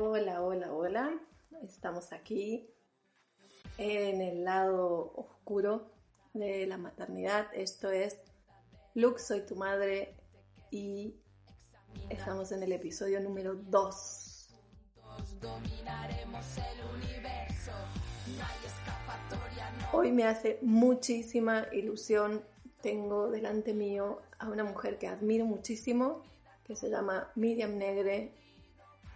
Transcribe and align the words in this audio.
Hola, 0.00 0.42
hola, 0.42 0.72
hola. 0.72 1.20
Estamos 1.64 2.12
aquí 2.12 2.70
en 3.78 4.20
el 4.20 4.44
lado 4.44 5.12
oscuro 5.16 5.90
de 6.34 6.68
la 6.68 6.78
maternidad. 6.78 7.48
Esto 7.52 7.90
es 7.90 8.16
Luke, 8.94 9.18
soy 9.20 9.44
tu 9.44 9.56
madre 9.56 10.14
y 10.70 11.16
estamos 12.10 12.52
en 12.52 12.62
el 12.62 12.72
episodio 12.74 13.20
número 13.20 13.56
2. 13.56 14.48
Hoy 19.92 20.12
me 20.12 20.26
hace 20.26 20.60
muchísima 20.62 21.66
ilusión. 21.72 22.44
Tengo 22.82 23.32
delante 23.32 23.74
mío 23.74 24.22
a 24.38 24.48
una 24.48 24.62
mujer 24.62 24.96
que 24.98 25.08
admiro 25.08 25.44
muchísimo, 25.44 26.22
que 26.62 26.76
se 26.76 26.88
llama 26.88 27.32
Miriam 27.34 27.76
Negre 27.76 28.32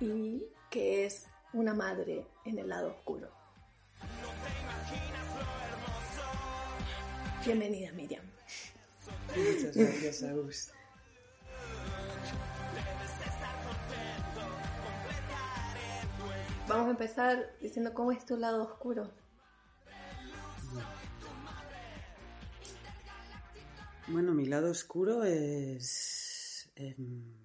y 0.01 0.45
que 0.73 1.05
es 1.05 1.27
una 1.53 1.75
madre 1.75 2.27
en 2.47 2.59
el 2.59 2.71
lado 2.71 2.93
oscuro. 2.93 3.29
Bienvenida, 7.45 7.93
Miriam. 7.93 8.25
Muchas 9.37 9.77
gracias, 9.77 10.23
Agus. 10.23 10.73
Vamos 16.67 16.87
a 16.87 16.91
empezar 16.91 17.55
diciendo 17.61 17.93
cómo 17.93 18.11
es 18.11 18.25
tu 18.25 18.39
lado 18.39 18.63
oscuro. 18.63 19.13
Bueno, 24.09 24.33
mi 24.33 24.47
lado 24.47 24.71
oscuro 24.71 25.23
es. 25.25 26.73
em, 26.77 27.37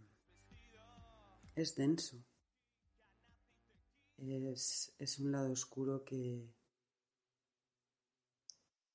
es 1.55 1.76
denso. 1.76 2.23
Es, 4.18 4.93
es 4.98 5.20
un 5.20 5.32
lado 5.32 5.51
oscuro 5.51 6.04
que. 6.04 6.49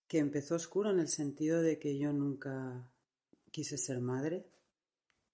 que 0.09 0.19
empezó 0.19 0.56
oscuro 0.56 0.91
en 0.91 1.01
el 1.01 1.09
sentido 1.09 1.62
de 1.62 1.79
que 1.79 1.97
yo 1.98 2.12
nunca 2.12 2.89
quise 3.51 3.79
ser 3.79 4.01
madre. 4.01 4.47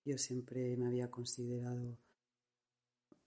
Yo 0.04 0.18
siempre 0.18 0.76
me 0.76 0.86
había 0.86 1.10
considerado 1.10 1.98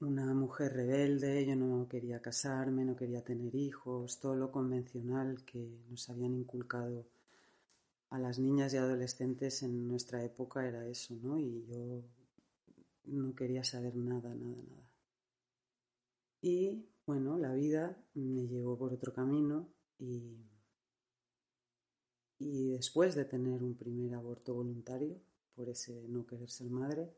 una 0.02 0.34
mujer 0.34 0.74
rebelde, 0.74 1.46
yo 1.46 1.56
no 1.56 1.88
quería 1.88 2.22
casarme, 2.22 2.84
no 2.84 2.96
quería 2.96 3.24
tener 3.24 3.54
hijos, 3.56 4.20
todo 4.20 4.36
lo 4.36 4.52
convencional 4.52 5.44
que 5.46 5.80
nos 5.90 6.10
habían 6.10 6.34
inculcado 6.34 7.06
a 8.10 8.20
las 8.20 8.40
niñas 8.40 8.74
y 8.74 8.78
adolescentes 8.78 9.64
en 9.64 9.88
nuestra 9.88 10.24
época 10.24 10.68
era 10.68 10.86
eso, 10.88 11.16
¿no? 11.22 11.40
Y 11.40 11.66
yo 11.68 12.04
no 13.06 13.34
quería 13.36 13.64
saber 13.64 13.96
nada, 13.96 14.34
nada, 14.34 14.64
nada. 14.64 14.91
Y 16.42 16.90
bueno, 17.06 17.38
la 17.38 17.54
vida 17.54 17.98
me 18.16 18.48
llevó 18.48 18.78
por 18.78 18.94
otro 18.94 19.14
camino 19.14 19.70
y, 20.00 20.50
y 22.40 22.70
después 22.72 23.16
de 23.16 23.26
tener 23.26 23.64
un 23.64 23.76
primer 23.76 24.16
aborto 24.16 24.54
voluntario, 24.54 25.22
por 25.56 25.70
ese 25.70 26.08
no 26.08 26.26
querer 26.26 26.50
ser 26.50 26.70
madre, 26.70 27.14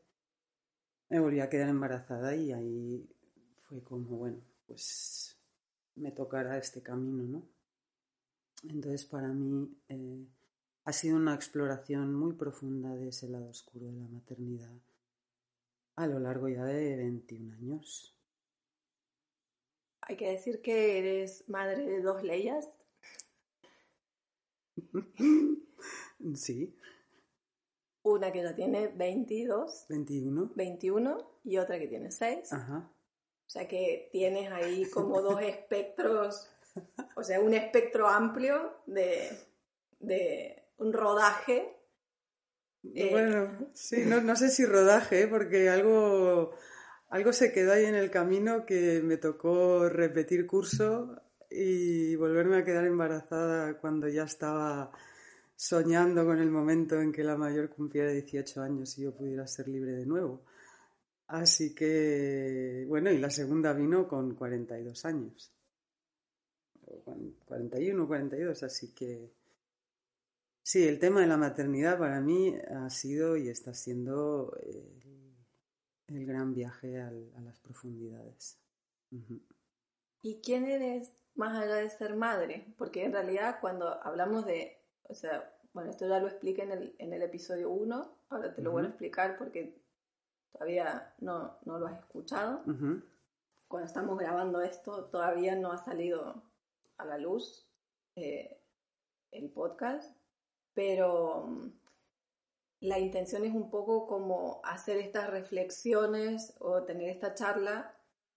me 1.09 1.19
volví 1.19 1.39
a 1.39 1.49
quedar 1.49 1.69
embarazada 1.69 2.35
y 2.35 2.51
ahí 2.51 3.09
fue 3.61 3.81
como, 3.83 4.17
bueno, 4.17 4.41
pues 4.65 5.37
me 5.95 6.11
tocará 6.11 6.57
este 6.57 6.81
camino, 6.81 7.23
¿no? 7.23 7.47
Entonces 8.63 9.05
para 9.05 9.27
mí 9.27 9.77
eh, 9.89 10.27
ha 10.85 10.93
sido 10.93 11.17
una 11.17 11.35
exploración 11.35 12.13
muy 12.13 12.33
profunda 12.33 12.95
de 12.95 13.09
ese 13.09 13.29
lado 13.29 13.49
oscuro 13.49 13.87
de 13.87 13.99
la 13.99 14.07
maternidad 14.07 14.73
a 15.95 16.07
lo 16.07 16.19
largo 16.19 16.49
ya 16.49 16.63
de 16.65 16.95
21 16.95 17.53
años. 17.53 18.12
Hay 20.07 20.15
que 20.17 20.29
decir 20.29 20.61
que 20.61 20.99
eres 20.99 21.47
madre 21.47 21.85
de 21.85 22.01
dos 22.01 22.23
leyes. 22.23 22.67
Sí, 26.35 26.79
Una 28.03 28.31
que 28.31 28.41
ya 28.41 28.55
tiene 28.55 28.87
22, 28.87 29.87
21. 29.89 30.51
21 30.55 31.39
y 31.43 31.57
otra 31.57 31.77
que 31.77 31.87
tiene 31.87 32.11
6. 32.11 32.53
Ajá. 32.53 32.89
O 33.45 33.49
sea 33.49 33.67
que 33.67 34.09
tienes 34.13 34.49
ahí 34.51 34.89
como 34.89 35.21
dos 35.21 35.41
espectros, 35.41 36.49
o 37.15 37.23
sea, 37.23 37.41
un 37.41 37.53
espectro 37.53 38.07
amplio 38.07 38.73
de, 38.85 39.37
de 39.99 40.63
un 40.77 40.93
rodaje. 40.93 41.77
Eh, 42.95 43.09
Bueno, 43.11 43.69
sí, 43.73 44.03
no, 44.05 44.21
no 44.21 44.35
sé 44.37 44.49
si 44.49 44.65
rodaje, 44.65 45.27
porque 45.27 45.69
algo, 45.69 46.53
algo 47.13 47.31
se 47.31 47.51
quedó 47.51 47.73
ahí 47.73 47.85
en 47.85 47.93
el 47.93 48.09
camino 48.09 48.65
que 48.65 48.99
me 49.03 49.17
tocó 49.17 49.87
repetir 49.87 50.47
curso 50.47 51.21
y 51.47 52.15
volverme 52.15 52.57
a 52.57 52.65
quedar 52.65 52.85
embarazada 52.85 53.77
cuando 53.77 54.07
ya 54.07 54.23
estaba 54.23 54.91
soñando 55.55 56.25
con 56.25 56.39
el 56.39 56.49
momento 56.49 56.99
en 56.99 57.11
que 57.11 57.23
la 57.23 57.37
mayor 57.37 57.69
cumpliera 57.69 58.09
18 58.09 58.63
años 58.63 58.97
y 58.97 59.03
yo 59.03 59.15
pudiera 59.15 59.45
ser 59.45 59.67
libre 59.67 59.91
de 59.91 60.07
nuevo. 60.07 60.43
Así 61.27 61.75
que, 61.75 62.83
bueno, 62.87 63.11
y 63.11 63.19
la 63.19 63.29
segunda 63.29 63.73
vino 63.73 64.07
con 64.07 64.33
42 64.33 65.05
años. 65.05 65.53
O 66.87 66.99
cuan- 67.03 67.35
41, 67.45 68.07
42, 68.07 68.63
así 68.63 68.91
que... 68.91 69.31
Sí, 70.63 70.87
el 70.87 70.97
tema 70.97 71.21
de 71.21 71.27
la 71.27 71.37
maternidad 71.37 71.99
para 71.99 72.19
mí 72.21 72.55
ha 72.75 72.89
sido 72.89 73.37
y 73.37 73.49
está 73.49 73.75
siendo 73.75 74.57
el, 74.63 75.22
el 76.07 76.25
gran 76.25 76.53
viaje 76.53 77.01
al- 77.01 77.31
a 77.35 77.41
las 77.41 77.59
profundidades. 77.59 78.59
¿Y 80.21 80.41
quién 80.41 80.65
eres 80.65 81.11
más 81.35 81.57
allá 81.57 81.75
de 81.75 81.89
ser 81.89 82.15
madre? 82.15 82.73
Porque 82.77 83.03
en 83.05 83.13
realidad 83.13 83.59
cuando 83.61 84.01
hablamos 84.03 84.45
de, 84.45 84.81
o 85.03 85.13
sea, 85.13 85.49
bueno, 85.73 85.89
esto 85.91 86.07
ya 86.07 86.19
lo 86.19 86.27
expliqué 86.27 86.63
en 86.63 86.71
el, 86.71 86.95
en 86.99 87.13
el 87.13 87.21
episodio 87.23 87.69
1, 87.71 88.17
ahora 88.29 88.53
te 88.53 88.61
lo 88.61 88.71
vuelvo 88.71 88.87
a 88.87 88.91
explicar 88.91 89.37
porque 89.37 89.81
todavía 90.51 91.13
no, 91.19 91.57
no 91.65 91.79
lo 91.79 91.87
has 91.87 91.99
escuchado. 91.99 92.63
Cuando 93.67 93.87
estamos 93.87 94.19
grabando 94.19 94.61
esto 94.61 95.05
todavía 95.05 95.55
no 95.55 95.71
ha 95.71 95.77
salido 95.83 96.43
a 96.97 97.05
la 97.05 97.17
luz 97.17 97.67
eh, 98.15 98.61
el 99.31 99.49
podcast, 99.49 100.15
pero 100.75 101.49
la 102.83 102.99
intención 102.99 103.45
es 103.45 103.53
un 103.53 103.69
poco 103.69 104.05
como 104.05 104.59
hacer 104.65 104.97
estas 104.97 105.29
reflexiones 105.29 106.53
o 106.59 106.83
tener 106.83 107.09
esta 107.09 107.33
charla 107.33 107.95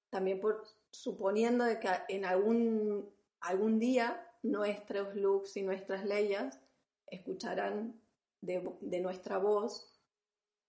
también 0.09 0.39
por 0.39 0.63
suponiendo 0.93 1.65
de 1.65 1.81
que 1.81 1.89
en 2.09 2.25
algún, 2.25 3.11
algún 3.41 3.81
día 3.81 4.25
nuestros 4.45 5.17
looks 5.17 5.57
y 5.57 5.63
nuestras 5.63 6.05
leyes 6.05 6.61
escucharán 7.09 8.01
de, 8.41 8.73
de 8.83 9.01
nuestra 9.01 9.39
voz 9.39 10.01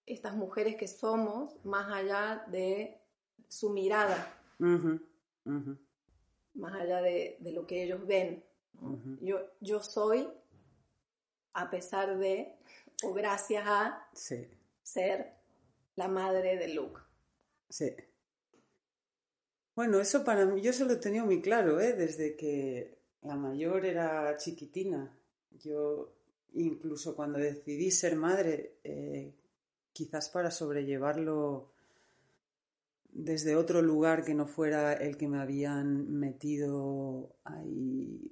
estas 0.07 0.35
mujeres 0.35 0.75
que 0.75 0.87
somos 0.87 1.63
más 1.63 1.93
allá 1.93 2.45
de 2.47 2.99
su 3.47 3.69
mirada, 3.69 4.35
más 6.55 6.73
allá 6.73 7.03
de, 7.03 7.37
de 7.41 7.51
lo 7.51 7.67
que 7.67 7.83
ellos 7.83 8.07
ven. 8.07 8.43
yo, 9.21 9.37
yo 9.61 9.83
soy, 9.83 10.27
a 11.53 11.69
pesar 11.69 12.17
de, 12.17 12.57
o 13.03 13.13
gracias 13.13 13.63
a 13.65 14.07
Sí, 14.13 14.47
ser 14.83 15.35
la 15.95 16.07
madre 16.07 16.57
de 16.57 16.69
Luke. 16.73 17.01
sí. 17.69 17.95
Bueno, 19.75 19.99
eso 19.99 20.23
para 20.23 20.45
mí, 20.45 20.61
yo 20.61 20.73
se 20.73 20.85
lo 20.85 20.93
he 20.93 20.97
tenido 20.97 21.25
muy 21.25 21.41
claro, 21.41 21.79
¿eh? 21.79 21.93
Desde 21.93 22.35
que 22.35 22.97
la 23.21 23.35
mayor 23.35 23.85
era 23.85 24.35
chiquitina. 24.37 25.15
Yo, 25.51 26.15
incluso 26.53 27.15
cuando 27.15 27.37
decidí 27.37 27.91
ser 27.91 28.15
madre, 28.15 28.79
eh, 28.83 29.35
quizás 29.93 30.29
para 30.29 30.49
sobrellevarlo 30.49 31.71
desde 33.11 33.55
otro 33.55 33.81
lugar 33.81 34.23
que 34.23 34.33
no 34.33 34.47
fuera 34.47 34.93
el 34.93 35.15
que 35.17 35.27
me 35.27 35.39
habían 35.39 36.11
metido 36.11 37.35
ahí 37.43 38.31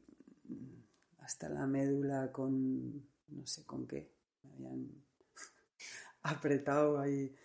hasta 1.20 1.50
la 1.50 1.66
médula 1.68 2.32
con 2.32 3.04
no 3.30 3.46
sé 3.46 3.66
con 3.66 3.88
qué. 3.88 4.15
Me 4.46 4.68
habían 4.68 4.92
apretado 6.24 7.00
ahí 7.00 7.36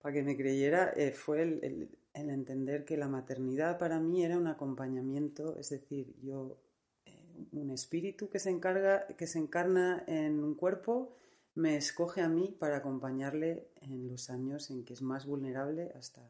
para 0.00 0.14
que 0.14 0.22
me 0.22 0.36
creyera, 0.36 0.92
eh, 0.96 1.12
fue 1.12 1.42
el, 1.42 1.90
entender 2.14 2.84
que 2.84 2.96
la 2.96 3.08
maternidad 3.08 3.78
para 3.78 4.00
mí 4.00 4.24
era 4.24 4.36
un 4.36 4.46
acompañamiento, 4.46 5.56
es 5.58 5.70
decir, 5.70 6.14
yo, 6.22 6.58
eh, 7.06 7.46
un 7.52 7.70
espíritu 7.70 8.28
que 8.28 8.38
se 8.38 8.50
encarga, 8.50 9.06
que 9.06 9.26
se 9.26 9.38
encarna 9.38 10.02
en 10.06 10.42
un 10.42 10.54
cuerpo, 10.54 11.16
me 11.54 11.76
escoge 11.76 12.22
a 12.22 12.28
mí 12.28 12.56
para 12.58 12.78
acompañarle 12.78 13.68
en 13.80 14.08
los 14.08 14.30
años 14.30 14.70
en 14.70 14.84
que 14.84 14.94
es 14.94 15.02
más 15.02 15.26
vulnerable 15.26 15.92
hasta 15.96 16.22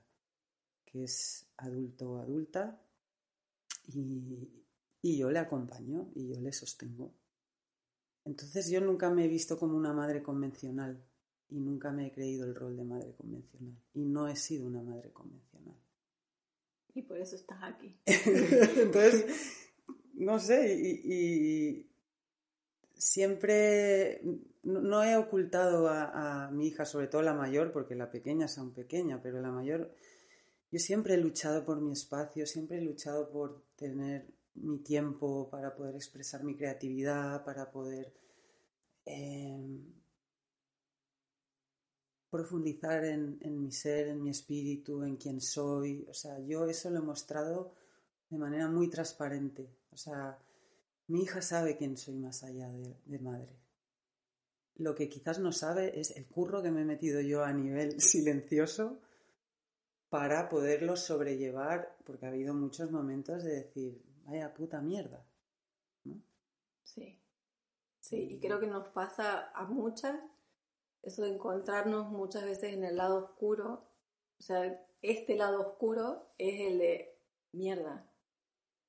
que 0.87 1.05
es 1.05 1.47
adulto 1.59 2.13
o 2.13 2.19
adulta 2.19 2.81
y 5.03 5.19
yo 5.19 5.31
le 5.31 5.39
acompaño 5.39 6.11
y 6.15 6.29
yo 6.29 6.41
le 6.41 6.53
sostengo. 6.53 7.13
Entonces 8.29 8.69
yo 8.69 8.83
nunca 8.83 9.09
me 9.09 9.25
he 9.25 9.29
visto 9.29 9.59
como 9.59 9.75
una 9.75 9.95
madre 9.95 10.23
convencional 10.23 11.03
y 11.49 11.61
nunca 11.61 11.91
me 11.93 12.09
he 12.09 12.13
creído 12.13 12.45
el 12.45 12.55
rol 12.55 12.77
de 12.77 12.85
madre 12.85 13.15
convencional 13.15 13.75
y 13.95 14.05
no 14.05 14.29
he 14.29 14.37
sido 14.37 14.67
una 14.67 14.83
madre 14.83 15.11
convencional. 15.13 15.75
Y 16.93 17.01
por 17.01 17.17
eso 17.17 17.37
estás 17.37 17.59
aquí. 17.63 17.99
Entonces, 18.07 19.25
no 20.13 20.39
sé, 20.39 20.75
y, 20.75 21.87
siempre 22.95 24.21
no 24.63 25.03
he 25.05 25.17
ocultado 25.17 25.89
a, 25.89 26.49
a, 26.49 26.51
mi 26.51 26.67
hija, 26.67 26.85
sobre 26.85 27.07
todo 27.07 27.23
la 27.23 27.33
mayor, 27.33 27.73
porque 27.73 27.95
la 27.95 28.11
pequeña 28.11 28.45
es 28.45 28.59
aún 28.59 28.75
pequeña, 28.75 29.23
pero 29.23 29.41
la 29.41 29.51
mayor, 29.51 29.91
yo 30.71 30.79
siempre 30.79 31.15
he 31.15 31.19
luchado 31.19 31.65
por 31.65 31.81
mi 31.81 31.93
espacio, 31.93 32.45
siempre 32.45 32.77
he 32.77 32.83
luchado 32.83 33.31
por 33.31 33.63
tener 33.77 34.27
mi 34.63 34.79
tiempo 34.79 35.49
para 35.51 35.75
poder 35.75 35.95
expresar 35.95 36.45
mi 36.45 36.57
creatividad, 36.57 37.45
para 37.45 37.71
poder 37.71 38.13
eh, 39.07 39.81
profundizar 42.31 43.05
en, 43.05 43.39
mi 43.61 43.73
ser, 43.73 44.09
en 44.09 44.23
mi 44.23 44.31
espíritu, 44.31 45.03
en 45.03 45.17
quién 45.17 45.41
soy. 45.41 46.07
O 46.09 46.15
sea, 46.15 46.39
yo 46.41 46.67
eso 46.67 46.91
lo 46.91 46.99
he 46.99 47.03
mostrado 47.03 47.73
de 48.29 48.39
manera 48.39 48.69
muy 48.69 48.89
transparente. 48.91 49.69
O 49.91 49.97
sea, 49.97 50.39
mi 51.09 51.23
hija 51.23 51.41
sabe 51.41 51.77
quién 51.77 51.97
soy 51.97 52.17
más 52.17 52.43
allá 52.45 52.69
de, 52.71 53.19
madre. 53.19 53.57
Lo 54.77 54.95
que 54.95 55.09
quizás 55.09 55.39
no 55.39 55.53
sabe 55.53 55.99
es 55.99 56.11
el 56.17 56.27
curro 56.27 56.63
que 56.63 56.71
me 56.71 56.83
he 56.83 56.85
metido 56.85 57.21
yo 57.21 57.45
a 57.45 57.53
nivel 57.53 58.01
silencioso 58.01 59.01
para 60.11 60.49
poderlo 60.49 60.97
sobrellevar, 60.97 61.97
porque 62.05 62.27
ha 62.27 62.31
habido 62.31 62.55
muchos 62.55 62.91
momentos 62.91 63.43
de 63.43 63.57
decir, 63.57 64.03
vaya 64.29 64.55
puta 64.55 64.81
mierda. 64.81 65.25
Sí. 66.85 67.19
Sí, 68.01 68.29
y 68.31 68.41
creo 68.41 68.61
que 68.61 68.67
nos 68.67 68.89
pasa 68.89 69.51
a 69.55 69.65
muchas 69.65 70.19
eso 71.03 71.23
de 71.23 71.29
encontrarnos 71.29 72.11
muchas 72.11 72.45
veces 72.45 72.75
en 72.75 72.85
el 72.85 72.97
lado 72.97 73.25
oscuro. 73.25 73.85
O 74.39 74.43
sea, 74.43 74.85
este 75.03 75.37
lado 75.37 75.61
oscuro 75.61 76.33
es 76.39 76.61
el 76.61 76.79
de 76.79 77.19
mierda. 77.53 78.07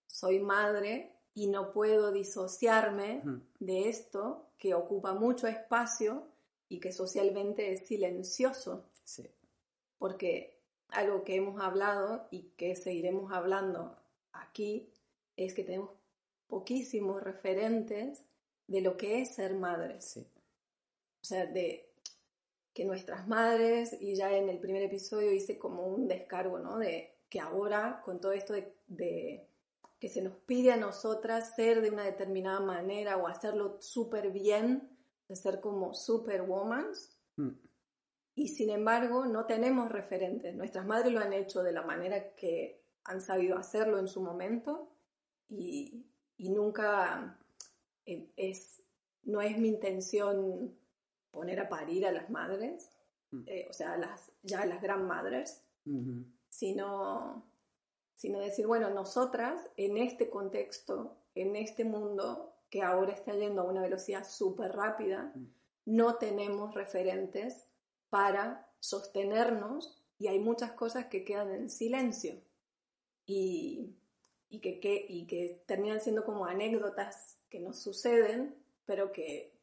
Soy 0.07 0.39
madre 0.39 1.15
y 1.33 1.47
no 1.47 1.71
puedo 1.71 2.11
disociarme 2.11 3.23
de 3.59 3.89
esto 3.89 4.49
que 4.57 4.73
ocupa 4.73 5.13
mucho 5.13 5.47
espacio 5.47 6.27
y 6.67 6.79
que 6.79 6.91
socialmente 6.91 7.71
es 7.71 7.87
silencioso. 7.87 8.89
Sí. 9.03 9.29
Porque 9.97 10.59
algo 10.89 11.23
que 11.23 11.35
hemos 11.35 11.61
hablado 11.61 12.27
y 12.31 12.49
que 12.57 12.75
seguiremos 12.75 13.31
hablando 13.31 13.95
aquí 14.33 14.91
es 15.45 15.53
que 15.53 15.63
tenemos 15.63 15.91
poquísimos 16.47 17.23
referentes 17.23 18.25
de 18.67 18.81
lo 18.81 18.97
que 18.97 19.21
es 19.21 19.35
ser 19.35 19.53
madre. 19.55 20.01
Sí. 20.01 20.27
O 21.21 21.25
sea, 21.25 21.45
de 21.45 21.89
que 22.73 22.85
nuestras 22.85 23.27
madres, 23.27 23.95
y 23.99 24.15
ya 24.15 24.35
en 24.35 24.49
el 24.49 24.59
primer 24.59 24.83
episodio 24.83 25.31
hice 25.31 25.57
como 25.57 25.87
un 25.87 26.07
descargo, 26.07 26.59
¿no? 26.59 26.77
De 26.77 27.15
que 27.29 27.39
ahora 27.39 28.01
con 28.03 28.19
todo 28.19 28.31
esto 28.31 28.53
de, 28.87 29.47
que 29.99 30.09
se 30.09 30.21
nos 30.21 30.35
pide 30.45 30.71
a 30.71 30.77
nosotras 30.77 31.55
ser 31.55 31.81
de 31.81 31.91
una 31.91 32.03
determinada 32.03 32.59
manera 32.59 33.17
o 33.17 33.27
hacerlo 33.27 33.77
súper 33.81 34.31
bien, 34.31 34.89
de 35.27 35.35
ser 35.35 35.59
como 35.59 35.93
superwoman, 35.93 36.87
mm. 37.35 37.49
y 38.35 38.47
sin 38.47 38.69
embargo 38.69 39.25
no 39.25 39.45
tenemos 39.45 39.91
referentes. 39.91 40.55
Nuestras 40.55 40.85
madres 40.85 41.13
lo 41.13 41.19
han 41.19 41.33
hecho 41.33 41.61
de 41.63 41.71
la 41.71 41.81
manera 41.81 42.33
que 42.35 42.81
han 43.03 43.21
sabido 43.21 43.57
hacerlo 43.57 43.99
en 43.99 44.07
su 44.07 44.21
momento 44.21 44.89
y, 45.49 46.05
y 46.37 46.49
nunca 46.49 47.37
eh, 48.05 48.31
es, 48.35 48.81
no 49.23 49.41
es 49.41 49.57
mi 49.57 49.67
intención 49.67 50.75
poner 51.31 51.59
a 51.59 51.69
parir 51.69 52.07
a 52.07 52.11
las 52.11 52.29
madres, 52.29 52.89
mm. 53.31 53.43
eh, 53.45 53.67
o 53.69 53.73
sea, 53.73 53.97
las, 53.97 54.31
ya 54.41 54.65
las 54.65 54.81
gran 54.81 55.05
madres, 55.07 55.63
sino, 56.49 57.43
sino 58.13 58.39
decir, 58.39 58.67
bueno, 58.67 58.91
nosotras 58.91 59.69
en 59.75 59.97
este 59.97 60.29
contexto, 60.29 61.17
en 61.33 61.55
este 61.55 61.83
mundo 61.83 62.53
que 62.69 62.83
ahora 62.83 63.13
está 63.13 63.33
yendo 63.33 63.61
a 63.61 63.65
una 63.65 63.81
velocidad 63.81 64.27
súper 64.27 64.73
rápida, 64.73 65.31
mm. 65.35 65.45
no 65.85 66.15
tenemos 66.15 66.73
referentes 66.75 67.67
para 68.09 68.71
sostenernos 68.79 70.03
y 70.17 70.27
hay 70.27 70.39
muchas 70.39 70.71
cosas 70.73 71.05
que 71.07 71.23
quedan 71.23 71.51
en 71.51 71.69
silencio 71.69 72.41
y, 73.25 73.95
y, 74.49 74.59
que, 74.59 74.79
que, 74.79 75.05
y 75.07 75.25
que 75.27 75.63
terminan 75.65 76.01
siendo 76.01 76.25
como 76.25 76.45
anécdotas 76.45 77.37
que 77.49 77.59
nos 77.59 77.79
suceden, 77.79 78.55
pero 78.85 79.11
que 79.11 79.59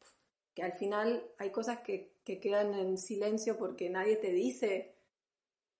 que 0.57 0.63
al 0.63 0.73
final 0.73 1.23
hay 1.37 1.51
cosas 1.51 1.81
que, 1.81 2.17
quedan 2.25 2.73
en 2.73 2.97
silencio 2.97 3.59
porque 3.59 3.91
nadie 3.91 4.15
te 4.15 4.31
dice, 4.31 4.95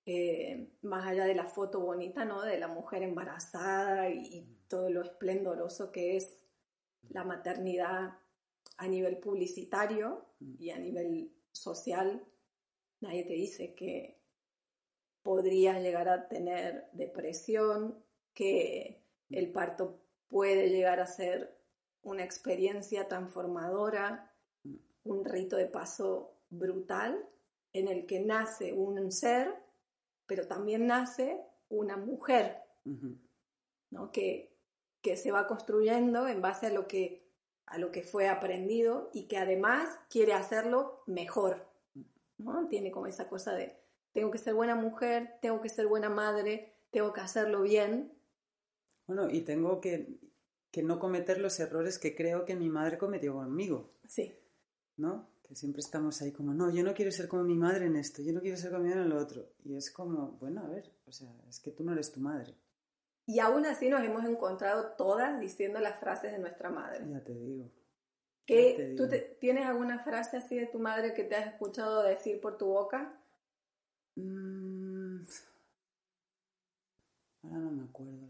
eh, 0.05 0.69
más 0.83 1.07
allá 1.07 1.25
de 1.25 1.33
la 1.33 1.47
foto 1.47 1.79
bonita, 1.79 2.25
¿no? 2.25 2.43
De 2.43 2.59
la 2.59 2.67
mujer 2.67 3.01
embarazada 3.01 4.07
y, 4.11 4.47
todo 4.67 4.89
lo 4.91 5.01
esplendoroso 5.01 5.91
que 5.91 6.17
es 6.17 6.43
la 7.09 7.23
maternidad 7.23 8.19
a 8.77 8.87
nivel 8.87 9.17
publicitario 9.17 10.25
y 10.39 10.69
a 10.69 10.77
nivel 10.77 11.31
social, 11.51 12.23
nadie 12.99 13.23
te 13.23 13.33
dice 13.33 13.73
que 13.73 14.19
podrías 15.23 15.81
llegar 15.81 16.07
a 16.07 16.27
tener 16.27 16.87
depresión, 16.91 17.97
que 18.37 19.01
el 19.31 19.51
parto 19.51 19.99
puede 20.27 20.69
llegar 20.69 20.99
a 20.99 21.07
ser 21.07 21.57
una 22.03 22.23
experiencia 22.23 23.07
transformadora, 23.07 24.31
un 25.03 25.25
rito 25.25 25.55
de 25.55 25.65
paso 25.65 26.35
brutal 26.51 27.27
en 27.73 27.87
el 27.87 28.05
que 28.05 28.19
nace 28.19 28.73
un 28.73 29.11
ser, 29.11 29.55
pero 30.27 30.45
también 30.45 30.85
nace 30.85 31.41
una 31.69 31.97
mujer, 31.97 32.61
¿no? 33.89 34.11
que, 34.11 34.55
que 35.01 35.17
se 35.17 35.31
va 35.31 35.47
construyendo 35.47 36.27
en 36.27 36.39
base 36.39 36.67
a 36.67 36.71
lo, 36.71 36.87
que, 36.87 37.27
a 37.65 37.79
lo 37.79 37.89
que 37.89 38.03
fue 38.03 38.29
aprendido 38.29 39.09
y 39.13 39.27
que 39.27 39.37
además 39.37 39.89
quiere 40.11 40.33
hacerlo 40.33 41.01
mejor. 41.07 41.67
¿no? 42.37 42.67
Tiene 42.67 42.91
como 42.91 43.07
esa 43.07 43.27
cosa 43.27 43.53
de, 43.53 43.75
tengo 44.11 44.29
que 44.29 44.37
ser 44.37 44.53
buena 44.53 44.75
mujer, 44.75 45.39
tengo 45.41 45.59
que 45.59 45.69
ser 45.69 45.87
buena 45.87 46.09
madre, 46.09 46.77
tengo 46.91 47.13
que 47.13 47.21
hacerlo 47.21 47.61
bien. 47.63 48.16
Bueno, 49.07 49.29
y 49.29 49.41
tengo 49.41 49.81
que, 49.81 50.19
que 50.69 50.83
no 50.83 50.99
cometer 50.99 51.39
los 51.39 51.59
errores 51.59 51.97
que 51.97 52.15
creo 52.15 52.45
que 52.45 52.55
mi 52.55 52.69
madre 52.69 52.97
cometió 52.97 53.33
conmigo. 53.33 53.89
Sí. 54.07 54.33
¿no? 54.97 55.29
Que 55.43 55.55
siempre 55.55 55.79
estamos 55.79 56.21
ahí 56.21 56.31
como, 56.31 56.53
no, 56.53 56.69
yo 56.71 56.83
no 56.83 56.93
quiero 56.93 57.11
ser 57.11 57.27
como 57.27 57.43
mi 57.43 57.55
madre 57.55 57.85
en 57.85 57.95
esto, 57.95 58.21
yo 58.21 58.33
no 58.33 58.41
quiero 58.41 58.57
ser 58.57 58.71
como 58.71 58.83
mi 58.83 58.89
madre 58.89 59.03
en 59.03 59.09
lo 59.09 59.17
otro. 59.17 59.53
Y 59.63 59.75
es 59.75 59.91
como, 59.91 60.31
bueno, 60.39 60.61
a 60.61 60.67
ver, 60.67 60.91
o 61.05 61.11
sea, 61.11 61.29
es 61.47 61.59
que 61.59 61.71
tú 61.71 61.83
no 61.83 61.93
eres 61.93 62.11
tu 62.11 62.19
madre. 62.19 62.53
Y 63.25 63.39
aún 63.39 63.65
así 63.65 63.89
nos 63.89 64.03
hemos 64.03 64.25
encontrado 64.25 64.95
todas 64.97 65.39
diciendo 65.39 65.79
las 65.79 65.99
frases 65.99 66.31
de 66.31 66.39
nuestra 66.39 66.69
madre. 66.69 67.05
Ya 67.09 67.23
te 67.23 67.33
digo. 67.33 67.69
¿Qué, 68.45 68.95
¿Tú 68.95 69.09
tienes 69.39 69.65
alguna 69.65 69.99
frase 69.99 70.37
así 70.37 70.57
de 70.57 70.67
tu 70.67 70.79
madre 70.79 71.13
que 71.13 71.25
te 71.25 71.35
has 71.35 71.47
escuchado 71.47 72.03
decir 72.03 72.39
por 72.39 72.57
tu 72.57 72.67
boca? 72.67 73.21
Mm, 74.15 75.25
ahora 77.43 77.57
no 77.57 77.71
me 77.71 77.83
acuerdo. 77.83 78.26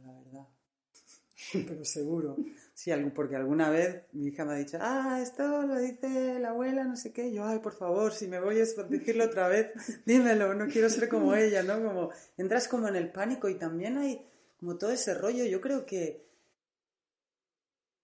Pero 1.68 1.84
seguro. 1.86 2.38
Sí, 2.74 2.92
porque 3.14 3.36
alguna 3.36 3.70
vez 3.70 4.04
mi 4.14 4.28
hija 4.28 4.46
me 4.46 4.54
ha 4.54 4.58
dicho, 4.58 4.78
ah, 4.82 5.20
esto 5.22 5.64
lo 5.64 5.78
dice 5.78 6.40
la 6.40 6.50
abuela, 6.50 6.84
no 6.84 6.96
sé 6.96 7.12
qué. 7.12 7.32
Yo, 7.34 7.46
ay, 7.46 7.60
por 7.60 7.74
favor, 7.74 8.14
si 8.14 8.28
me 8.28 8.40
voy 8.40 8.56
a 8.56 8.60
decirlo 8.60 9.26
otra 9.26 9.48
vez, 9.48 9.72
dímelo, 10.06 10.54
no 10.54 10.68
quiero 10.68 10.90
ser 10.90 11.10
como 11.10 11.36
ella, 11.36 11.64
¿no? 11.64 11.84
Como 11.84 12.12
entras 12.38 12.68
como 12.68 12.88
en 12.88 12.96
el 12.96 13.12
pánico 13.12 13.50
y 13.50 13.56
también 13.56 13.98
hay 13.98 14.26
como 14.60 14.78
todo 14.78 14.92
ese 14.92 15.14
rollo. 15.14 15.46
Yo 15.46 15.62
creo 15.62 15.86
que, 15.86 16.28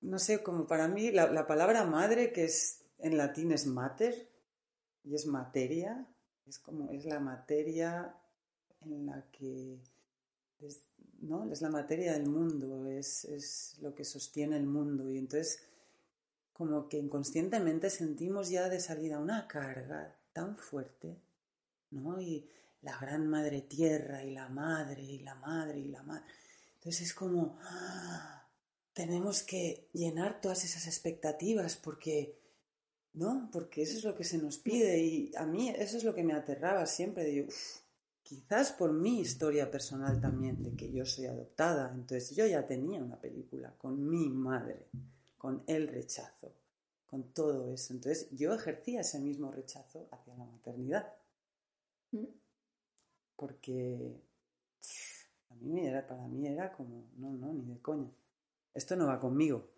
no 0.02 0.20
sé, 0.20 0.42
como 0.42 0.66
para 0.66 0.88
mí 0.88 1.12
la, 1.12 1.46
palabra 1.48 1.86
madre, 1.86 2.32
que 2.32 2.46
es 2.46 2.84
en 3.00 3.18
latín 3.18 3.52
es 3.52 3.66
mater 3.66 4.30
y 5.04 5.16
es 5.16 5.26
materia, 5.26 6.08
es 6.48 6.60
como, 6.60 6.92
es 6.92 7.06
la 7.06 7.20
materia 7.20 8.16
en 8.82 9.06
la 9.06 9.26
que 9.32 9.80
¿no? 11.24 11.52
Es 11.52 11.62
la 11.62 11.70
materia 11.70 12.14
del 12.14 12.28
mundo, 12.28 12.86
es, 12.88 13.78
lo 13.82 13.96
que 13.96 14.04
sostiene 14.04 14.58
el 14.58 14.66
mundo. 14.66 15.10
Y 15.10 15.18
entonces, 15.18 15.64
como 16.52 16.88
que 16.88 16.98
inconscientemente 16.98 17.90
sentimos 17.90 18.50
ya 18.50 18.70
de 18.70 18.80
salida 18.80 19.20
una 19.20 19.48
carga 19.48 20.16
tan 20.34 20.58
fuerte, 20.58 21.18
¿no? 21.92 22.20
Y 22.22 22.48
la 22.82 22.98
gran 23.00 23.28
madre 23.28 23.62
tierra, 23.62 24.24
y 24.24 24.32
la 24.32 24.50
madre, 24.50 25.04
y 25.04 25.20
la 25.20 25.36
madre, 25.36 25.80
y 25.80 25.88
la 25.88 26.04
madre. 26.04 26.26
Entonces 26.76 27.08
es 27.08 27.14
como, 27.14 27.58
¡ah! 27.62 28.46
tenemos 28.94 29.44
que 29.44 29.88
llenar 29.94 30.42
todas 30.42 30.66
esas 30.66 30.86
expectativas 30.88 31.78
porque, 31.78 32.38
¿no? 33.14 33.50
Porque 33.52 33.84
eso 33.84 33.98
es 33.98 34.04
lo 34.04 34.16
que 34.16 34.26
se 34.26 34.38
nos 34.38 34.58
pide. 34.58 35.00
Y 35.00 35.32
a 35.38 35.46
mí 35.46 35.70
eso 35.70 35.98
es 35.98 36.04
lo 36.04 36.14
que 36.14 36.24
me 36.24 36.34
aterraba 36.34 36.86
siempre. 36.86 37.24
De, 37.24 37.48
quizás 38.34 38.72
por 38.72 38.92
mi 38.92 39.20
historia 39.20 39.70
personal 39.70 40.20
también, 40.20 40.64
de 40.64 40.76
que 40.76 40.92
yo 40.92 41.06
soy 41.06 41.28
adoptada, 41.28 41.92
entonces 41.94 42.36
yo 42.36 42.48
ya 42.48 42.66
tenía 42.66 43.00
una 43.00 43.22
película 43.22 43.72
con 43.78 44.10
mi 44.10 44.28
madre, 44.28 44.88
con 45.38 45.62
el 45.68 45.88
rechazo, 45.88 46.52
con 47.06 47.32
todo 47.32 47.72
eso. 47.72 47.94
Entonces 47.94 48.28
yo 48.32 48.52
ejercía 48.56 49.02
ese 49.02 49.20
mismo 49.20 49.52
rechazo 49.52 50.08
hacia 50.10 50.36
la 50.36 50.46
maternidad. 50.46 51.14
Mm. 52.12 52.26
Porque 53.36 54.20
A 55.52 55.56
mí 55.62 55.86
era, 55.86 56.08
para 56.08 56.28
mí 56.28 56.48
era 56.48 56.72
como, 56.72 57.06
no, 57.18 57.34
no, 57.34 57.54
ni 57.54 57.66
de 57.66 57.80
coña. 57.82 58.10
Esto 58.74 58.96
no 58.96 59.06
va 59.06 59.20
conmigo. 59.20 59.70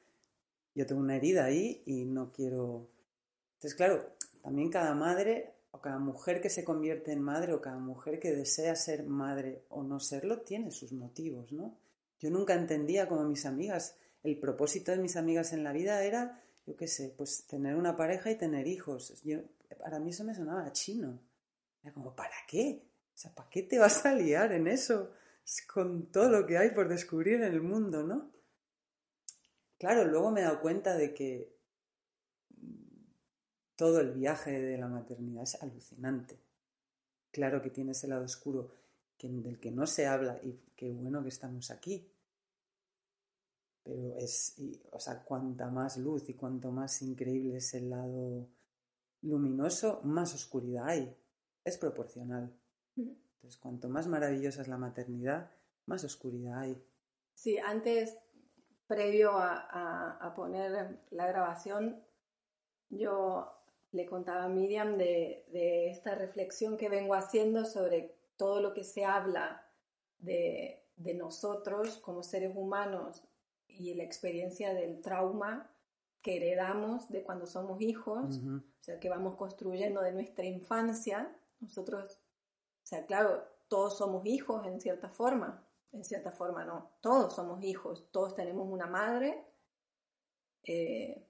Yo 0.76 0.86
tengo 0.86 1.02
una 1.02 1.18
herida 1.18 1.44
ahí 1.44 1.84
y 1.86 2.06
no 2.06 2.32
quiero... 2.32 2.90
Entonces, 3.56 3.76
claro, 3.76 4.16
también 4.42 4.70
cada 4.70 4.96
madre 4.96 5.55
o 5.76 5.82
cada 5.82 6.00
mujer 6.00 6.40
que 6.40 6.50
se 6.50 6.64
convierte 6.64 7.12
en 7.12 7.22
madre 7.22 7.54
o 7.54 7.62
cada 7.62 7.78
mujer 7.78 8.18
que 8.18 8.32
desea 8.32 8.76
ser 8.78 9.04
madre 9.04 9.66
o 9.68 9.84
no 9.84 10.00
serlo 10.00 10.40
tiene 10.40 10.72
sus 10.72 10.94
motivos, 10.94 11.52
¿no? 11.52 11.78
Yo 12.18 12.30
nunca 12.30 12.54
entendía 12.54 13.10
como 13.10 13.26
mis 13.26 13.46
amigas, 13.46 13.98
el 14.24 14.40
propósito 14.40 14.94
de 14.94 15.00
mis 15.00 15.18
amigas 15.18 15.52
en 15.52 15.66
la 15.66 15.74
vida 15.74 16.02
era, 16.02 16.42
yo 16.66 16.78
qué 16.78 16.88
sé, 16.88 17.14
pues 17.18 17.46
tener 17.46 17.76
una 17.76 17.98
pareja 17.98 18.32
y 18.32 18.38
tener 18.38 18.68
hijos. 18.68 19.22
Yo, 19.24 19.40
para 19.78 20.00
mí 20.00 20.12
eso 20.12 20.24
me 20.24 20.34
sonaba 20.34 20.72
chino. 20.72 21.20
Era 21.84 21.94
como, 21.94 22.16
¿para 22.16 22.38
qué? 22.48 22.82
O 23.14 23.18
sea, 23.18 23.36
¿para 23.36 23.50
qué 23.50 23.64
te 23.64 23.78
vas 23.78 24.06
a 24.06 24.16
liar 24.16 24.54
en 24.54 24.68
eso? 24.68 25.12
Con 25.74 26.10
todo 26.10 26.30
lo 26.30 26.48
que 26.48 26.58
hay 26.58 26.70
por 26.70 26.88
descubrir 26.88 27.36
en 27.36 27.44
el 27.44 27.62
mundo, 27.62 28.02
¿no? 28.02 28.32
Claro, 29.78 30.06
luego 30.06 30.32
me 30.32 30.40
he 30.40 30.44
dado 30.46 30.62
cuenta 30.62 30.96
de 30.96 31.14
que 31.14 31.55
todo 33.76 34.00
el 34.00 34.12
viaje 34.12 34.60
de 34.60 34.78
la 34.78 34.88
maternidad 34.88 35.44
es 35.44 35.62
alucinante. 35.62 36.40
Claro 37.32 37.62
que 37.62 37.70
tiene 37.70 37.92
ese 37.92 38.08
lado 38.08 38.26
oscuro 38.26 38.72
del 39.22 39.60
que 39.60 39.72
no 39.72 39.88
se 39.88 40.06
habla 40.06 40.40
y 40.44 40.54
qué 40.76 40.92
bueno 40.92 41.24
que 41.24 41.30
estamos 41.30 41.72
aquí. 41.72 42.12
Pero 43.84 44.18
es, 44.18 44.56
o 44.92 45.00
sea, 45.00 45.24
cuanta 45.24 45.70
más 45.70 45.98
luz 45.98 46.30
y 46.30 46.34
cuanto 46.34 46.72
más 46.72 47.02
increíble 47.02 47.58
es 47.58 47.74
el 47.74 47.90
lado 47.90 48.48
luminoso, 49.22 50.02
más 50.04 50.34
oscuridad 50.34 50.88
hay. 50.88 51.16
Es 51.64 51.78
proporcional. 51.78 52.52
Entonces, 52.96 53.58
cuanto 53.60 53.90
más 53.90 54.08
maravillosa 54.08 54.62
es 54.62 54.68
la 54.68 54.78
maternidad, 54.78 55.52
más 55.86 56.04
oscuridad 56.04 56.60
hay. 56.60 56.84
Sí, 57.34 57.58
antes, 57.58 58.18
previo 58.88 59.32
a 59.36 60.34
poner 60.36 61.00
la 61.12 61.28
grabación, 61.28 62.04
yo 62.90 63.56
le 63.96 64.06
contaba 64.06 64.44
a 64.44 64.50
Miriam 64.50 64.98
de, 64.98 65.46
esta 65.90 66.16
reflexión 66.16 66.78
que 66.78 66.90
vengo 66.90 67.16
haciendo 67.16 67.66
sobre 67.66 68.16
todo 68.36 68.62
lo 68.62 68.74
que 68.74 68.84
se 68.84 69.06
habla 69.06 69.66
de, 70.20 70.82
nosotros 70.98 71.98
como 71.98 72.24
seres 72.24 72.56
humanos 72.56 73.24
y 73.68 73.94
la 73.94 74.04
experiencia 74.04 74.74
del 74.74 75.02
trauma 75.02 75.70
que 76.22 76.38
heredamos 76.38 77.10
de 77.10 77.24
cuando 77.24 77.46
somos 77.46 77.82
hijos, 77.82 78.40
o 78.40 78.84
sea, 78.84 79.00
que 79.00 79.10
vamos 79.10 79.36
construyendo 79.36 80.02
de 80.02 80.12
nuestra 80.12 80.46
infancia. 80.46 81.36
Nosotros, 81.60 82.18
o 82.84 82.86
sea, 82.86 83.06
claro, 83.06 83.44
todos 83.68 83.98
somos 83.98 84.26
hijos 84.26 84.66
en 84.66 84.82
cierta 84.82 85.10
forma, 85.10 85.64
en 85.92 86.04
cierta 86.04 86.32
forma 86.32 86.66
no, 86.66 86.92
todos 87.02 87.36
somos 87.36 87.64
hijos, 87.64 88.10
todos 88.12 88.36
tenemos 88.36 88.68
una 88.70 88.88
madre. 88.88 89.46
Eh, 90.64 91.28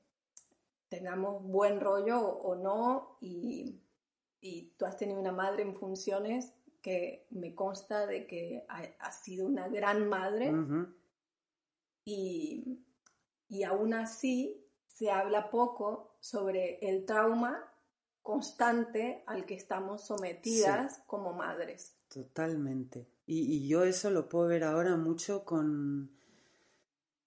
tengamos 0.96 1.44
buen 1.44 1.82
rollo 1.82 2.20
o, 2.22 2.56
no, 2.56 3.18
y, 3.20 3.82
tú 4.78 4.86
has 4.86 4.96
tenido 4.96 5.20
una 5.20 5.32
madre 5.32 5.64
en 5.64 5.74
funciones 5.74 6.54
que 6.82 7.28
me 7.32 7.56
consta 7.56 8.06
de 8.06 8.28
que 8.28 8.66
ha, 8.70 9.12
sido 9.12 9.48
una 9.48 9.68
gran 9.68 10.08
madre 10.08 10.54
y, 12.06 12.86
y 13.50 13.64
aún 13.64 13.94
así 13.96 14.64
se 14.86 15.10
habla 15.10 15.50
poco 15.50 16.16
sobre 16.20 16.78
el 16.88 17.06
trauma 17.06 17.72
constante 18.22 19.24
al 19.26 19.46
que 19.46 19.56
estamos 19.56 20.06
sometidas 20.06 21.04
como 21.08 21.34
madres. 21.34 21.98
Totalmente. 22.08 23.10
Y, 23.26 23.56
y, 23.56 23.68
yo 23.68 23.84
eso 23.84 24.12
lo 24.12 24.30
puedo 24.30 24.48
ver 24.48 24.64
ahora 24.64 24.96
mucho 24.96 25.44
con, 25.44 26.16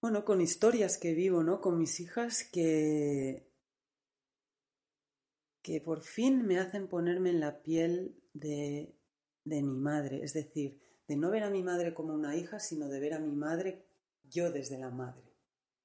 bueno, 0.01 0.23
con 0.23 0.39
historias 0.39 0.97
que 0.97 1.13
vivo, 1.13 1.43
¿no? 1.43 1.59
Con 1.59 1.77
mis 1.77 1.99
hijas 1.99 2.43
que 2.43 3.48
que 5.69 5.81
por 5.81 6.01
fin 6.01 6.47
me 6.47 6.57
hacen 6.57 6.87
ponerme 6.87 7.29
en 7.29 7.39
la 7.39 7.61
piel 7.61 8.19
de, 8.33 8.95
de 9.43 9.61
mi 9.61 9.77
madre, 9.77 10.23
es 10.23 10.33
decir, 10.33 10.81
de 11.07 11.15
no 11.15 11.29
ver 11.29 11.43
a 11.43 11.51
mi 11.51 11.61
madre 11.61 11.93
como 11.93 12.11
una 12.11 12.35
hija, 12.35 12.59
sino 12.59 12.87
de 12.87 12.99
ver 12.99 13.13
a 13.13 13.19
mi 13.19 13.35
madre 13.35 13.85
yo 14.23 14.51
desde 14.51 14.79
la 14.79 14.89
madre, 14.89 15.31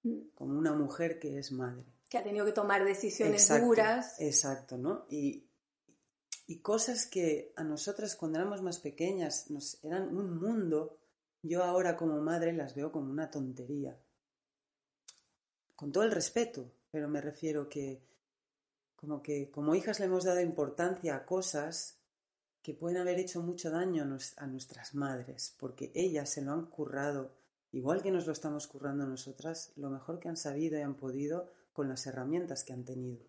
mm. 0.03 0.29
como 0.35 0.59
una 0.59 0.73
mujer 0.73 1.19
que 1.19 1.37
es 1.37 1.53
madre. 1.53 1.85
Que 2.09 2.17
ha 2.17 2.23
tenido 2.23 2.47
que 2.47 2.53
tomar 2.53 2.83
decisiones 2.83 3.47
duras. 3.61 4.19
Exacto, 4.21 4.79
¿no? 4.79 5.05
Y, 5.11 5.51
y 6.47 6.61
cosas 6.61 7.07
que 7.07 7.53
a 7.55 7.63
nosotras 7.63 8.17
cuando 8.17 8.39
éramos 8.39 8.63
más 8.63 8.79
pequeñas 8.79 9.51
nos 9.51 9.85
eran 9.85 10.17
un 10.17 10.39
mundo, 10.39 10.97
yo 11.43 11.63
ahora 11.63 11.95
como 11.95 12.23
madre 12.23 12.55
las 12.55 12.75
veo 12.75 12.91
como 12.91 13.11
una 13.11 13.31
tontería. 13.31 14.01
Con 15.77 15.93
todo 15.93 16.05
el 16.05 16.11
respeto, 16.11 16.73
pero 16.91 17.07
me 17.07 17.21
refiero 17.21 17.69
que 17.69 18.14
como 19.05 19.23
que 19.23 19.51
como 19.51 19.75
hijas 19.75 20.01
le 20.01 20.07
hemos 20.07 20.25
dado 20.25 20.41
importancia 20.41 21.15
a 21.15 21.27
cosas 21.27 21.99
que 22.63 22.73
pueden 22.73 22.97
haber 22.97 23.19
hecho 23.19 23.43
mucho 23.43 23.71
daño 23.71 24.03
a 24.37 24.47
nuestras 24.47 24.95
madres, 24.95 25.55
porque 25.59 25.93
ellas 25.95 26.31
se 26.31 26.41
lo 26.41 26.53
han 26.53 26.65
currado, 26.67 27.35
igual 27.73 28.03
que 28.03 28.11
nos 28.11 28.27
lo 28.27 28.33
estamos 28.33 28.67
currando 28.67 29.07
nosotras, 29.07 29.73
lo 29.77 29.91
mejor 29.91 30.19
que 30.19 30.31
han 30.31 30.39
sabido 30.39 30.79
y 30.79 30.83
han 30.83 30.95
podido 30.95 31.51
con 31.75 31.91
las 31.91 32.07
herramientas 32.07 32.65
que 32.65 32.73
han 32.73 32.87
tenido. 32.87 33.27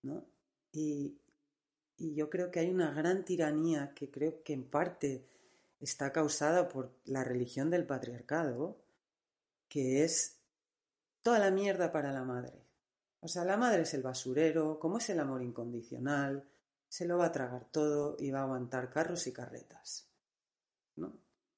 ¿no? 0.00 0.24
Y, 0.72 1.18
y 1.98 2.14
yo 2.14 2.30
creo 2.30 2.50
que 2.50 2.60
hay 2.60 2.70
una 2.70 2.92
gran 2.92 3.22
tiranía 3.26 3.92
que 3.94 4.10
creo 4.10 4.42
que 4.42 4.54
en 4.54 4.64
parte 4.64 5.28
está 5.78 6.10
causada 6.10 6.68
por 6.68 6.90
la 7.04 7.22
religión 7.22 7.68
del 7.68 7.84
patriarcado, 7.84 8.78
que 9.68 10.04
es 10.04 10.38
toda 11.20 11.38
la 11.38 11.50
mierda 11.50 11.92
para 11.92 12.12
la 12.12 12.24
madre. 12.24 12.65
O 13.26 13.28
sea, 13.28 13.44
la 13.44 13.56
madre 13.56 13.82
es 13.82 13.92
el 13.92 14.02
basurero, 14.02 14.78
como 14.78 14.98
es 14.98 15.10
el 15.10 15.18
amor 15.18 15.42
incondicional, 15.42 16.48
se 16.88 17.06
lo 17.06 17.18
va 17.18 17.26
a 17.26 17.32
tragar 17.32 17.66
todo 17.72 18.16
y 18.20 18.30
va 18.30 18.38
a 18.38 18.42
aguantar 18.44 18.88
carros 18.88 19.26
y 19.26 19.32
carretas. 19.32 20.08
¿no? 20.94 21.08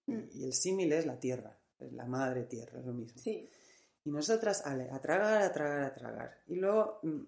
Mm. 0.07 0.19
Y 0.33 0.45
el 0.45 0.55
símil 0.55 0.91
es 0.95 1.05
la 1.05 1.21
tierra, 1.21 1.55
es 1.79 1.93
la 1.93 2.07
madre 2.07 2.45
tierra, 2.45 2.79
es 2.79 2.87
lo 2.87 2.95
mismo. 2.95 3.21
Sí. 3.21 3.51
Y 4.03 4.11
nosotras, 4.11 4.63
a 4.65 4.71
tragar, 4.99 5.43
a 5.43 5.53
tragar, 5.53 5.83
a 5.83 5.95
tragar. 5.95 6.39
Y 6.47 6.57
luego 6.57 7.01
mm, 7.03 7.21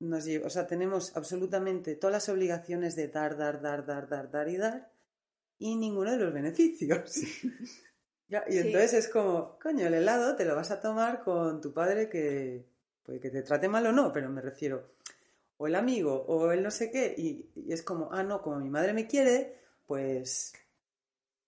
nos 0.00 0.26
o 0.44 0.50
sea, 0.50 0.66
tenemos 0.66 1.16
absolutamente 1.16 1.94
todas 1.94 2.12
las 2.12 2.28
obligaciones 2.28 2.96
de 2.96 3.08
dar, 3.08 3.38
dar, 3.38 3.62
dar, 3.62 3.86
dar, 3.86 4.10
dar, 4.10 4.30
dar 4.30 4.48
y 4.50 4.58
dar, 4.58 4.92
y 5.58 5.74
ninguno 5.74 6.10
de 6.10 6.18
los 6.18 6.34
beneficios. 6.34 7.16
y 8.28 8.58
entonces 8.58 8.92
es 8.92 9.08
como, 9.08 9.58
coño, 9.58 9.86
el 9.86 9.94
helado 9.94 10.36
te 10.36 10.44
lo 10.44 10.54
vas 10.54 10.70
a 10.70 10.82
tomar 10.82 11.24
con 11.24 11.62
tu 11.62 11.72
padre 11.72 12.10
que, 12.10 12.75
puede 13.06 13.20
que 13.20 13.30
te 13.30 13.42
trate 13.42 13.68
mal 13.68 13.86
o 13.86 13.92
no, 13.92 14.12
pero 14.12 14.28
me 14.28 14.42
refiero, 14.42 14.90
o 15.56 15.66
el 15.68 15.76
amigo, 15.76 16.24
o 16.26 16.50
el 16.50 16.62
no 16.62 16.70
sé 16.70 16.90
qué, 16.90 17.14
y, 17.16 17.72
es 17.72 17.82
como, 17.82 18.12
ah, 18.12 18.24
no, 18.24 18.42
como 18.42 18.58
mi 18.58 18.68
madre 18.68 18.92
me 18.92 19.06
quiere, 19.06 19.60
pues 19.86 20.52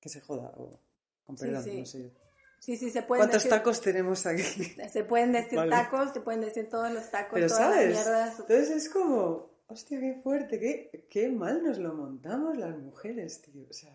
que 0.00 0.08
se 0.08 0.20
joda, 0.20 0.52
o 0.56 0.80
con 1.26 1.36
perdón, 1.36 1.64
sí, 1.64 1.80
no 1.80 1.86
sé. 1.86 2.14
Sí, 2.60 2.76
sí, 2.76 2.90
se 2.90 3.02
pueden 3.02 3.26
¿Cuántos 3.26 3.48
tacos 3.48 3.80
tenemos 3.80 4.26
aquí? 4.26 4.42
Se 4.92 5.04
pueden 5.04 5.30
decir 5.30 5.58
tacos, 5.70 6.12
se 6.12 6.20
pueden 6.20 6.40
decir 6.40 6.68
todos 6.68 6.90
los 6.92 7.08
tacos, 7.08 7.34
Pero 7.34 7.46
todas 7.46 7.62
¿sabes? 7.62 7.94
las 7.94 8.04
mierdas. 8.04 8.40
Entonces 8.40 8.70
es 8.70 8.88
como, 8.88 9.50
hostia, 9.68 10.00
qué 10.00 10.20
fuerte, 10.20 10.58
qué, 10.58 11.06
qué 11.08 11.28
mal 11.28 11.62
nos 11.62 11.78
lo 11.78 11.94
montamos 11.94 12.56
las 12.56 12.76
mujeres, 12.76 13.42
tío. 13.42 13.64
O 13.70 13.72
sea, 13.72 13.94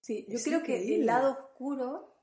sí, 0.00 0.26
yo 0.30 0.38
creo 0.42 0.62
que 0.62 0.94
el 0.94 1.04
lado 1.04 1.32
oscuro 1.32 2.19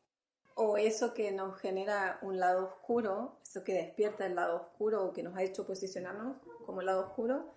o 0.59 0.75
eso 0.77 1.13
que 1.13 1.31
nos 1.31 1.59
genera 1.59 2.17
un 2.23 2.39
lado 2.39 2.65
oscuro, 2.65 3.39
eso 3.43 3.63
que 3.63 3.73
despierta 3.73 4.25
el 4.25 4.35
lado 4.35 4.55
oscuro 4.57 5.05
o 5.05 5.13
que 5.13 5.21
nos 5.21 5.37
ha 5.37 5.43
hecho 5.43 5.67
posicionarnos 5.67 6.37
como 6.65 6.81
el 6.81 6.87
lado 6.87 7.05
oscuro, 7.05 7.53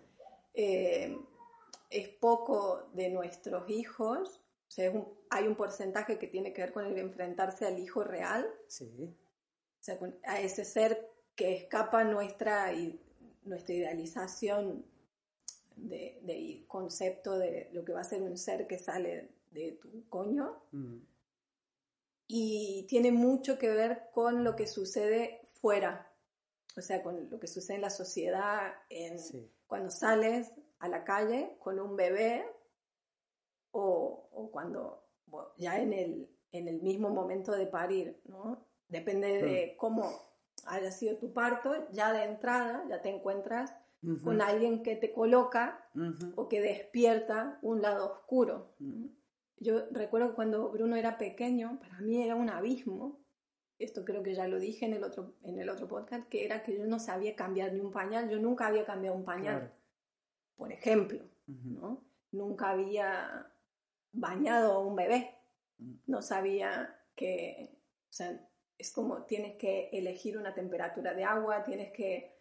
eh, 0.52 1.18
es 1.88 2.08
poco 2.10 2.90
de 2.92 3.08
nuestros 3.08 3.68
hijos. 3.70 4.42
O 4.68 4.70
sea, 4.70 4.92
hay 5.30 5.46
un 5.46 5.56
porcentaje 5.56 6.18
que 6.18 6.26
tiene 6.26 6.52
que 6.52 6.60
ver 6.60 6.72
con 6.74 6.84
el 6.84 6.98
enfrentarse 6.98 7.66
al 7.66 7.78
hijo 7.78 8.04
real. 8.04 8.46
Sí. 8.68 9.16
O 9.80 9.82
sea, 9.82 9.98
a 10.24 10.40
ese 10.42 10.66
ser 10.66 11.10
que 11.34 11.54
escapa 11.56 12.04
nuestra, 12.04 12.70
nuestra 13.44 13.74
idealización 13.74 14.84
de, 15.74 16.66
concepto 16.68 17.38
de 17.38 17.70
lo 17.72 17.82
que 17.82 17.94
va 17.94 18.02
a 18.02 18.04
ser 18.04 18.20
un 18.20 18.36
ser 18.36 18.66
que 18.66 18.78
sale 18.78 19.30
de 19.52 19.72
tu 19.72 20.06
coño. 20.10 20.64
Mm 20.72 21.09
y 22.32 22.86
tiene 22.86 23.10
mucho 23.10 23.58
que 23.58 23.68
ver 23.68 24.10
con 24.12 24.44
lo 24.44 24.54
que 24.54 24.68
sucede 24.68 25.40
fuera, 25.60 26.14
o 26.76 26.80
sea, 26.80 27.02
con 27.02 27.28
lo 27.28 27.40
que 27.40 27.48
sucede 27.48 27.76
en 27.76 27.82
la 27.82 27.90
sociedad, 27.90 28.72
en, 28.88 29.16
cuando 29.66 29.90
sales 29.90 30.52
a 30.78 30.88
la 30.88 31.02
calle 31.02 31.56
con 31.58 31.80
un 31.80 31.96
bebé 31.96 32.46
o, 33.72 34.48
cuando 34.52 35.08
ya 35.58 35.80
en 35.80 35.92
el, 35.92 36.30
en 36.52 36.68
el 36.68 36.80
mismo 36.82 37.10
momento 37.10 37.50
de 37.50 37.66
parir, 37.66 38.20
¿no? 38.26 38.64
Depende 38.86 39.42
de 39.42 39.76
cómo 39.76 40.08
haya 40.66 40.92
sido 40.92 41.16
tu 41.16 41.32
parto, 41.32 41.88
ya 41.90 42.12
de 42.12 42.22
entrada 42.22 42.84
ya 42.88 43.02
te 43.02 43.08
encuentras 43.08 43.74
con 44.22 44.40
alguien 44.40 44.84
que 44.84 44.94
te 44.94 45.12
coloca 45.12 45.84
o 46.36 46.48
que 46.48 46.60
despierta 46.60 47.58
un 47.62 47.82
lado 47.82 48.12
oscuro. 48.12 48.76
Yo 49.60 49.86
recuerdo 49.90 50.34
cuando 50.34 50.70
Bruno 50.70 50.96
era 50.96 51.18
pequeño, 51.18 51.78
para 51.80 52.00
mí 52.00 52.22
era 52.22 52.34
un 52.34 52.48
abismo. 52.48 53.20
Esto 53.78 54.04
creo 54.04 54.22
que 54.22 54.34
ya 54.34 54.48
lo 54.48 54.58
dije 54.58 54.86
en 54.86 54.94
el 54.94 55.04
otro, 55.04 55.34
en 55.42 55.58
el 55.58 55.68
otro 55.68 55.86
podcast, 55.86 56.28
que 56.28 56.44
era 56.46 56.62
que 56.62 56.76
yo 56.76 56.86
no 56.86 56.98
sabía 56.98 57.36
cambiar 57.36 57.72
ni 57.72 57.80
un 57.80 57.90
pañal. 57.90 58.28
Yo 58.30 58.38
nunca 58.38 58.66
había 58.66 58.84
cambiado 58.84 59.16
un 59.16 59.24
pañal, 59.24 59.72
por 60.56 60.72
ejemplo, 60.72 61.22
¿no? 61.46 62.02
Nunca 62.32 62.70
había 62.70 63.50
bañado 64.12 64.72
a 64.72 64.78
un 64.80 64.96
bebé. 64.96 65.34
No 66.06 66.22
sabía 66.22 66.98
que, 67.14 67.70
o 68.08 68.12
sea, 68.12 68.48
es 68.78 68.92
como 68.92 69.24
tienes 69.24 69.56
que 69.56 69.90
elegir 69.92 70.38
una 70.38 70.54
temperatura 70.54 71.12
de 71.12 71.24
agua, 71.24 71.64
tienes 71.64 71.92
que, 71.92 72.38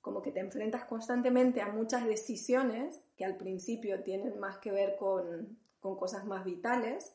como 0.00 0.22
que 0.22 0.30
te 0.30 0.40
enfrentas 0.40 0.84
constantemente 0.84 1.60
a 1.60 1.72
muchas 1.72 2.06
decisiones 2.06 3.02
que 3.16 3.24
al 3.24 3.36
principio 3.36 4.02
tienen 4.02 4.38
más 4.38 4.58
que 4.58 4.70
ver 4.70 4.96
con, 4.96 5.58
con 5.82 5.96
cosas 5.96 6.24
más 6.24 6.44
vitales, 6.44 7.12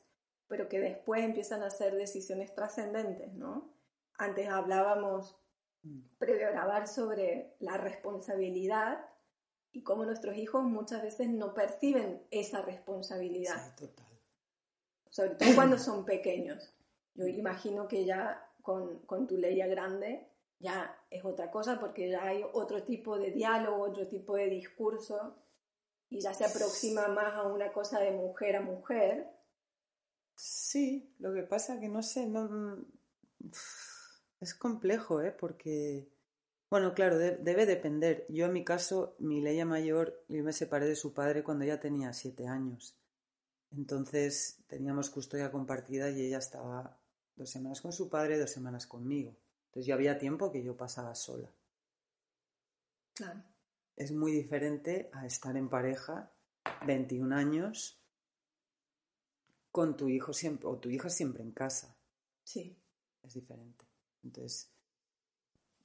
pero 0.48 0.68
que 0.68 0.80
después 0.80 1.24
empiezan 1.24 1.64
a 1.64 1.70
ser 1.70 1.96
decisiones 1.96 2.54
trascendentes, 2.54 3.34
¿no? 3.34 3.74
Antes 4.18 4.50
hablábamos, 4.50 5.40
mm. 5.84 6.02
previo 6.20 6.48
a 6.48 6.52
grabar, 6.52 6.88
sobre 6.88 7.56
la 7.60 7.78
responsabilidad 7.78 9.10
y 9.72 9.84
cómo 9.84 10.06
nuestros 10.06 10.36
hijos 10.36 10.64
muchas 10.64 11.02
veces 11.02 11.30
no 11.30 11.54
perciben 11.54 12.22
esa 12.30 12.62
responsabilidad. 12.62 13.74
Sí, 13.78 13.88
total. 13.88 14.06
Sobre 15.10 15.30
todo 15.32 15.56
cuando 15.56 15.78
son 15.78 16.04
pequeños. 16.04 16.74
Yo 17.16 17.26
imagino 17.26 17.88
que 17.88 18.04
ya 18.04 18.52
con, 18.62 19.00
con 19.06 19.28
tu 19.28 19.38
ley 19.38 19.58
grande 19.60 20.28
ya 20.60 20.94
es 21.10 21.24
otra 21.24 21.50
cosa 21.52 21.80
porque 21.80 22.10
ya 22.10 22.24
hay 22.24 22.44
otro 22.52 22.84
tipo 22.84 23.18
de 23.18 23.32
diálogo, 23.32 23.82
otro 23.82 24.08
tipo 24.08 24.36
de 24.36 24.50
discurso 24.50 25.38
y 26.10 26.22
ya 26.22 26.34
se 26.34 26.46
aproxima 26.46 27.08
más 27.08 27.34
a 27.34 27.44
una 27.44 27.72
cosa 27.72 28.00
de 28.00 28.12
mujer 28.12 28.56
a 28.56 28.62
mujer. 28.62 29.30
Sí, 30.36 31.14
lo 31.20 31.34
que 31.34 31.44
pasa 31.44 31.80
que 31.80 31.90
no 31.90 32.02
sé, 32.04 32.28
no 32.28 32.86
es 34.40 34.54
complejo, 34.54 35.22
¿eh? 35.22 35.32
Porque, 35.32 36.08
bueno, 36.70 36.94
claro, 36.94 37.18
debe 37.18 37.66
depender. 37.66 38.26
Yo 38.30 38.46
en 38.46 38.54
mi 38.54 38.64
caso, 38.64 39.16
mi 39.20 39.42
ley 39.42 39.64
mayor, 39.66 40.24
yo 40.28 40.44
me 40.44 40.54
separé 40.54 40.88
de 40.88 40.96
su 40.96 41.14
padre 41.14 41.44
cuando 41.44 41.66
ella 41.66 41.80
tenía 41.80 42.14
siete 42.14 42.48
años. 42.48 42.96
Entonces 43.72 44.64
teníamos 44.68 45.10
custodia 45.10 45.52
compartida 45.52 46.10
y 46.10 46.22
ella 46.22 46.38
estaba 46.38 46.98
dos 47.36 47.50
semanas 47.50 47.82
con 47.82 47.92
su 47.92 48.10
padre, 48.10 48.40
dos 48.40 48.52
semanas 48.52 48.88
conmigo. 48.88 49.36
Entonces 49.66 49.88
ya 49.88 49.96
había 49.96 50.18
tiempo 50.18 50.52
que 50.52 50.64
yo 50.64 50.78
pasaba 50.78 51.14
sola. 51.16 51.52
Claro 53.14 53.57
es 53.98 54.12
muy 54.12 54.32
diferente 54.32 55.10
a 55.12 55.26
estar 55.26 55.58
en 55.58 55.70
pareja 55.70 56.32
21 56.86 57.36
años 57.36 58.00
con 59.72 59.98
tu 59.98 60.08
hijo 60.08 60.34
siempre 60.34 60.68
o 60.68 60.78
tu 60.78 60.90
hija 60.90 61.10
siempre 61.10 61.44
en 61.44 61.52
casa. 61.52 61.98
Sí. 62.44 62.80
Es 63.24 63.34
diferente. 63.34 63.86
Entonces. 64.24 64.72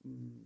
Mm, 0.05 0.45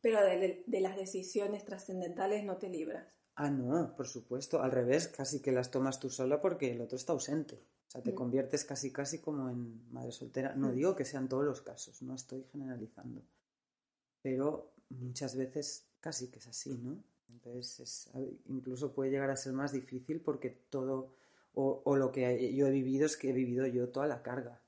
Pero 0.00 0.20
de, 0.20 0.80
las 0.80 0.96
decisiones 0.96 1.64
trascendentales 1.64 2.44
no 2.44 2.58
te 2.58 2.68
libras. 2.68 3.06
Ah, 3.36 3.50
no, 3.50 3.94
por 3.96 4.08
supuesto. 4.08 4.60
Al 4.60 4.72
revés, 4.72 5.08
casi 5.08 5.40
que 5.40 5.52
las 5.52 5.70
tomas 5.70 6.00
tú 6.00 6.10
sola 6.10 6.40
porque 6.40 6.72
el 6.72 6.80
otro 6.80 6.96
está 6.96 7.12
ausente. 7.12 7.62
O 7.86 7.90
sea, 7.90 8.02
te 8.02 8.12
mm. 8.12 8.16
conviertes 8.16 8.64
casi 8.64 8.92
casi 8.92 9.20
como 9.20 9.48
en 9.48 9.92
madre 9.92 10.10
soltera. 10.10 10.56
No 10.56 10.68
mm. 10.68 10.74
digo 10.74 10.96
que 10.96 11.04
sean 11.04 11.28
todos 11.28 11.44
los 11.44 11.62
casos, 11.62 12.02
no 12.02 12.14
estoy 12.14 12.44
generalizando. 12.50 13.22
Pero 14.22 14.72
muchas 14.88 15.36
veces 15.36 15.86
casi 16.00 16.30
que 16.30 16.38
es 16.38 16.46
así, 16.46 16.76
¿no? 16.78 17.02
Entonces, 17.28 18.10
incluso 18.46 18.94
puede 18.94 19.10
llegar 19.10 19.30
a 19.30 19.36
ser 19.36 19.52
más 19.52 19.72
difícil 19.72 20.20
porque 20.20 20.50
todo, 20.50 21.14
o, 21.54 21.96
lo 21.96 22.12
que 22.12 22.54
yo 22.54 22.66
he 22.66 22.70
vivido 22.70 23.06
es 23.06 23.16
que 23.16 23.30
he 23.30 23.32
vivido 23.32 23.66
yo 23.66 23.88
toda 23.90 24.06
la 24.06 24.22
carga. 24.22 24.62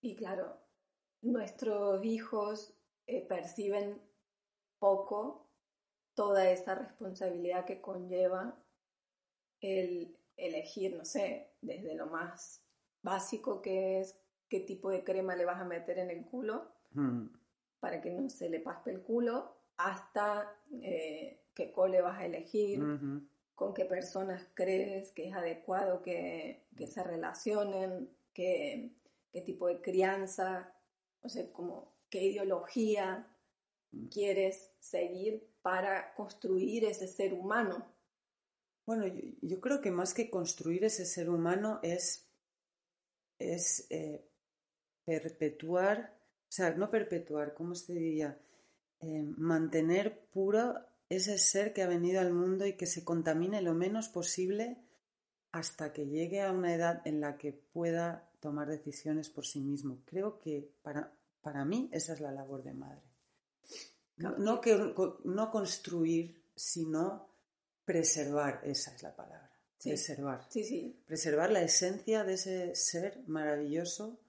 Y 0.00 0.14
claro, 0.16 0.58
nuestros 1.22 2.04
hijos 2.04 2.74
eh, 3.06 3.26
perciben 3.26 4.00
poco 4.78 5.48
toda 6.14 6.50
esa 6.50 6.74
responsabilidad 6.74 7.64
que 7.64 7.80
conlleva 7.80 8.58
el 9.60 10.16
elegir, 10.36 10.96
no 10.96 11.04
sé, 11.04 11.52
desde 11.60 11.94
lo 11.94 12.06
más 12.06 12.62
básico 13.02 13.62
que 13.62 14.00
es 14.00 14.18
qué 14.48 14.60
tipo 14.60 14.90
de 14.90 15.04
crema 15.04 15.36
le 15.36 15.44
vas 15.44 15.60
a 15.60 15.64
meter 15.64 15.98
en 15.98 16.10
el 16.10 16.24
culo 16.24 16.70
mm. 16.92 17.26
para 17.80 18.00
que 18.00 18.10
no 18.10 18.28
se 18.28 18.50
le 18.50 18.60
paspe 18.60 18.90
el 18.90 19.02
culo, 19.02 19.61
hasta 19.76 20.56
eh, 20.82 21.40
qué 21.54 21.72
cole 21.72 22.00
vas 22.00 22.18
a 22.18 22.26
elegir, 22.26 22.80
con 23.54 23.74
qué 23.74 23.84
personas 23.84 24.46
crees 24.54 25.12
que 25.12 25.28
es 25.28 25.34
adecuado 25.34 26.02
que, 26.02 26.66
se 26.86 27.02
relacionen, 27.02 28.10
qué, 28.32 28.92
tipo 29.44 29.68
de 29.68 29.80
crianza, 29.80 30.74
o 31.22 31.28
sea, 31.28 31.50
como 31.52 31.92
qué 32.10 32.24
ideología 32.24 33.26
mm. 33.92 34.06
quieres 34.08 34.76
seguir 34.80 35.48
para 35.62 36.12
construir 36.14 36.84
ese 36.84 37.06
ser 37.06 37.32
humano. 37.32 37.86
Bueno, 38.84 39.06
yo, 39.40 39.60
creo 39.60 39.80
que 39.80 39.92
más 39.92 40.12
que 40.12 40.28
construir 40.28 40.84
ese 40.84 41.06
ser 41.06 41.30
humano 41.30 41.78
es, 41.82 42.28
es 43.38 43.86
eh, 43.90 44.28
perpetuar, 45.04 46.18
o 46.48 46.52
sea, 46.52 46.74
no 46.74 46.90
perpetuar, 46.90 47.54
¿cómo 47.54 47.74
se 47.74 47.92
diría? 47.92 48.38
Eh, 49.02 49.24
mantener 49.36 50.26
puro 50.32 50.74
ese 51.08 51.36
ser 51.38 51.72
que 51.72 51.82
ha 51.82 51.88
venido 51.88 52.20
al 52.20 52.32
mundo 52.32 52.66
y 52.66 52.74
que 52.74 52.86
se 52.86 53.04
contamine 53.04 53.60
lo 53.60 53.74
menos 53.74 54.08
posible 54.08 54.78
hasta 55.50 55.92
que 55.92 56.06
llegue 56.06 56.40
a 56.40 56.52
una 56.52 56.72
edad 56.74 57.02
en 57.04 57.20
la 57.20 57.36
que 57.36 57.52
pueda 57.52 58.30
tomar 58.40 58.68
decisiones 58.68 59.28
por 59.28 59.44
sí 59.44 59.60
mismo. 59.60 60.02
Creo 60.06 60.38
que 60.38 60.72
para, 60.82 61.12
para 61.42 61.64
mí 61.64 61.90
esa 61.92 62.14
es 62.14 62.20
la 62.20 62.32
labor 62.32 62.62
de 62.62 62.74
madre. 62.74 63.02
No, 64.16 64.60
que, 64.60 64.94
no 65.24 65.50
construir, 65.50 66.44
sino 66.54 67.28
preservar, 67.84 68.60
esa 68.62 68.94
es 68.94 69.02
la 69.02 69.14
palabra. 69.14 69.50
Preservar. 69.82 70.46
Sí, 70.48 70.62
sí. 70.64 71.02
Preservar 71.04 71.50
la 71.50 71.62
esencia 71.62 72.22
de 72.22 72.34
ese 72.34 72.74
ser 72.76 73.24
maravilloso 73.26 74.20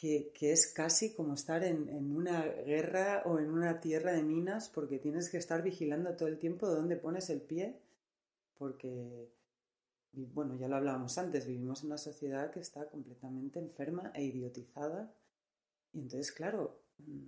que, 0.00 0.32
es 0.40 0.72
casi 0.72 1.12
como 1.12 1.34
estar 1.34 1.62
en, 1.62 1.90
una 2.16 2.42
guerra 2.46 3.22
o 3.26 3.38
en 3.38 3.50
una 3.50 3.80
tierra 3.80 4.12
de 4.12 4.22
minas 4.22 4.70
porque 4.70 4.98
tienes 4.98 5.28
que 5.28 5.36
estar 5.36 5.62
vigilando 5.62 6.16
todo 6.16 6.28
el 6.28 6.38
tiempo 6.38 6.66
de 6.66 6.76
dónde 6.76 6.96
pones 6.96 7.28
el 7.28 7.42
pie 7.42 7.78
porque, 8.56 9.30
bueno, 10.12 10.56
ya 10.56 10.68
lo 10.68 10.76
hablábamos 10.76 11.18
antes, 11.18 11.46
vivimos 11.46 11.82
en 11.82 11.88
una 11.88 11.98
sociedad 11.98 12.50
que 12.50 12.60
está 12.60 12.88
completamente 12.88 13.58
enferma 13.58 14.10
e 14.14 14.24
idiotizada 14.24 15.14
y 15.92 16.00
entonces, 16.00 16.32
claro, 16.32 16.80
mm, 16.98 17.26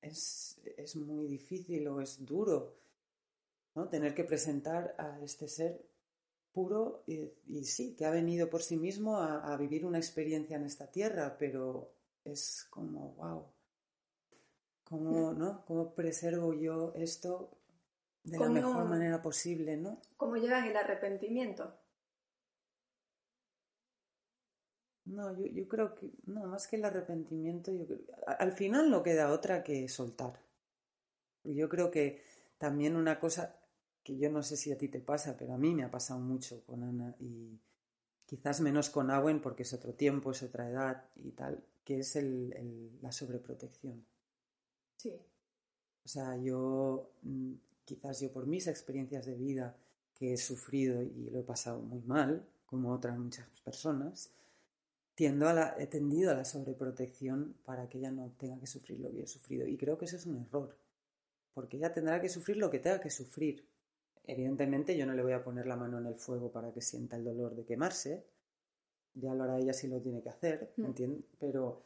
es, 0.00 0.60
es 0.76 0.96
muy 0.96 1.28
difícil 1.28 1.86
o 1.86 2.00
es 2.00 2.24
duro 2.26 2.76
¿no? 3.76 3.88
tener 3.88 4.16
que 4.16 4.24
presentar 4.24 4.96
a 4.98 5.20
este 5.22 5.46
ser 5.46 5.80
puro 6.54 7.02
y, 7.06 7.64
sí, 7.64 7.94
que 7.96 8.06
ha 8.06 8.10
venido 8.10 8.48
por 8.48 8.62
sí 8.62 8.76
mismo 8.76 9.18
a, 9.18 9.56
vivir 9.56 9.84
una 9.84 9.98
experiencia 9.98 10.56
en 10.56 10.64
esta 10.64 10.86
tierra, 10.86 11.36
pero 11.36 11.92
es 12.24 12.66
como, 12.70 13.14
wow, 13.16 13.46
¿cómo, 14.84 15.32
¿no? 15.32 15.64
¿Cómo 15.66 15.94
preservo 15.94 16.54
yo 16.54 16.92
esto 16.94 17.50
de 18.22 18.38
la 18.38 18.48
mejor 18.48 18.84
manera 18.84 19.20
posible, 19.20 19.76
¿no? 19.76 20.00
¿Cómo 20.16 20.36
llegas 20.36 20.66
el 20.66 20.76
arrepentimiento? 20.76 21.76
No, 25.06 25.36
yo, 25.36 25.46
yo, 25.46 25.68
creo 25.68 25.94
que, 25.94 26.12
no, 26.26 26.46
más 26.46 26.66
que 26.68 26.76
el 26.76 26.84
arrepentimiento, 26.84 27.72
yo 27.72 27.84
al 28.26 28.52
final 28.52 28.90
no 28.90 29.02
queda 29.02 29.32
otra 29.32 29.62
que 29.62 29.88
soltar. 29.88 30.40
Yo 31.42 31.68
creo 31.68 31.90
que 31.90 32.22
también 32.56 32.96
una 32.96 33.20
cosa, 33.20 33.58
que 34.04 34.16
yo 34.18 34.30
no 34.30 34.42
sé 34.42 34.56
si 34.56 34.70
a 34.70 34.78
ti 34.78 34.88
te 34.88 35.00
pasa, 35.00 35.36
pero 35.36 35.54
a 35.54 35.58
mí 35.58 35.74
me 35.74 35.82
ha 35.82 35.90
pasado 35.90 36.20
mucho 36.20 36.62
con 36.66 36.84
Ana 36.84 37.16
y 37.18 37.58
quizás 38.26 38.60
menos 38.60 38.90
con 38.90 39.10
Awen 39.10 39.40
porque 39.40 39.62
es 39.62 39.72
otro 39.72 39.94
tiempo, 39.94 40.30
es 40.30 40.42
otra 40.42 40.68
edad 40.68 41.04
y 41.16 41.30
tal, 41.30 41.64
que 41.84 42.00
es 42.00 42.14
el, 42.16 42.98
la 43.00 43.10
sobreprotección. 43.10 44.04
Sí. 44.98 45.18
O 46.04 46.08
sea, 46.08 46.36
yo, 46.36 47.12
mm, 47.22 47.52
quizás 47.84 48.20
yo 48.20 48.30
por 48.30 48.46
mis 48.46 48.66
experiencias 48.66 49.24
de 49.24 49.34
vida 49.34 49.74
que 50.14 50.34
he 50.34 50.36
sufrido 50.36 51.02
y 51.02 51.30
lo 51.30 51.40
he 51.40 51.42
pasado 51.42 51.80
muy 51.80 52.02
mal, 52.02 52.46
como 52.66 52.92
otras 52.92 53.18
muchas 53.18 53.48
personas, 53.60 54.30
tiendo 55.14 55.48
a 55.48 55.54
la, 55.54 55.76
he 55.78 55.86
tendido 55.86 56.30
a 56.30 56.34
la 56.34 56.44
sobreprotección 56.44 57.54
para 57.64 57.88
que 57.88 57.98
ella 57.98 58.10
no 58.10 58.32
tenga 58.38 58.58
que 58.60 58.66
sufrir 58.66 59.00
lo 59.00 59.10
que 59.10 59.22
he 59.22 59.26
sufrido. 59.26 59.66
Y 59.66 59.78
creo 59.78 59.96
que 59.96 60.04
eso 60.04 60.16
es 60.16 60.26
un 60.26 60.36
error, 60.36 60.76
porque 61.54 61.78
ella 61.78 61.94
tendrá 61.94 62.20
que 62.20 62.28
sufrir 62.28 62.58
lo 62.58 62.70
que 62.70 62.80
tenga 62.80 63.00
que 63.00 63.10
sufrir 63.10 63.64
Evidentemente 64.26 64.96
yo 64.96 65.06
no 65.06 65.14
le 65.14 65.22
voy 65.22 65.32
a 65.32 65.44
poner 65.44 65.66
la 65.66 65.76
mano 65.76 65.98
en 65.98 66.06
el 66.06 66.14
fuego 66.14 66.50
para 66.50 66.72
que 66.72 66.80
sienta 66.80 67.16
el 67.16 67.24
dolor 67.24 67.54
de 67.54 67.64
quemarse. 67.64 68.24
Ya 69.14 69.34
lo 69.34 69.44
hará 69.44 69.58
ella 69.58 69.72
si 69.72 69.86
lo 69.88 70.00
tiene 70.00 70.22
que 70.22 70.30
hacer, 70.30 70.72
¿me 70.76 70.84
mm. 70.84 70.86
entiendes? 70.86 71.24
Pero, 71.38 71.82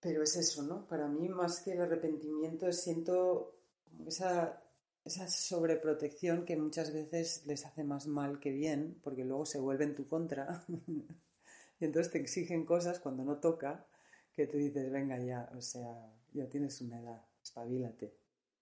pero 0.00 0.22
es 0.22 0.36
eso, 0.36 0.62
¿no? 0.62 0.86
Para 0.86 1.08
mí 1.08 1.28
más 1.28 1.60
que 1.60 1.72
el 1.72 1.82
arrepentimiento 1.82 2.72
siento 2.72 3.54
esa 4.06 4.62
esa 5.04 5.26
sobreprotección 5.28 6.44
que 6.44 6.56
muchas 6.56 6.92
veces 6.92 7.44
les 7.46 7.66
hace 7.66 7.82
más 7.82 8.06
mal 8.06 8.38
que 8.38 8.52
bien, 8.52 9.00
porque 9.02 9.24
luego 9.24 9.46
se 9.46 9.58
vuelve 9.58 9.84
en 9.84 9.94
tu 9.94 10.06
contra 10.06 10.64
y 11.80 11.84
entonces 11.84 12.12
te 12.12 12.18
exigen 12.18 12.64
cosas 12.64 13.00
cuando 13.00 13.24
no 13.24 13.38
toca 13.38 13.86
que 14.32 14.46
tú 14.46 14.58
dices, 14.58 14.90
venga 14.90 15.18
ya, 15.18 15.50
o 15.56 15.60
sea, 15.60 16.10
ya 16.32 16.48
tienes 16.48 16.80
una 16.80 17.00
edad, 17.00 17.22
espabilate, 17.42 18.14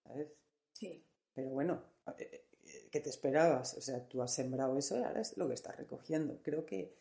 ¿sabes? 0.02 0.28
Sí. 0.72 1.04
Pero 1.34 1.50
bueno, 1.50 1.82
eh, 2.18 2.44
eh, 2.64 2.88
¿qué 2.90 3.00
te 3.00 3.10
esperabas? 3.10 3.74
O 3.74 3.80
sea, 3.80 4.06
tú 4.08 4.22
has 4.22 4.34
sembrado 4.34 4.76
eso 4.78 4.98
y 4.98 5.02
ahora 5.02 5.20
es 5.20 5.36
lo 5.36 5.48
que 5.48 5.54
estás 5.54 5.76
recogiendo. 5.76 6.38
Creo 6.42 6.66
que, 6.66 6.94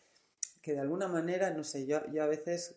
que 0.61 0.73
de 0.73 0.79
alguna 0.79 1.07
manera, 1.07 1.51
no 1.51 1.63
sé, 1.63 1.85
yo, 1.85 1.99
yo 2.11 2.23
a 2.23 2.27
veces, 2.27 2.75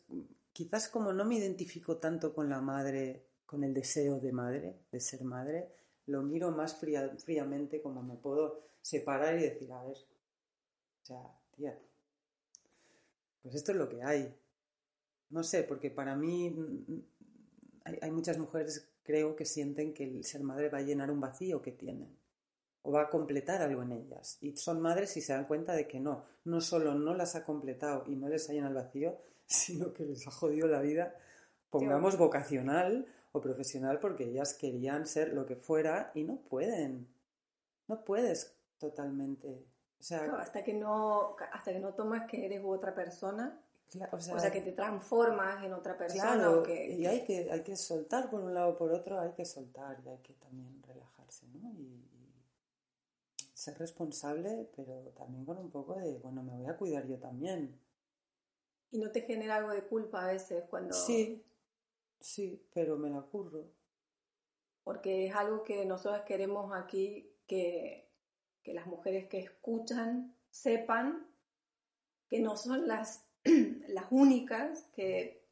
quizás 0.53 0.89
como 0.89 1.13
no 1.13 1.25
me 1.25 1.37
identifico 1.37 1.99
tanto 1.99 2.35
con 2.35 2.49
la 2.49 2.61
madre, 2.61 3.27
con 3.47 3.65
el 3.65 3.75
deseo 3.75 4.19
de 4.19 4.33
madre, 4.33 4.77
de 4.91 5.01
ser 5.01 5.25
madre, 5.25 5.69
lo 6.07 6.23
miro 6.23 6.51
más 6.51 6.77
fríamente 6.77 7.81
como 7.81 8.03
me 8.03 8.17
puedo 8.17 8.61
separar 8.81 9.39
y 9.39 9.43
decir, 9.43 9.73
a 9.73 9.85
ver, 9.85 9.97
o 9.97 11.07
sea, 11.07 11.23
tía, 11.55 11.79
pues 13.43 13.55
esto 13.55 13.73
es 13.73 13.79
lo 13.79 13.89
que 13.89 14.03
hay. 14.03 14.35
No 15.31 15.43
sé, 15.43 15.65
porque 15.65 15.91
para 15.91 16.15
mí 16.15 16.51
mm, 16.51 16.93
mm, 16.93 17.05
hay, 18.01 18.11
muchas 18.11 18.39
mujeres, 18.39 18.89
creo, 19.03 19.37
que 19.37 19.45
sienten 19.45 19.95
que 19.95 20.05
el 20.05 20.25
ser 20.25 20.43
madre 20.43 20.69
va 20.69 20.79
a 20.79 20.83
llenar 20.83 21.11
un 21.11 21.21
vacío 21.21 21.61
que 21.61 21.73
tienen 21.73 22.17
o 22.83 22.93
va 22.93 23.03
a 23.03 23.11
completar 23.11 23.63
algo 23.63 23.83
en 23.83 23.93
ellas. 23.93 24.39
Y 24.41 24.57
son 24.57 24.81
madres 24.81 25.17
y 25.17 25.21
se 25.21 25.33
dan 25.33 25.47
cuenta 25.47 25.75
de 25.75 25.87
que 25.87 26.01
no, 26.01 26.25
no 26.45 26.61
solo 26.61 26.95
no 26.95 27.15
las 27.15 27.37
ha 27.37 27.45
completado 27.45 28.05
y 28.07 28.17
no 28.17 28.29
les 28.29 28.49
ha 28.49 28.53
llenado 28.53 28.77
el 28.77 28.85
vacío, 28.85 29.19
sino 29.47 29.93
que 29.93 30.05
les 30.05 30.27
ha 30.27 30.31
jodido 30.31 30.67
la 30.67 30.81
vida, 30.81 31.15
pongamos 31.71 32.19
vocacional 32.19 33.07
o 33.33 33.41
profesional, 33.41 33.99
porque 33.99 34.25
ellas 34.25 34.55
querían 34.55 35.07
ser 35.07 35.33
lo 35.33 35.47
que 35.47 35.57
fuera 35.57 36.11
y 36.15 36.25
no 36.25 36.37
pueden. 36.37 37.09
No 37.89 38.05
puedes 38.05 38.57
totalmente. 38.79 39.67
O 39.99 40.03
sea, 40.03 40.25
hasta 40.35 40.65
que 40.65 40.75
no, 40.75 41.37
hasta 41.53 41.73
que 41.73 41.79
no 41.79 41.95
tomas 41.95 42.29
que 42.29 42.45
eres 42.45 42.61
otra 42.65 42.95
persona, 42.95 43.62
o, 44.11 44.21
sea, 44.21 44.51
que 44.51 44.61
te 44.61 44.73
transformas 44.73 45.65
en 45.65 45.73
otra 45.73 45.97
persona. 45.97 46.35
Claro, 46.35 46.63
y 46.69 47.05
hay 47.07 47.25
que, 47.25 47.51
hay 47.51 47.63
que 47.63 47.77
soltar 47.77 48.31
por 48.31 48.43
un 48.43 48.55
lado 48.55 48.71
o 48.71 48.77
por 48.77 48.93
otro, 48.93 49.21
hay 49.21 49.33
que 49.33 49.45
soltar 49.45 50.01
y 50.05 50.09
hay 50.09 50.19
que 50.19 50.33
también 50.35 50.83
relajarse, 50.83 51.47
¿no? 51.49 51.73
Y, 51.73 52.09
ser 53.55 53.79
responsable, 53.79 54.69
pero 54.75 55.13
también 55.17 55.45
con 55.45 55.57
un 55.57 55.71
poco 55.71 55.95
de, 55.95 56.19
bueno, 56.19 56.43
me 56.43 56.53
voy 56.53 56.67
a 56.67 56.77
cuidar 56.77 57.07
yo 57.07 57.19
también. 57.19 57.79
¿Y 58.91 58.99
no 58.99 59.13
te 59.13 59.21
genera 59.21 59.57
algo 59.57 59.71
de 59.71 59.85
culpa 59.85 60.25
a 60.25 60.33
veces 60.33 60.65
cuando...? 60.69 60.93
Sí, 60.93 61.45
sí, 62.19 62.67
pero 62.75 62.97
me 62.97 63.09
la 63.09 63.23
curro. 63.23 63.71
Porque 64.83 65.27
es 65.27 65.37
algo 65.37 65.63
que 65.63 65.85
nosotros 65.87 66.23
queremos 66.23 66.75
aquí 66.75 67.37
que, 67.47 68.11
que 68.65 68.75
las 68.75 68.87
mujeres 68.89 69.29
que 69.29 69.39
escuchan 69.39 70.37
sepan 70.51 71.29
que 72.29 72.41
no 72.41 72.57
son 72.57 72.89
las 72.89 73.25
las 73.89 74.07
únicas 74.11 74.85
que, 74.95 75.47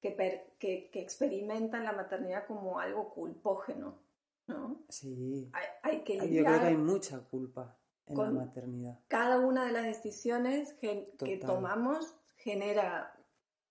que, 0.00 0.90
experimentan 0.94 1.84
la 1.84 1.92
maternidad 1.92 2.46
como 2.46 2.78
algo 2.78 3.10
culpógeno, 3.10 3.98
¿no? 4.46 4.82
Sí. 4.88 5.50
Hay, 5.82 6.02
que 6.02 6.16
Yo 6.16 6.44
creo 6.44 6.60
que 6.60 6.66
hay 6.66 6.76
mucha 6.76 7.20
culpa 7.20 7.76
en 8.06 8.16
la 8.16 8.30
maternidad. 8.30 9.00
Cada 9.08 9.38
una 9.38 9.66
de 9.66 9.72
las 9.72 9.84
decisiones 9.84 10.72
que, 10.74 11.40
tomamos 11.44 12.16
genera, 12.36 13.12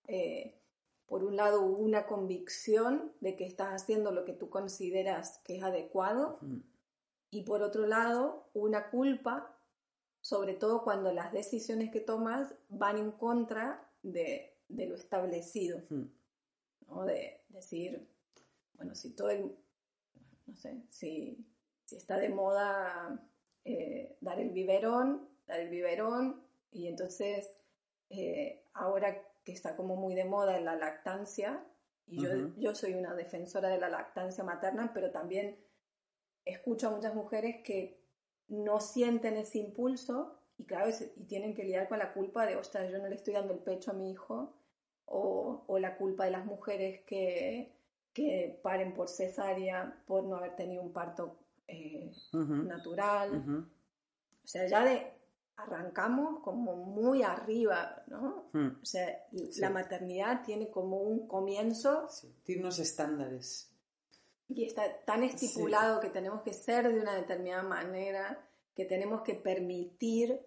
eh, 0.06 0.60
por 1.06 1.24
un 1.24 1.36
lado, 1.36 1.62
una 1.62 2.06
convicción 2.06 3.12
de 3.20 3.36
que 3.36 3.46
estás 3.46 3.82
haciendo 3.82 4.12
lo 4.12 4.24
que 4.24 4.32
tú 4.32 4.50
consideras 4.50 5.40
que 5.44 5.56
es 5.56 5.62
adecuado, 5.62 6.38
y 7.30 7.42
por 7.42 7.62
otro 7.62 7.86
lado, 7.86 8.48
una 8.54 8.90
culpa 8.90 9.57
sobre 10.20 10.54
todo 10.54 10.82
cuando 10.82 11.12
las 11.12 11.32
decisiones 11.32 11.90
que 11.90 12.00
tomas 12.00 12.54
van 12.68 12.98
en 12.98 13.12
contra 13.12 13.88
de, 14.02 14.56
lo 14.68 14.94
establecido. 14.94 15.82
Hmm. 15.88 16.04
¿no? 16.88 17.04
De 17.04 17.40
decir, 17.48 18.06
bueno, 18.74 18.94
si 18.94 19.10
todo 19.10 19.30
el, 19.30 19.56
no 20.46 20.56
sé, 20.56 20.82
si, 20.88 21.44
está 21.90 22.18
de 22.18 22.28
moda 22.28 23.18
eh, 23.64 24.16
dar 24.20 24.38
el 24.38 24.50
biberón, 24.50 25.28
dar 25.46 25.60
el 25.60 25.70
biberón, 25.70 26.42
y 26.70 26.86
entonces 26.86 27.50
eh, 28.10 28.62
ahora 28.74 29.22
que 29.42 29.52
está 29.52 29.74
como 29.74 29.96
muy 29.96 30.14
de 30.14 30.24
moda 30.24 30.60
la 30.60 30.76
lactancia, 30.76 31.64
y 32.06 32.22
yo, 32.22 32.30
yo 32.56 32.74
soy 32.74 32.94
una 32.94 33.14
defensora 33.14 33.68
de 33.68 33.78
la 33.78 33.90
lactancia 33.90 34.42
materna, 34.42 34.92
pero 34.94 35.10
también 35.10 35.58
escucho 36.46 36.88
a 36.88 36.90
muchas 36.90 37.14
mujeres 37.14 37.62
que 37.62 37.97
no 38.48 38.80
sienten 38.80 39.36
ese 39.36 39.58
impulso 39.58 40.38
y 40.58 40.64
claro, 40.64 40.90
y 41.16 41.24
tienen 41.24 41.54
que 41.54 41.62
lidiar 41.62 41.88
con 41.88 41.98
la 41.98 42.12
culpa 42.12 42.44
de, 42.44 42.56
ostras, 42.56 42.90
yo 42.90 42.98
no 42.98 43.08
le 43.08 43.14
estoy 43.14 43.34
dando 43.34 43.54
el 43.54 43.60
pecho 43.60 43.92
a 43.92 43.94
mi 43.94 44.10
hijo, 44.10 44.54
o, 45.06 45.64
o 45.66 45.78
la 45.78 45.96
culpa 45.96 46.24
de 46.24 46.32
las 46.32 46.44
mujeres 46.44 47.00
que, 47.06 47.72
que, 48.12 48.58
paren 48.62 48.92
por 48.92 49.08
cesárea 49.08 50.02
por 50.06 50.24
no 50.24 50.36
haber 50.36 50.56
tenido 50.56 50.82
un 50.82 50.92
parto 50.92 51.38
eh, 51.66 52.12
natural. 52.32 53.66
O 54.44 54.46
sea, 54.46 54.66
ya 54.66 54.84
de 54.84 55.12
arrancamos 55.56 56.40
como 56.42 56.76
muy 56.76 57.22
arriba, 57.22 58.02
¿no? 58.08 58.50
Hmm. 58.52 58.78
O 58.82 58.84
sea, 58.84 59.26
la 59.58 59.70
maternidad 59.70 60.42
tiene 60.44 60.70
como 60.70 60.98
un 60.98 61.26
comienzo. 61.26 62.08
tiene 62.42 62.62
unos 62.62 62.78
estándares 62.80 63.72
y 64.48 64.64
está 64.64 65.04
tan 65.04 65.22
estipulado 65.24 66.00
que 66.00 66.08
tenemos 66.08 66.42
que 66.42 66.52
ser 66.52 66.92
de 66.92 67.00
una 67.00 67.14
determinada 67.14 67.62
manera, 67.62 68.48
que 68.74 68.86
tenemos 68.86 69.22
que 69.22 69.34
permitir 69.34 70.40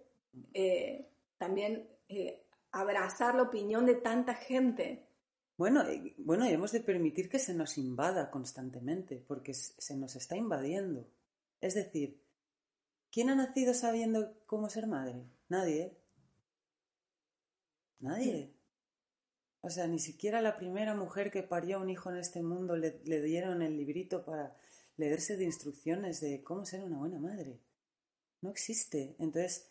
eh, 0.52 1.08
también 1.38 1.88
eh, 2.08 2.44
abrazar 2.72 3.34
la 3.34 3.42
opinión 3.42 3.86
de 3.86 3.96
tanta 3.96 4.34
gente. 4.34 5.06
Bueno, 5.56 5.84
bueno, 6.18 6.48
y 6.48 6.52
hemos 6.52 6.72
de 6.72 6.80
permitir 6.80 7.28
que 7.28 7.38
se 7.38 7.54
nos 7.54 7.78
invada 7.78 8.30
constantemente, 8.30 9.24
porque 9.26 9.54
se 9.54 9.96
nos 9.96 10.16
está 10.16 10.36
invadiendo. 10.36 11.06
Es 11.60 11.74
decir, 11.74 12.20
¿quién 13.10 13.30
ha 13.30 13.36
nacido 13.36 13.72
sabiendo 13.72 14.34
cómo 14.46 14.68
ser 14.68 14.88
madre? 14.88 15.24
Nadie. 15.48 15.96
Nadie. 18.00 18.52
O 19.64 19.70
sea, 19.70 19.86
ni 19.86 20.00
siquiera 20.00 20.42
la 20.42 20.56
primera 20.56 20.92
mujer 20.94 21.30
que 21.30 21.44
parió 21.44 21.80
un 21.80 21.88
hijo 21.88 22.10
en 22.10 22.16
este 22.16 22.42
mundo 22.42 22.76
le, 22.76 22.90
dieron 23.22 23.62
el 23.62 23.76
librito 23.76 24.24
para 24.24 24.56
leerse 24.96 25.36
de 25.36 25.44
instrucciones 25.44 26.20
de 26.20 26.42
cómo 26.42 26.66
ser 26.66 26.82
una 26.82 26.98
buena 26.98 27.20
madre. 27.20 27.60
No 28.40 28.50
existe. 28.50 29.14
Entonces, 29.20 29.70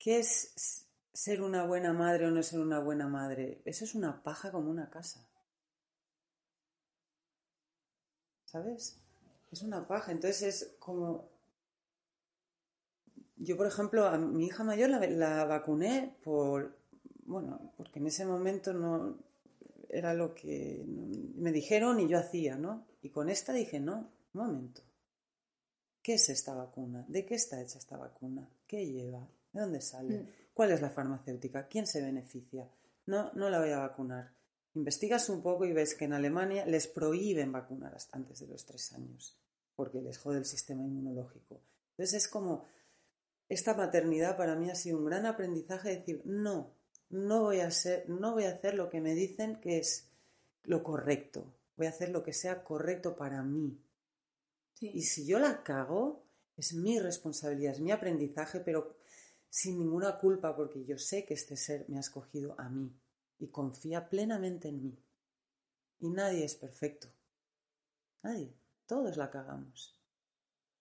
¿qué 0.00 0.18
es 0.18 0.84
ser 1.12 1.42
una 1.42 1.64
buena 1.64 1.92
madre 1.92 2.26
o 2.26 2.32
no 2.32 2.42
ser 2.42 2.58
una 2.58 2.80
buena 2.80 3.06
madre? 3.06 3.62
Eso 3.64 3.84
es 3.84 3.94
una 3.94 4.20
paja 4.20 4.50
como 4.50 4.68
una 4.68 4.90
casa. 4.90 5.24
¿Sabes? 8.46 8.98
Es 9.52 9.62
una 9.62 9.86
paja. 9.86 10.10
Entonces 10.10 10.42
es 10.42 10.76
como... 10.80 11.30
Yo, 13.36 13.56
por 13.56 13.68
ejemplo, 13.68 14.06
a 14.06 14.18
mi 14.18 14.46
hija 14.46 14.64
mayor 14.64 14.90
la 14.90 15.44
vacuné 15.44 16.16
por, 16.24 16.79
bueno, 17.30 17.72
porque 17.76 18.00
en 18.00 18.08
ese 18.08 18.26
momento 18.26 18.72
no 18.72 19.16
era 19.88 20.14
lo 20.14 20.34
que 20.34 20.84
me 20.86 21.52
dijeron 21.52 22.00
y 22.00 22.08
yo 22.08 22.18
hacía, 22.18 22.56
¿no? 22.56 22.86
Y 23.02 23.10
con 23.10 23.30
esta 23.30 23.52
dije, 23.52 23.78
no, 23.78 24.10
un 24.34 24.40
momento. 24.40 24.82
¿Qué 26.02 26.14
es 26.14 26.28
esta 26.28 26.54
vacuna? 26.54 27.04
¿De 27.08 27.24
qué 27.24 27.36
está 27.36 27.60
hecha 27.60 27.78
esta 27.78 27.96
vacuna? 27.96 28.48
¿Qué 28.66 28.84
lleva? 28.84 29.28
¿De 29.52 29.60
dónde 29.60 29.80
sale? 29.80 30.18
Mm. 30.18 30.28
¿Cuál 30.52 30.72
es 30.72 30.80
la 30.80 30.90
farmacéutica? 30.90 31.68
¿Quién 31.68 31.86
se 31.86 32.02
beneficia? 32.02 32.68
No, 33.06 33.32
no 33.34 33.48
la 33.48 33.60
voy 33.60 33.70
a 33.70 33.78
vacunar. 33.78 34.32
Investigas 34.74 35.28
un 35.28 35.40
poco 35.40 35.64
y 35.66 35.72
ves 35.72 35.94
que 35.94 36.06
en 36.06 36.14
Alemania 36.14 36.66
les 36.66 36.88
prohíben 36.88 37.52
vacunar 37.52 37.94
hasta 37.94 38.16
antes 38.16 38.40
de 38.40 38.48
los 38.48 38.66
tres 38.66 38.92
años, 38.92 39.38
porque 39.76 40.02
les 40.02 40.18
jode 40.18 40.38
el 40.38 40.44
sistema 40.46 40.82
inmunológico. 40.82 41.60
Entonces 41.92 42.24
es 42.24 42.28
como, 42.28 42.64
esta 43.48 43.74
maternidad 43.74 44.36
para 44.36 44.56
mí 44.56 44.68
ha 44.68 44.74
sido 44.74 44.98
un 44.98 45.04
gran 45.04 45.26
aprendizaje 45.26 45.90
de 45.90 45.96
decir, 45.96 46.22
no, 46.24 46.79
no 47.10 47.42
voy 47.42 47.60
a 47.60 47.66
hacer, 47.66 48.08
no 48.08 48.32
voy 48.32 48.44
a 48.44 48.52
hacer 48.52 48.74
lo 48.74 48.88
que 48.88 49.00
me 49.00 49.14
dicen 49.14 49.60
que 49.60 49.78
es 49.78 50.08
lo 50.62 50.82
correcto. 50.82 51.52
Voy 51.76 51.86
a 51.86 51.90
hacer 51.90 52.10
lo 52.10 52.22
que 52.22 52.32
sea 52.32 52.64
correcto 52.64 53.16
para 53.16 53.42
mí. 53.42 53.78
Y 54.80 55.02
si 55.02 55.26
yo 55.26 55.38
la 55.38 55.62
cago, 55.62 56.24
es 56.56 56.72
mi 56.72 56.98
responsabilidad, 56.98 57.74
es 57.74 57.80
mi 57.80 57.90
aprendizaje, 57.90 58.60
pero 58.60 58.96
sin 59.48 59.78
ninguna 59.78 60.18
culpa, 60.18 60.56
porque 60.56 60.84
yo 60.84 60.96
sé 60.96 61.26
que 61.26 61.34
este 61.34 61.56
ser 61.56 61.84
me 61.88 61.96
ha 61.96 62.00
escogido 62.00 62.54
a 62.58 62.68
mí 62.68 62.96
y 63.38 63.48
confía 63.48 64.08
plenamente 64.08 64.68
en 64.68 64.82
mí. 64.82 64.98
Y 65.98 66.08
nadie 66.10 66.44
es 66.44 66.54
perfecto. 66.54 67.08
Nadie. 68.22 68.54
Todos 68.86 69.16
la 69.16 69.30
cagamos. 69.30 69.99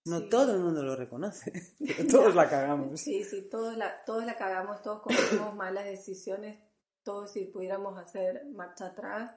No 0.06 0.30
todo 0.30 0.56
el 0.56 0.60
mundo 0.60 0.82
lo 0.82 0.96
reconoce, 0.96 1.52
pero 1.80 2.08
todos 2.10 2.36
la 2.36 2.50
cagamos. 2.50 3.00
Sí, 3.00 3.24
sí, 3.24 3.50
todos 3.50 3.78
la, 3.78 4.04
todos 4.06 4.26
la 4.26 4.38
cagamos, 4.38 4.82
todos 4.82 5.02
cometemos 5.02 5.56
malas 5.56 5.86
decisiones, 5.86 6.60
todos 7.04 7.32
si 7.32 7.46
pudiéramos 7.46 7.98
hacer 7.98 8.46
marcha 8.48 8.88
atrás, 8.88 9.36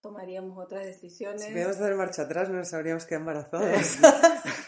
tomaríamos 0.00 0.58
otras 0.58 0.84
decisiones. 0.84 1.42
Si 1.42 1.50
pudiéramos 1.50 1.76
hacer 1.76 1.94
marcha 1.96 2.22
atrás, 2.22 2.48
no 2.48 2.64
sabríamos 2.64 3.04
que 3.04 3.14
embarazadas. 3.16 3.98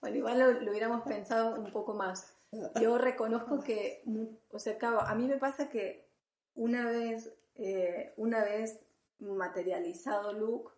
Bueno, 0.00 0.16
igual 0.16 0.64
lo, 0.64 0.70
hubiéramos 0.70 1.02
pensado 1.02 1.60
un 1.60 1.70
poco 1.72 1.94
más. 1.94 2.34
Yo 2.80 2.98
reconozco 2.98 3.60
que, 3.60 4.02
o 4.50 4.58
sea, 4.58 4.78
claro, 4.78 5.02
a 5.02 5.14
mí 5.14 5.28
me 5.28 5.36
pasa 5.36 5.68
que 5.68 6.10
una 6.54 6.86
vez, 6.86 7.32
eh, 7.54 8.14
una 8.16 8.42
vez 8.42 8.80
materializado 9.18 10.32
Luke, 10.32 10.72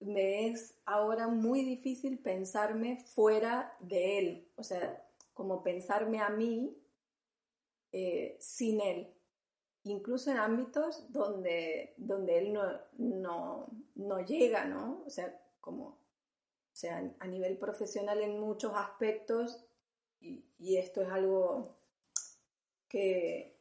me 0.00 0.48
es 0.48 0.74
ahora 0.84 1.28
muy 1.28 1.64
difícil 1.64 2.18
pensarme 2.18 2.96
fuera 2.96 3.76
de 3.80 4.18
él, 4.18 4.48
o 4.56 4.62
sea, 4.62 5.02
como 5.32 5.62
pensarme 5.62 6.20
a 6.20 6.30
mí 6.30 6.76
eh, 7.92 8.36
sin 8.40 8.80
él, 8.80 9.12
incluso 9.84 10.30
en 10.30 10.38
ámbitos 10.38 11.12
donde, 11.12 11.94
donde 11.96 12.38
él 12.38 12.52
no, 12.52 12.62
no, 12.98 13.66
no 13.94 14.20
llega, 14.20 14.64
¿no? 14.64 15.02
O 15.06 15.10
sea, 15.10 15.40
como, 15.60 15.84
o 15.86 16.76
sea, 16.76 17.14
a 17.18 17.26
nivel 17.26 17.56
profesional 17.58 18.20
en 18.22 18.40
muchos 18.40 18.72
aspectos, 18.74 19.64
y, 20.20 20.44
y 20.58 20.76
esto 20.76 21.02
es 21.02 21.08
algo 21.08 21.76
que, 22.88 23.54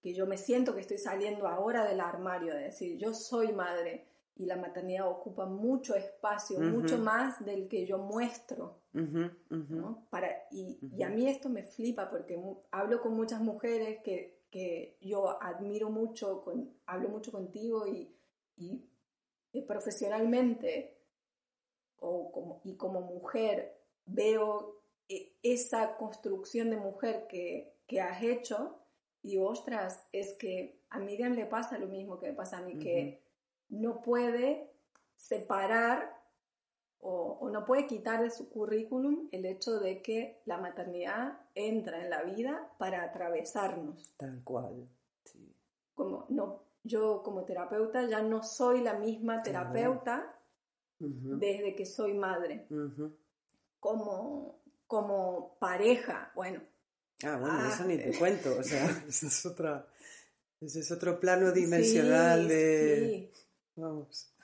que 0.00 0.14
yo 0.14 0.26
me 0.26 0.38
siento 0.38 0.74
que 0.74 0.80
estoy 0.80 0.98
saliendo 0.98 1.46
ahora 1.46 1.84
del 1.84 2.00
armario, 2.00 2.54
de 2.54 2.64
decir, 2.64 2.98
yo 2.98 3.14
soy 3.14 3.52
madre, 3.52 4.06
y 4.38 4.46
la 4.46 4.56
maternidad 4.56 5.08
ocupa 5.08 5.46
mucho 5.46 5.96
espacio, 5.96 6.60
mucho 6.60 6.96
más 6.96 7.44
del 7.44 7.68
que 7.68 7.84
yo 7.84 7.98
muestro. 7.98 8.82
¿no? 8.92 10.06
Para, 10.10 10.28
y, 10.50 10.78
y, 10.80 11.02
a 11.02 11.08
mí 11.08 11.28
esto 11.28 11.48
me 11.48 11.64
flipa 11.64 12.08
porque 12.08 12.40
hablo 12.70 13.00
con 13.02 13.14
muchas 13.14 13.40
mujeres 13.40 13.98
que, 14.02 14.44
que 14.50 14.96
yo 15.00 15.42
admiro 15.42 15.90
mucho, 15.90 16.42
con, 16.42 16.72
hablo 16.86 17.08
mucho 17.08 17.32
contigo 17.32 17.86
y, 17.86 18.14
y, 18.56 18.84
profesionalmente 19.66 20.96
o 21.98 22.30
como, 22.30 22.60
y 22.62 22.76
como 22.76 23.00
mujer 23.00 23.76
veo 24.06 24.82
e, 25.08 25.36
esa 25.42 25.96
construcción 25.96 26.70
de 26.70 26.76
mujer 26.76 27.26
que, 27.28 27.74
que 27.88 28.00
has 28.00 28.22
hecho 28.22 28.78
y 29.22 29.30
digo, 29.30 29.48
ostras, 29.48 30.06
es 30.12 30.34
que 30.34 30.84
a 30.90 31.00
Miriam 31.00 31.34
le 31.34 31.46
pasa 31.46 31.78
lo 31.78 31.88
mismo 31.88 32.18
que 32.18 32.28
me 32.28 32.34
pasa 32.34 32.58
a 32.58 32.62
mí, 32.62 32.78
que 32.78 33.27
no 33.68 34.02
puede 34.02 34.70
separar 35.14 36.16
o, 37.00 37.48
no 37.52 37.64
puede 37.64 37.86
quitar 37.86 38.22
de 38.22 38.30
su 38.30 38.48
currículum 38.48 39.28
el 39.30 39.46
hecho 39.46 39.78
de 39.78 40.02
que 40.02 40.42
la 40.46 40.58
maternidad 40.58 41.40
entra 41.54 42.02
en 42.02 42.10
la 42.10 42.22
vida 42.22 42.72
para 42.78 43.04
atravesarnos. 43.04 44.10
Tal 44.16 44.42
cual. 44.42 44.88
Sí. 45.24 45.54
Como 45.94 46.26
no, 46.30 46.62
yo 46.82 47.22
como 47.22 47.44
terapeuta 47.44 48.06
ya 48.08 48.20
no 48.20 48.42
soy 48.42 48.82
la 48.82 48.94
misma 48.94 49.42
terapeuta 49.42 50.34
desde 50.98 51.76
que 51.76 51.86
soy 51.86 52.14
madre. 52.14 52.66
como, 53.78 54.60
como 54.86 55.56
pareja, 55.60 56.32
bueno. 56.34 56.60
Ah, 57.24 57.36
bueno, 57.40 57.68
eso 57.68 57.84
ni 57.84 57.96
te 57.96 58.14
ah, 58.14 58.18
cuento, 58.18 58.56
o 58.58 58.62
sea, 58.62 58.86
eso 59.08 59.26
es 59.26 59.46
otra, 59.46 59.86
ese 60.60 60.80
es 60.80 60.90
otro 60.90 61.18
plano 61.18 61.52
dimensional 61.52 62.46
de... 62.48 63.30
Sí 63.32 63.47
Vamos. 63.78 64.34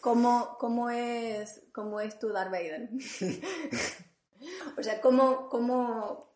¿Cómo, 0.00 0.56
cómo, 0.58 0.90
es, 0.90 1.62
cómo 1.72 2.00
es 2.00 2.18
tu 2.18 2.30
Darth 2.30 2.50
Vader? 2.50 2.90
o 4.76 4.82
sea, 4.82 5.00
¿cómo, 5.00 5.48
cómo, 5.48 6.34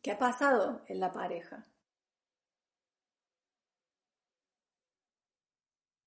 ¿qué 0.00 0.12
ha 0.12 0.18
pasado 0.18 0.82
en 0.86 1.00
la 1.00 1.12
pareja? 1.12 1.66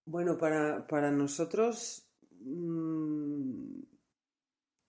Bueno, 0.06 0.38
para, 0.38 0.88
para 0.88 1.12
nosotros, 1.12 2.08
mm, 2.40 3.82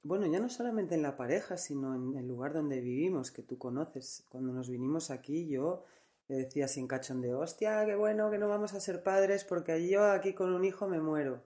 bueno, 0.04 0.26
ya 0.26 0.38
no 0.38 0.48
solamente 0.48 0.94
en 0.94 1.02
la 1.02 1.16
pareja, 1.16 1.56
sino 1.56 1.96
en 1.96 2.16
el 2.16 2.28
lugar 2.28 2.52
donde 2.52 2.80
vivimos, 2.80 3.32
que 3.32 3.42
tú 3.42 3.58
conoces. 3.58 4.24
Cuando 4.28 4.52
nos 4.52 4.70
vinimos 4.70 5.10
aquí, 5.10 5.48
yo 5.48 5.82
le 6.28 6.36
decía 6.36 6.66
sin 6.68 6.88
de 6.88 7.34
hostia, 7.34 7.84
qué 7.86 7.94
bueno 7.94 8.30
que 8.30 8.38
no 8.38 8.48
vamos 8.48 8.74
a 8.74 8.80
ser 8.80 9.02
padres 9.02 9.44
porque 9.44 9.88
yo 9.88 10.04
aquí 10.04 10.34
con 10.34 10.52
un 10.52 10.64
hijo 10.64 10.88
me 10.88 11.00
muero. 11.00 11.42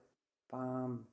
Pam. 0.47 1.07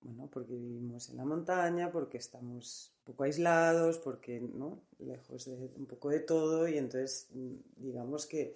Bueno, 0.00 0.28
porque 0.30 0.52
vivimos 0.54 1.08
en 1.08 1.16
la 1.16 1.24
montaña, 1.24 1.90
porque 1.90 2.18
estamos 2.18 2.92
un 2.98 3.04
poco 3.04 3.24
aislados, 3.24 3.98
porque, 3.98 4.38
¿no? 4.38 4.82
Lejos 4.98 5.46
de 5.46 5.70
un 5.76 5.86
poco 5.86 6.10
de 6.10 6.20
todo 6.20 6.68
y 6.68 6.76
entonces, 6.76 7.28
digamos 7.76 8.26
que 8.26 8.54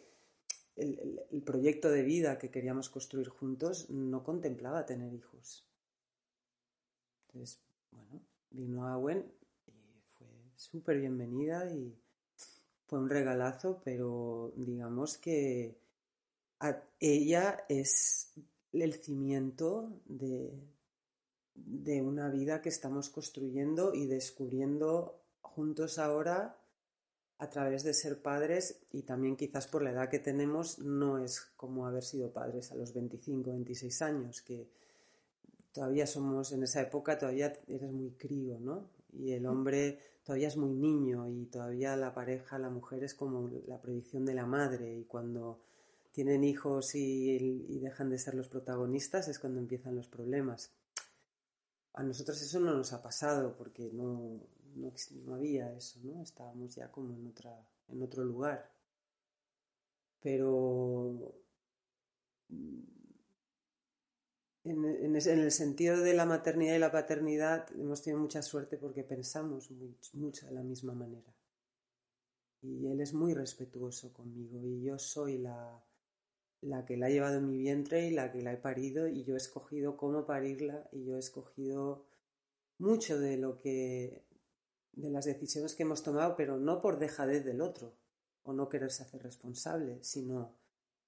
el, 0.76 1.20
el 1.30 1.42
proyecto 1.42 1.90
de 1.90 2.02
vida 2.02 2.38
que 2.38 2.50
queríamos 2.50 2.90
construir 2.90 3.28
juntos 3.28 3.88
no 3.88 4.22
contemplaba 4.22 4.84
tener 4.84 5.12
hijos. 5.14 5.66
Entonces, 7.26 7.60
bueno, 7.90 8.20
vino 8.50 8.86
Awen 8.86 9.24
y 9.66 10.00
fue 10.18 10.28
súper 10.54 10.98
bienvenida 11.00 11.70
y 11.70 11.98
fue 12.88 12.98
un 12.98 13.10
regalazo, 13.10 13.80
pero 13.84 14.52
digamos 14.56 15.18
que 15.18 15.76
ella 16.98 17.64
es 17.68 18.32
el 18.72 18.94
cimiento 18.94 20.00
de, 20.06 20.58
de 21.54 22.00
una 22.00 22.30
vida 22.30 22.62
que 22.62 22.70
estamos 22.70 23.10
construyendo 23.10 23.94
y 23.94 24.06
descubriendo 24.06 25.20
juntos 25.42 25.98
ahora 25.98 26.56
a 27.38 27.50
través 27.50 27.84
de 27.84 27.92
ser 27.92 28.20
padres 28.22 28.80
y 28.90 29.02
también 29.02 29.36
quizás 29.36 29.68
por 29.68 29.82
la 29.82 29.90
edad 29.90 30.08
que 30.08 30.18
tenemos 30.18 30.78
no 30.78 31.18
es 31.22 31.40
como 31.56 31.86
haber 31.86 32.02
sido 32.02 32.32
padres 32.32 32.72
a 32.72 32.74
los 32.74 32.92
25, 32.94 33.50
26 33.50 34.02
años, 34.02 34.42
que 34.42 34.66
todavía 35.72 36.06
somos 36.06 36.52
en 36.52 36.62
esa 36.64 36.80
época, 36.80 37.18
todavía 37.18 37.52
eres 37.68 37.92
muy 37.92 38.12
crío, 38.12 38.58
¿no? 38.58 38.90
Y 39.12 39.32
el 39.32 39.46
hombre 39.46 40.17
todavía 40.28 40.48
es 40.48 40.58
muy 40.58 40.74
niño 40.74 41.26
y 41.26 41.46
todavía 41.46 41.96
la 41.96 42.12
pareja, 42.12 42.58
la 42.58 42.68
mujer 42.68 43.02
es 43.02 43.14
como 43.14 43.48
la 43.66 43.80
predicción 43.80 44.26
de 44.26 44.34
la 44.34 44.44
madre 44.44 44.94
y 44.94 45.04
cuando 45.04 45.62
tienen 46.12 46.44
hijos 46.44 46.94
y, 46.94 47.78
dejan 47.78 48.10
de 48.10 48.18
ser 48.18 48.34
los 48.34 48.46
protagonistas 48.46 49.26
es 49.28 49.38
cuando 49.38 49.58
empiezan 49.58 49.96
los 49.96 50.06
problemas. 50.06 50.70
A 51.94 52.02
nosotros 52.02 52.42
eso 52.42 52.60
no 52.60 52.74
nos 52.74 52.92
ha 52.92 53.00
pasado 53.00 53.56
porque 53.56 53.90
no, 53.90 54.38
no, 54.74 55.34
había 55.34 55.72
eso, 55.72 55.98
¿no? 56.02 56.22
Estábamos 56.22 56.74
ya 56.74 56.92
como 56.92 57.14
en, 57.14 57.26
otra, 57.28 57.66
en 57.88 58.02
otro 58.02 58.22
lugar. 58.22 58.70
Pero 60.20 61.40
en, 64.64 65.16
el 65.16 65.50
sentido 65.50 65.98
de 65.98 66.14
la 66.14 66.26
maternidad 66.26 66.74
y 66.74 66.78
la 66.78 66.92
paternidad 66.92 67.66
hemos 67.72 68.02
tenido 68.02 68.20
mucha 68.20 68.42
suerte 68.42 68.76
porque 68.76 69.04
pensamos 69.04 69.70
mucho 70.12 70.46
de 70.46 70.52
la 70.52 70.62
misma 70.62 70.94
manera. 70.94 71.34
Y 72.60 72.86
él 72.88 73.00
es 73.00 73.14
muy 73.14 73.34
respetuoso 73.34 74.12
conmigo 74.12 74.64
y 74.64 74.82
yo 74.82 74.98
soy 74.98 75.38
la, 75.38 75.82
la 76.60 76.84
que 76.84 76.96
la 76.96 77.06
ha 77.06 77.10
llevado 77.10 77.38
en 77.38 77.46
mi 77.46 77.58
vientre 77.58 78.08
y 78.08 78.10
la 78.10 78.32
que 78.32 78.42
la 78.42 78.52
he 78.52 78.56
parido 78.56 79.06
y 79.06 79.24
yo 79.24 79.34
he 79.34 79.38
escogido 79.38 79.96
cómo 79.96 80.26
parirla 80.26 80.88
y 80.92 81.04
yo 81.04 81.16
he 81.16 81.20
escogido 81.20 82.04
mucho 82.78 83.18
de 83.18 83.36
lo 83.36 83.58
que 83.58 84.24
de 84.92 85.10
las 85.10 85.26
decisiones 85.26 85.76
que 85.76 85.84
hemos 85.84 86.02
tomado, 86.02 86.34
pero 86.36 86.58
no 86.58 86.80
por 86.80 86.98
dejadez 86.98 87.44
del 87.44 87.60
otro 87.60 87.94
o 88.42 88.52
no 88.52 88.68
quererse 88.68 89.04
hacer 89.04 89.22
responsable, 89.22 90.02
sino 90.02 90.56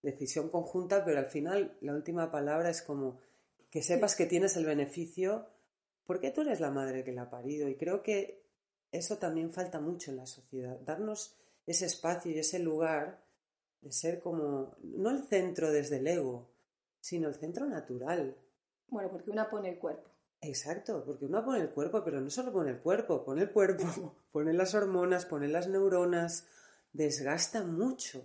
decisión 0.02 0.48
conjunta, 0.48 1.04
pero 1.04 1.18
al 1.18 1.26
final 1.26 1.76
la 1.80 1.94
última 1.94 2.30
palabra 2.30 2.70
es 2.70 2.82
como 2.82 3.18
que 3.70 3.82
sepas 3.82 4.16
que 4.16 4.26
tienes 4.26 4.56
el 4.56 4.66
beneficio 4.66 5.46
porque 6.04 6.30
tú 6.30 6.40
eres 6.40 6.60
la 6.60 6.70
madre 6.70 7.04
que 7.04 7.12
la 7.12 7.22
ha 7.22 7.30
parido 7.30 7.68
y 7.68 7.76
creo 7.76 8.02
que 8.02 8.42
eso 8.90 9.18
también 9.18 9.52
falta 9.52 9.80
mucho 9.80 10.10
en 10.10 10.16
la 10.16 10.26
sociedad, 10.26 10.78
darnos 10.80 11.36
ese 11.66 11.86
espacio 11.86 12.32
y 12.32 12.38
ese 12.38 12.58
lugar 12.58 13.22
de 13.80 13.92
ser 13.92 14.20
como, 14.20 14.74
no 14.82 15.10
el 15.10 15.22
centro 15.22 15.70
desde 15.70 15.98
el 15.98 16.08
ego, 16.08 16.50
sino 17.00 17.28
el 17.28 17.36
centro 17.36 17.64
natural. 17.66 18.36
Bueno, 18.88 19.08
porque 19.10 19.30
una 19.30 19.48
pone 19.48 19.70
el 19.70 19.78
cuerpo. 19.78 20.10
Exacto, 20.40 21.04
porque 21.04 21.26
una 21.26 21.44
pone 21.44 21.60
el 21.60 21.70
cuerpo, 21.70 22.02
pero 22.02 22.20
no 22.20 22.28
solo 22.28 22.52
pone 22.52 22.72
el 22.72 22.80
cuerpo, 22.80 23.24
pone 23.24 23.42
el 23.42 23.52
cuerpo, 23.52 23.84
pone 24.32 24.52
las 24.52 24.74
hormonas, 24.74 25.26
pone 25.26 25.46
las 25.46 25.68
neuronas, 25.68 26.48
desgasta 26.92 27.62
mucho. 27.62 28.24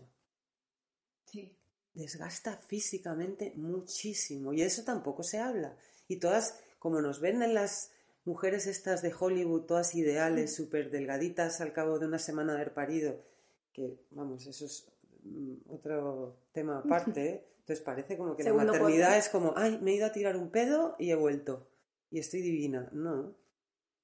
Sí 1.26 1.56
desgasta 1.96 2.58
físicamente 2.58 3.54
muchísimo 3.56 4.54
y 4.54 4.62
eso 4.62 4.84
tampoco 4.84 5.24
se 5.24 5.40
habla. 5.40 5.76
Y 6.08 6.18
todas, 6.18 6.60
como 6.78 7.02
nos 7.02 7.20
venden 7.20 7.54
las 7.54 7.92
mujeres 8.26 8.68
estas 8.68 9.02
de 9.02 9.14
Hollywood, 9.18 9.66
todas 9.66 9.96
ideales, 9.96 10.56
súper 10.56 10.92
delgaditas 10.92 11.62
al 11.62 11.74
cabo 11.74 11.98
de 11.98 12.08
una 12.08 12.20
semana 12.20 12.54
de 12.54 12.62
haber 12.62 12.74
parido, 12.74 13.24
que 13.72 13.98
vamos, 14.12 14.46
eso 14.46 14.66
es 14.66 14.88
mm, 15.24 15.70
otro 15.70 16.38
tema 16.52 16.80
aparte, 16.80 17.30
¿eh? 17.30 17.46
entonces 17.60 17.84
parece 17.84 18.18
como 18.18 18.36
que 18.36 18.44
la 18.44 18.54
maternidad 18.54 19.18
es 19.18 19.30
como, 19.30 19.54
ay, 19.56 19.80
me 19.82 19.92
he 19.92 19.96
ido 19.96 20.06
a 20.06 20.12
tirar 20.12 20.36
un 20.38 20.50
pedo 20.50 20.96
y 21.00 21.10
he 21.12 21.16
vuelto 21.16 21.68
y 22.12 22.20
estoy 22.20 22.42
divina. 22.42 22.90
No. 22.92 23.36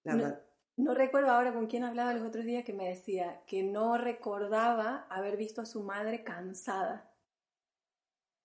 no, 0.04 0.36
no 0.77 0.93
recuerdo 0.95 1.30
ahora 1.30 1.54
con 1.54 1.67
quién 1.67 1.84
hablaba 1.84 2.13
los 2.13 2.23
otros 2.23 2.45
días 2.45 2.63
que 2.63 2.73
me 2.73 2.89
decía 2.89 3.41
que 3.45 3.63
no 3.63 3.97
recordaba 3.97 5.06
haber 5.10 5.38
visto 5.38 5.62
a 5.62 5.65
su 5.65 5.84
madre 5.84 6.23
cansada 6.23 7.11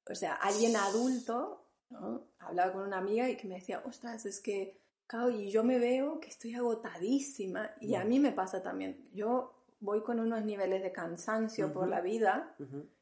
o 0.08 0.14
sea, 0.14 0.34
alguien 0.34 0.76
adulto, 0.76 1.66
¿no? 1.90 2.28
Hablaba 2.38 2.72
con 2.72 2.82
una 2.82 2.98
amiga 2.98 3.28
y 3.28 3.36
que 3.36 3.48
me 3.48 3.56
decía, 3.56 3.82
ostras, 3.84 4.26
es 4.26 4.40
que 4.40 4.80
Claro, 5.06 5.30
y 5.30 5.50
yo 5.50 5.62
me 5.62 5.78
veo 5.78 6.18
que 6.18 6.28
estoy 6.28 6.54
agotadísima 6.54 7.70
y 7.80 7.94
a 7.94 8.04
mí 8.04 8.18
me 8.18 8.32
pasa 8.32 8.62
también. 8.62 9.08
Yo 9.12 9.52
voy 9.78 10.02
con 10.02 10.18
unos 10.18 10.44
niveles 10.44 10.82
de 10.82 10.92
cansancio 10.92 11.72
por 11.72 11.88
la 11.88 12.00
vida 12.00 12.56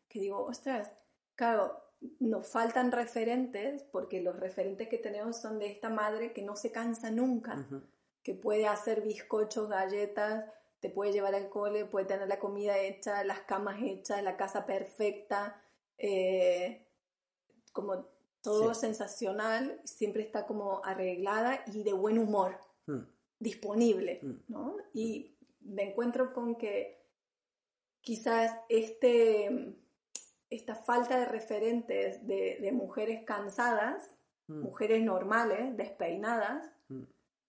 que 0.08 0.20
digo, 0.20 0.44
ostras, 0.44 0.92
claro, 1.34 1.80
nos 2.20 2.46
faltan 2.46 2.92
referentes 2.92 3.84
porque 3.84 4.20
los 4.20 4.38
referentes 4.38 4.88
que 4.88 4.98
tenemos 4.98 5.40
son 5.40 5.58
de 5.58 5.66
esta 5.66 5.88
madre 5.88 6.32
que 6.34 6.42
no 6.42 6.56
se 6.56 6.70
cansa 6.70 7.10
nunca, 7.10 7.66
que 8.22 8.34
puede 8.34 8.66
hacer 8.66 9.00
bizcochos, 9.00 9.70
galletas, 9.70 10.44
te 10.80 10.90
puede 10.90 11.12
llevar 11.12 11.34
al 11.34 11.48
cole, 11.48 11.86
puede 11.86 12.04
tener 12.04 12.28
la 12.28 12.38
comida 12.38 12.76
hecha, 12.76 13.24
las 13.24 13.40
camas 13.40 13.80
hechas, 13.82 14.22
la 14.22 14.36
casa 14.36 14.66
perfecta, 14.66 15.62
eh, 15.96 16.83
como 17.74 18.06
todo 18.40 18.72
sensacional, 18.72 19.82
siempre 19.84 20.22
está 20.22 20.46
como 20.46 20.82
arreglada 20.82 21.62
y 21.66 21.82
de 21.82 21.92
buen 21.92 22.18
humor, 22.18 22.58
hmm. 22.86 23.00
disponible, 23.38 24.20
hmm. 24.22 24.34
¿no? 24.48 24.76
Y 24.94 25.36
me 25.60 25.90
encuentro 25.90 26.32
con 26.32 26.56
que 26.56 27.04
quizás 28.00 28.52
este 28.70 29.76
esta 30.54 30.74
falta 30.74 31.18
de 31.18 31.26
referentes 31.26 32.26
de, 32.26 32.70
mujeres 32.72 33.24
cansadas, 33.24 34.10
mm. 34.46 34.60
mujeres 34.60 35.02
normales, 35.02 35.76
despeinadas, 35.76 36.70
mm. 36.88 37.02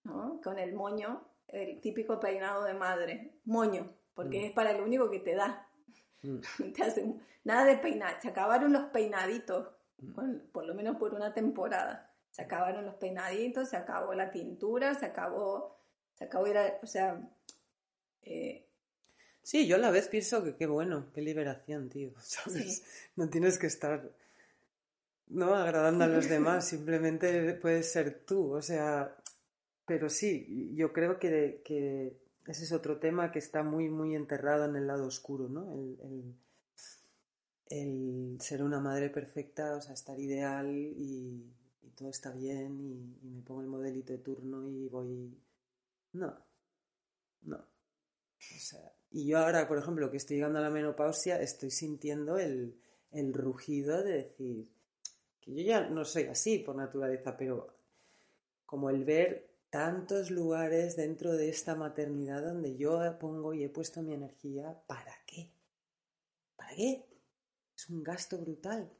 ¿no? 0.05 0.41
con 0.43 0.59
el 0.59 0.73
moño, 0.73 1.21
el 1.47 1.79
típico 1.81 2.19
peinado 2.19 2.63
de 2.63 2.73
madre, 2.73 3.39
moño, 3.45 3.93
porque 4.13 4.41
mm. 4.41 4.45
es 4.45 4.51
para 4.53 4.71
el 4.71 4.81
único 4.81 5.09
que 5.09 5.19
te 5.19 5.35
da. 5.35 5.67
te 6.73 6.83
hace, 6.83 7.13
nada 7.43 7.65
de 7.65 7.77
peinar, 7.77 8.19
se 8.21 8.29
acabaron 8.29 8.73
los 8.73 8.85
peinaditos, 8.85 9.67
por 10.51 10.65
lo 10.65 10.73
menos 10.75 10.97
por 10.97 11.13
una 11.13 11.33
temporada. 11.33 12.11
Se 12.31 12.41
acabaron 12.41 12.85
los 12.85 12.95
peinaditos, 12.95 13.69
se 13.69 13.77
acabó 13.77 14.13
la 14.13 14.31
pintura, 14.31 14.93
se 14.93 15.05
acabó, 15.05 15.79
se 16.13 16.25
acabó 16.25 16.47
ir 16.47 16.57
a, 16.57 16.77
o 16.81 16.87
sea, 16.87 17.21
eh, 18.23 18.65
Sí, 19.45 19.67
yo 19.67 19.75
a 19.75 19.79
la 19.79 19.91
vez 19.91 20.07
pienso 20.07 20.43
que 20.43 20.55
qué 20.55 20.65
bueno, 20.65 21.11
qué 21.13 21.21
liberación, 21.21 21.87
tío, 21.87 22.09
¿sabes? 22.19 22.83
No 23.15 23.29
tienes 23.29 23.59
que 23.59 23.67
estar, 23.67 24.11
¿no? 25.27 25.53
Agradando 25.53 26.05
a 26.05 26.07
los 26.07 26.27
demás, 26.27 26.67
simplemente 26.67 27.53
puedes 27.53 27.91
ser 27.91 28.25
tú, 28.25 28.53
o 28.53 28.61
sea, 28.63 29.15
pero 29.85 30.09
sí, 30.09 30.73
yo 30.73 30.91
creo 30.91 31.19
que, 31.19 31.61
que 31.63 32.17
ese 32.47 32.63
es 32.63 32.71
otro 32.71 32.97
tema 32.97 33.31
que 33.31 33.37
está 33.37 33.61
muy, 33.61 33.87
muy 33.87 34.15
enterrado 34.15 34.65
en 34.65 34.77
el 34.77 34.87
lado 34.87 35.05
oscuro, 35.05 35.47
¿no? 35.47 35.71
El, 35.73 35.99
el, 36.01 36.35
ser 37.67 38.63
una 38.63 38.79
madre 38.79 39.09
perfecta, 39.09 39.75
o 39.75 39.81
sea, 39.81 39.93
estar 39.93 40.19
ideal 40.19 40.69
y, 40.75 41.51
todo 41.95 42.09
está 42.09 42.31
bien 42.31 42.77
y, 42.81 43.25
y 43.25 43.29
me 43.29 43.41
pongo 43.41 43.61
el 43.61 43.67
modelito 43.67 44.11
de 44.11 44.19
turno 44.19 44.67
y 44.67 44.89
voy... 44.89 45.33
No, 46.11 46.37
no. 47.43 47.57
O 47.57 48.59
sea, 48.59 48.93
y 49.15 49.27
yo 49.27 49.37
ahora, 49.39 49.65
por 49.65 49.77
ejemplo, 49.77 50.11
que 50.11 50.17
estoy 50.17 50.35
llegando 50.35 50.59
a 50.59 50.63
la 50.63 50.69
menopausia, 50.69 51.39
estoy 51.39 51.71
sintiendo 51.71 52.37
el, 52.37 52.75
rugido 53.33 54.03
de 54.03 54.23
decir 54.23 54.67
que 55.39 55.53
yo 55.53 55.61
ya 55.61 55.87
no 55.87 56.03
soy 56.03 56.23
así 56.23 56.59
por 56.59 56.75
naturaleza, 56.75 57.37
pero 57.37 57.73
como 58.65 58.89
el 58.89 59.05
ver 59.05 59.49
tantos 59.69 60.31
lugares 60.31 60.97
dentro 60.97 61.31
de 61.31 61.47
esta 61.47 61.75
maternidad 61.75 62.43
donde 62.43 62.75
yo 62.75 62.99
pongo 63.17 63.53
y 63.53 63.63
he 63.63 63.69
puesto 63.69 64.01
mi 64.01 64.13
energía, 64.13 64.77
¿para 64.85 65.13
qué? 65.25 65.49
¿Para 66.57 66.75
qué? 66.75 67.05
Es 67.85 67.91
un 67.91 68.03
gasto 68.03 68.39
brutal. 68.39 68.91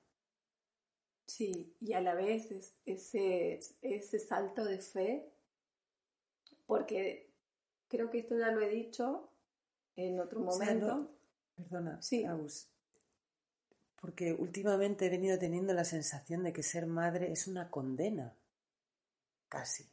Sí, 1.26 1.76
y 1.80 1.94
a 1.94 2.02
la 2.02 2.14
vez 2.14 2.52
es 2.52 2.76
ese, 2.86 3.60
ese 3.82 4.20
salto 4.20 4.64
de 4.64 4.78
fe, 4.78 5.34
porque 6.68 7.34
creo 7.88 8.12
que 8.12 8.20
esto 8.20 8.38
ya 8.38 8.52
lo 8.52 8.62
he 8.62 8.70
dicho, 8.70 9.32
en 9.96 10.20
otro 10.20 10.42
momento. 10.42 11.10
perdona, 11.56 12.00
sí. 12.00 12.26
porque 14.00 14.34
últimamente 14.34 15.08
he 15.08 15.10
venido 15.10 15.40
teniendo 15.40 15.74
la 15.74 15.84
sensación 15.84 16.44
de 16.44 16.54
que 16.54 16.62
ser 16.62 16.86
madre 16.86 17.32
es 17.32 17.48
una 17.48 17.72
condena, 17.72 18.36
casi. 19.50 19.90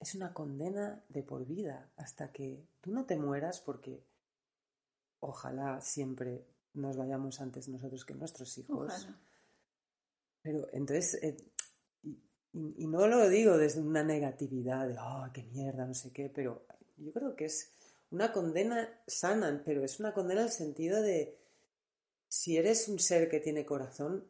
Es 0.00 0.14
una 0.14 0.34
condena 0.34 1.02
de 1.08 1.22
por 1.22 1.46
vida, 1.46 1.90
hasta 1.96 2.30
que 2.30 2.68
tú 2.82 2.90
no 2.90 3.06
te 3.06 3.16
mueras 3.16 3.60
porque 3.60 4.04
ojalá 5.20 5.80
siempre 5.80 6.44
nos 6.76 6.96
vayamos 6.96 7.40
antes 7.40 7.68
nosotros 7.68 8.04
que 8.04 8.14
nuestros 8.14 8.56
hijos. 8.58 9.08
Pero 10.42 10.68
entonces, 10.72 11.14
eh, 11.22 11.36
y, 12.02 12.84
y, 12.84 12.86
no 12.86 13.06
lo 13.08 13.28
digo 13.28 13.58
desde 13.58 13.80
una 13.80 14.04
negatividad 14.04 14.86
de, 14.86 14.96
oh, 14.98 15.26
qué 15.32 15.42
mierda, 15.42 15.86
no 15.86 15.94
sé 15.94 16.12
qué, 16.12 16.30
pero 16.32 16.66
yo 16.96 17.12
creo 17.12 17.34
que 17.34 17.46
es 17.46 17.72
una 18.10 18.32
condena 18.32 18.88
sana, 19.06 19.62
pero 19.64 19.84
es 19.84 19.98
una 19.98 20.14
condena 20.14 20.42
en 20.42 20.46
el 20.46 20.52
sentido 20.52 21.02
de 21.02 21.38
si 22.28 22.56
eres 22.56 22.88
un 22.88 22.98
ser 22.98 23.28
que 23.28 23.40
tiene 23.40 23.64
corazón, 23.64 24.24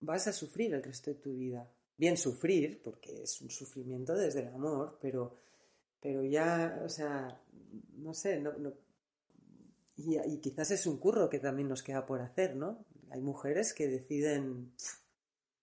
vas 0.00 0.26
a 0.28 0.32
sufrir 0.32 0.74
el 0.74 0.82
resto 0.82 1.10
de 1.10 1.20
tu 1.20 1.34
vida. 1.34 1.70
Bien 1.96 2.16
sufrir, 2.16 2.80
porque 2.82 3.22
es 3.22 3.40
un 3.40 3.50
sufrimiento 3.50 4.14
desde 4.14 4.40
el 4.40 4.48
amor, 4.48 4.98
pero, 5.00 5.40
pero 6.00 6.22
ya, 6.24 6.80
o 6.84 6.88
sea, 6.88 7.40
no 7.96 8.14
sé, 8.14 8.40
no, 8.40 8.52
y, 9.98 10.16
y, 10.16 10.38
quizás 10.38 10.70
es 10.70 10.86
un 10.86 10.98
curro 10.98 11.28
que 11.28 11.40
también 11.40 11.68
nos 11.68 11.82
queda 11.82 12.06
por 12.06 12.20
hacer, 12.20 12.56
¿no? 12.56 12.86
Hay 13.10 13.20
mujeres 13.20 13.74
que 13.74 13.88
deciden, 13.88 14.72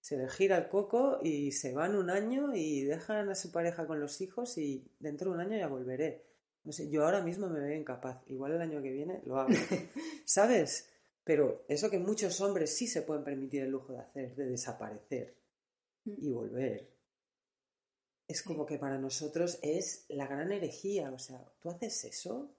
se 0.02 0.18
le 0.18 0.28
gira 0.30 0.58
el 0.58 0.68
coco 0.68 1.20
y 1.24 1.54
se 1.54 1.74
van 1.74 1.96
un 1.96 2.10
año 2.10 2.54
y 2.54 2.84
dejan 2.84 3.30
a 3.30 3.36
su 3.36 3.52
pareja 3.52 3.88
con 3.88 4.00
los 4.00 4.20
hijos 4.20 4.58
y 4.58 4.86
dentro 5.00 5.32
de 5.32 5.36
un 5.36 5.42
año 5.42 5.58
ya 5.58 5.68
volveré. 5.68 6.26
No 6.66 6.72
sé, 6.72 6.90
yo 6.90 7.06
ahora 7.06 7.22
mismo 7.22 7.48
me 7.48 7.60
veo 7.60 7.80
incapaz. 7.80 8.24
Igual 8.28 8.54
el 8.54 8.62
año 8.62 8.82
que 8.82 8.92
viene 8.92 9.22
lo 9.26 9.40
hago. 9.40 9.50
¿Sabes? 10.26 10.90
Pero 11.24 11.64
eso 11.68 11.90
que 11.90 12.00
muchos 12.00 12.42
hombres 12.42 12.76
sí 12.76 12.88
se 12.88 13.04
pueden 13.04 13.24
permitir 13.24 13.64
el 13.64 13.72
lujo 13.72 13.94
de 13.94 14.00
hacer, 14.00 14.36
de 14.36 14.46
desaparecer 14.48 15.36
mm. 16.04 16.14
y 16.18 16.32
volver, 16.32 16.92
es 18.28 18.42
como 18.42 18.66
que 18.66 18.78
para 18.78 18.98
nosotros 18.98 19.60
es 19.62 20.06
la 20.10 20.28
gran 20.28 20.52
herejía. 20.52 21.12
O 21.12 21.20
sea, 21.20 21.44
tú 21.60 21.70
haces 21.70 22.04
eso 22.06 22.52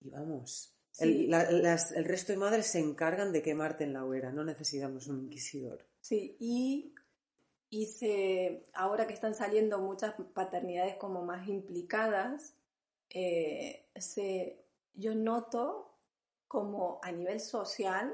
y 0.00 0.10
vamos. 0.10 0.79
El, 0.98 1.32
el, 1.32 2.04
resto 2.04 2.32
de 2.32 2.38
madres 2.38 2.66
se 2.66 2.78
encargan 2.78 3.32
de 3.32 3.42
quemarte 3.42 3.84
en 3.84 3.92
la 3.92 4.04
hoguera, 4.04 4.32
no 4.32 4.44
necesitamos 4.44 5.06
un 5.06 5.24
inquisidor. 5.24 5.86
Sí, 6.00 6.36
y, 7.70 7.86
se, 7.86 8.66
ahora 8.74 9.06
que 9.06 9.14
están 9.14 9.34
saliendo 9.34 9.78
muchas 9.78 10.14
paternidades 10.34 10.96
como 10.96 11.24
más 11.24 11.48
implicadas, 11.48 12.54
eh, 13.08 13.86
yo 14.94 15.14
noto 15.14 15.98
como 16.48 17.00
a 17.02 17.12
nivel 17.12 17.40
social, 17.40 18.12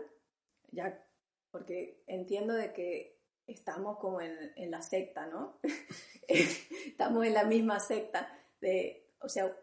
ya 0.71 1.03
porque 1.51 2.03
entiendo 2.07 2.53
de 2.53 2.73
que 2.73 3.19
estamos 3.47 3.99
como 3.99 4.21
en, 4.21 4.71
la 4.71 4.83
secta, 4.83 5.27
¿no? 5.27 5.59
estamos 6.29 7.25
en 7.25 7.33
la 7.35 7.45
misma 7.45 7.81
secta. 7.81 8.29
De, 8.61 9.09
o 9.21 9.29
sea, 9.29 9.57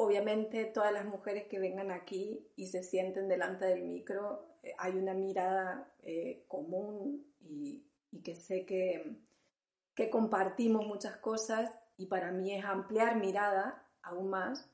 obviamente 0.00 0.64
todas 0.64 0.92
las 0.92 1.04
mujeres 1.04 1.46
que 1.46 1.58
vengan 1.58 1.90
aquí 1.90 2.48
y 2.56 2.68
se 2.68 2.82
sienten 2.82 3.28
delante 3.28 3.66
del 3.66 3.82
micro, 3.82 4.46
eh, 4.62 4.74
hay 4.78 4.92
una 4.96 5.14
mirada 5.14 5.92
eh, 6.02 6.44
común 6.48 7.26
y, 7.40 7.84
y, 8.10 8.22
que 8.22 8.34
sé 8.34 8.64
que, 8.64 9.18
que 9.94 10.08
compartimos 10.08 10.86
muchas 10.86 11.16
cosas 11.18 11.70
y 11.96 12.06
para 12.06 12.32
mí 12.32 12.54
es 12.54 12.64
ampliar 12.64 13.16
mirada 13.16 13.86
aún 14.02 14.30
más, 14.30 14.70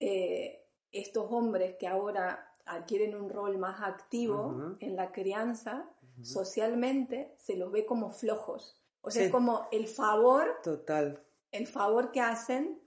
eh, 0.00 0.66
estos 0.92 1.30
hombres 1.30 1.76
que 1.78 1.88
ahora 1.88 2.52
adquieren 2.66 3.14
un 3.14 3.30
rol 3.30 3.56
más 3.56 3.80
activo 3.80 4.76
en 4.80 4.96
la 4.96 5.10
crianza, 5.12 5.88
socialmente 6.22 7.34
se 7.38 7.56
los 7.56 7.72
ve 7.72 7.86
como 7.86 8.10
flojos. 8.10 8.78
O 9.00 9.10
sea, 9.10 9.24
es 9.24 9.30
como 9.30 9.68
el 9.72 9.86
favor. 9.86 10.58
Total. 10.62 11.22
El 11.50 11.66
favor 11.66 12.10
que 12.10 12.20
hacen 12.20 12.78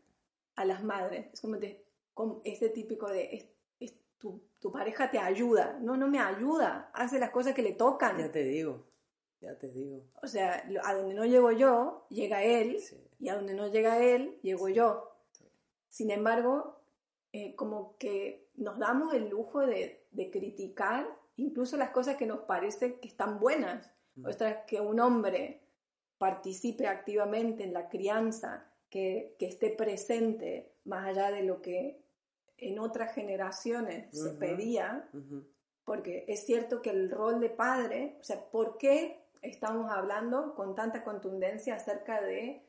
a 0.61 0.65
las 0.65 0.83
madres. 0.83 1.27
Es 1.33 1.41
como, 1.41 1.57
de, 1.57 1.85
ese 2.43 2.69
típico 2.69 3.09
de. 3.09 3.49
tu, 4.17 4.41
tu, 4.59 4.71
pareja 4.71 5.09
te 5.09 5.19
ayuda. 5.19 5.77
No, 5.81 5.97
no 5.97 6.07
me 6.07 6.19
ayuda. 6.19 6.91
Hace 6.93 7.19
las 7.19 7.31
cosas 7.31 7.53
que 7.53 7.63
le 7.63 7.73
tocan. 7.73 8.17
Ya 8.17 8.31
te 8.31 8.43
digo. 8.43 8.85
Ya 9.41 9.57
te 9.57 9.71
digo. 9.71 10.03
O 10.21 10.27
sea, 10.27 10.63
a 10.83 10.93
donde 10.93 11.15
no 11.15 11.25
llego 11.25 11.51
yo, 11.51 12.05
llega 12.09 12.43
él. 12.43 12.77
Y 13.19 13.29
a 13.29 13.35
donde 13.35 13.53
no 13.53 13.67
llega 13.67 14.01
él, 14.03 14.39
llego 14.41 14.69
yo. 14.69 15.11
Sin 15.89 16.11
embargo, 16.11 16.81
eh, 17.33 17.55
como 17.55 17.97
que 17.97 18.49
nos 18.55 18.77
damos 18.77 19.13
el 19.13 19.29
lujo 19.29 19.65
de, 19.65 20.05
criticar 20.31 21.07
incluso 21.37 21.77
las 21.77 21.89
cosas 21.89 22.17
que 22.17 22.25
nos 22.25 22.41
parecen 22.41 22.99
que 22.99 23.07
están 23.07 23.39
buenas. 23.39 23.91
Mm. 24.15 24.25
O 24.25 24.33
sea, 24.33 24.65
que 24.65 24.79
un 24.79 24.99
hombre 24.99 25.61
participe 26.17 26.87
activamente 26.87 27.63
en 27.63 27.73
la 27.73 27.89
crianza, 27.89 28.70
que, 28.91 29.35
esté 29.39 29.71
presente 29.71 30.75
más 30.83 31.07
allá 31.07 31.31
de 31.31 31.43
lo 31.43 31.61
que 31.61 32.05
en 32.57 32.77
otras 32.77 33.15
generaciones 33.15 34.15
se 34.15 34.31
pedía, 34.31 35.09
porque 35.83 36.25
es 36.27 36.45
cierto 36.45 36.83
que 36.83 36.91
el 36.91 37.09
rol 37.09 37.39
de 37.39 37.49
padre, 37.49 38.17
o 38.19 38.23
sea, 38.23 38.51
¿por 38.51 38.77
qué 38.77 39.25
estamos 39.41 39.89
hablando 39.89 40.53
con 40.53 40.75
tanta 40.75 41.03
contundencia 41.03 41.75
acerca 41.75 42.21
de 42.21 42.63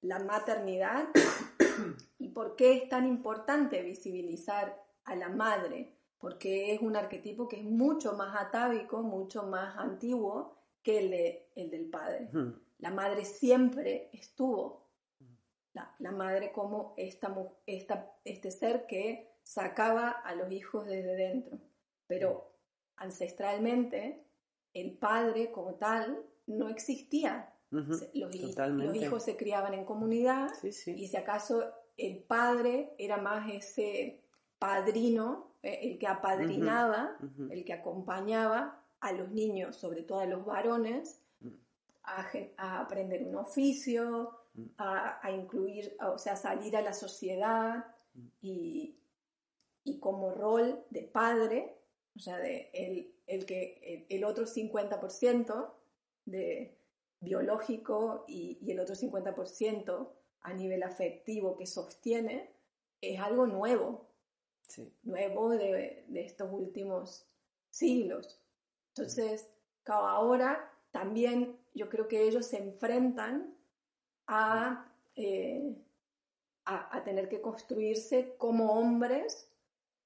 la 0.00 0.18
maternidad 0.18 1.08
y 2.18 2.28
por 2.28 2.56
qué 2.56 2.72
es 2.72 2.88
tan 2.88 3.06
importante 3.06 3.82
visibilizar 3.82 4.82
a 5.04 5.14
la 5.14 5.28
madre, 5.28 5.94
porque 6.18 6.74
es 6.74 6.80
un 6.80 6.96
arquetipo 6.96 7.46
que 7.46 7.56
es 7.56 7.64
mucho 7.64 8.14
más 8.14 8.34
atávico, 8.40 9.02
mucho 9.02 9.44
más 9.44 9.76
antiguo 9.76 10.56
que 10.82 10.98
el, 10.98 11.10
de, 11.10 11.50
el 11.54 11.70
del 11.70 11.88
padre. 11.88 12.28
La 12.78 12.90
madre 12.90 13.24
siempre 13.24 14.10
estuvo, 14.12 14.85
la, 15.76 15.94
la 15.98 16.10
madre 16.10 16.52
como 16.52 16.94
esta, 16.96 17.36
esta, 17.66 18.10
este 18.24 18.50
ser 18.50 18.86
que 18.86 19.36
sacaba 19.42 20.08
a 20.10 20.34
los 20.34 20.50
hijos 20.50 20.86
desde 20.86 21.14
dentro, 21.16 21.58
pero 22.06 22.50
ancestralmente 22.96 24.24
el 24.72 24.96
padre 24.96 25.52
como 25.52 25.74
tal 25.74 26.24
no 26.46 26.68
existía. 26.70 27.52
los, 27.70 28.34
hijos 28.94 29.22
se 29.22 29.36
criaban 29.36 29.74
en 29.74 29.84
comunidad 29.84 30.48
y 30.62 30.72
si 30.72 31.16
acaso 31.16 31.62
el 31.96 32.22
padre 32.22 32.94
era 32.96 33.18
más 33.18 33.50
ese 33.52 34.22
padrino, 34.58 35.52
eh, 35.62 35.80
el 35.82 35.98
que 35.98 36.06
apadrinaba, 36.06 37.18
el 37.50 37.64
que 37.64 37.72
acompañaba 37.74 38.82
a 39.00 39.12
los 39.12 39.30
niños, 39.30 39.76
sobre 39.76 40.02
todo 40.02 40.20
a 40.20 40.26
los 40.26 40.44
varones, 40.44 41.20
mm. 41.40 41.48
a, 42.56 42.80
aprender 42.80 43.24
un 43.24 43.36
oficio, 43.36 44.45
a, 44.78 45.30
incluir, 45.30 45.96
o 46.00 46.18
sea, 46.18 46.36
salir 46.36 46.76
a 46.76 46.82
la 46.82 46.92
sociedad 46.92 47.84
y, 48.40 48.98
y 49.84 49.98
como 49.98 50.30
rol 50.30 50.84
de 50.90 51.02
padre, 51.02 51.78
o 52.14 52.18
sea, 52.18 52.38
de 52.38 52.70
el, 52.72 53.14
el 53.26 53.46
que 53.46 54.06
el, 54.08 54.24
otro 54.24 54.46
50% 54.46 55.70
de 56.24 56.78
biológico 57.20 58.24
y, 58.26 58.58
y 58.60 58.70
el 58.72 58.80
otro 58.80 58.94
50% 58.94 60.08
a 60.40 60.52
nivel 60.54 60.82
afectivo 60.82 61.56
que 61.56 61.66
sostiene, 61.66 62.54
es 63.00 63.20
algo 63.20 63.46
nuevo, 63.46 64.08
nuevo 65.02 65.50
de, 65.50 66.04
de, 66.08 66.20
estos 66.24 66.48
últimos 66.52 67.26
siglos. 67.70 68.40
Entonces, 68.94 69.48
ahora 69.84 70.72
también 70.90 71.58
yo 71.74 71.88
creo 71.88 72.08
que 72.08 72.22
ellos 72.22 72.46
se 72.46 72.58
enfrentan 72.58 73.55
a, 74.26 74.86
eh, 75.14 75.74
a, 76.64 76.96
a, 76.96 77.04
tener 77.04 77.28
que 77.28 77.40
construirse 77.40 78.34
como 78.36 78.72
hombres 78.72 79.48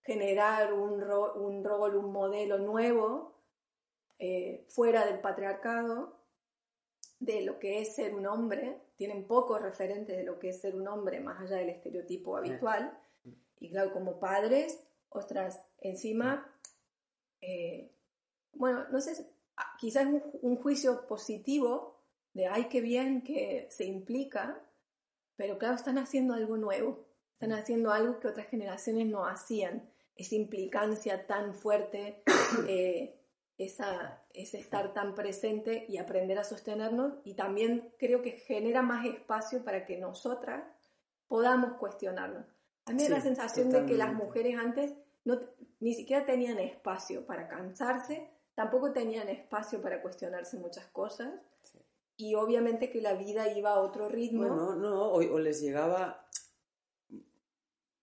generar 0.02 0.72
un, 0.72 1.02
un 1.02 1.64
rol, 1.64 1.96
un 1.96 2.12
modelo 2.12 2.58
nuevo 2.58 3.34
eh, 4.18 4.64
fuera 4.68 5.06
del 5.06 5.20
patriarcado 5.20 6.18
de 7.18 7.42
lo 7.42 7.58
que 7.58 7.80
es 7.80 7.94
ser 7.94 8.14
un 8.14 8.26
hombre, 8.26 8.80
tienen 8.96 9.26
pocos 9.26 9.60
referentes 9.60 10.16
de 10.16 10.24
lo 10.24 10.38
que 10.38 10.50
es 10.50 10.60
ser 10.60 10.74
un 10.74 10.88
hombre 10.88 11.20
más 11.20 11.40
allá 11.40 11.56
del 11.56 11.68
estereotipo 11.68 12.36
habitual, 12.36 12.98
y 13.58 13.70
claro, 13.70 13.92
como 13.92 14.18
padres, 14.18 14.82
ostras, 15.10 15.60
encima, 15.80 16.50
eh, 17.42 17.92
bueno, 18.52 18.88
no 18.90 19.00
sé, 19.02 19.12
quizás 19.78 20.06
un, 20.06 20.22
un 20.40 20.56
juicio 20.56 21.06
positivo 21.06 21.99
de, 22.32 22.46
ay, 22.46 22.68
qué 22.68 22.80
bien 22.80 23.22
que 23.22 23.66
se 23.70 23.84
implica, 23.84 24.60
pero 25.36 25.58
claro, 25.58 25.74
están 25.74 25.98
haciendo 25.98 26.34
algo 26.34 26.56
nuevo, 26.56 27.06
están 27.32 27.52
haciendo 27.52 27.92
algo 27.92 28.20
que 28.20 28.28
otras 28.28 28.46
generaciones 28.48 29.06
no 29.06 29.26
hacían 29.26 29.90
esa 30.14 30.34
implicancia 30.34 31.26
tan 31.26 31.54
fuerte, 31.54 32.22
eh, 32.68 33.16
esa, 33.56 34.22
ese 34.32 34.58
estar 34.58 34.92
tan 34.94 35.14
presente 35.14 35.84
y 35.88 35.98
aprender 35.98 36.38
a 36.38 36.44
sostenernos 36.44 37.14
y 37.24 37.34
también 37.34 37.92
creo 37.98 38.22
que 38.22 38.32
genera 38.32 38.82
más 38.82 39.04
espacio 39.06 39.64
para 39.64 39.84
que 39.84 39.98
nosotras 39.98 40.64
podamos 41.28 41.74
cuestionarnos. 41.74 42.46
A 42.86 42.92
mí 42.92 43.02
me 43.02 43.08
da 43.08 43.16
la 43.16 43.22
sensación 43.22 43.70
de 43.70 43.86
que 43.86 43.94
las 43.94 44.12
mujeres 44.14 44.56
antes 44.58 44.94
no, 45.24 45.38
ni 45.78 45.94
siquiera 45.94 46.24
tenían 46.24 46.58
espacio 46.58 47.26
para 47.26 47.48
cansarse, 47.48 48.30
tampoco 48.54 48.92
tenían 48.92 49.28
espacio 49.28 49.80
para 49.80 50.02
cuestionarse 50.02 50.58
muchas 50.58 50.86
cosas. 50.86 51.32
Y 52.20 52.34
obviamente 52.34 52.90
que 52.90 53.00
la 53.00 53.14
vida 53.14 53.52
iba 53.56 53.70
a 53.70 53.80
otro 53.80 54.08
ritmo. 54.08 54.46
Bueno, 54.46 54.74
no, 54.76 55.12
o 55.12 55.38
les 55.38 55.60
llegaba 55.60 56.26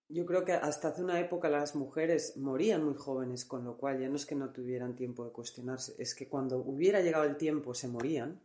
yo 0.08 0.24
creo 0.24 0.44
que 0.44 0.52
hasta 0.52 0.88
hace 0.88 1.02
una 1.02 1.20
época 1.20 1.50
las 1.50 1.74
mujeres 1.74 2.36
morían 2.36 2.84
muy 2.84 2.94
jóvenes, 2.94 3.44
con 3.44 3.64
lo 3.64 3.76
cual 3.76 4.00
ya 4.00 4.08
no 4.08 4.16
es 4.16 4.24
que 4.24 4.34
no 4.34 4.50
tuvieran 4.50 4.96
tiempo 4.96 5.24
de 5.24 5.32
cuestionarse, 5.32 5.94
es 5.98 6.14
que 6.14 6.28
cuando 6.28 6.58
hubiera 6.58 7.00
llegado 7.00 7.24
el 7.24 7.36
tiempo 7.36 7.74
se 7.74 7.88
morían. 7.88 8.40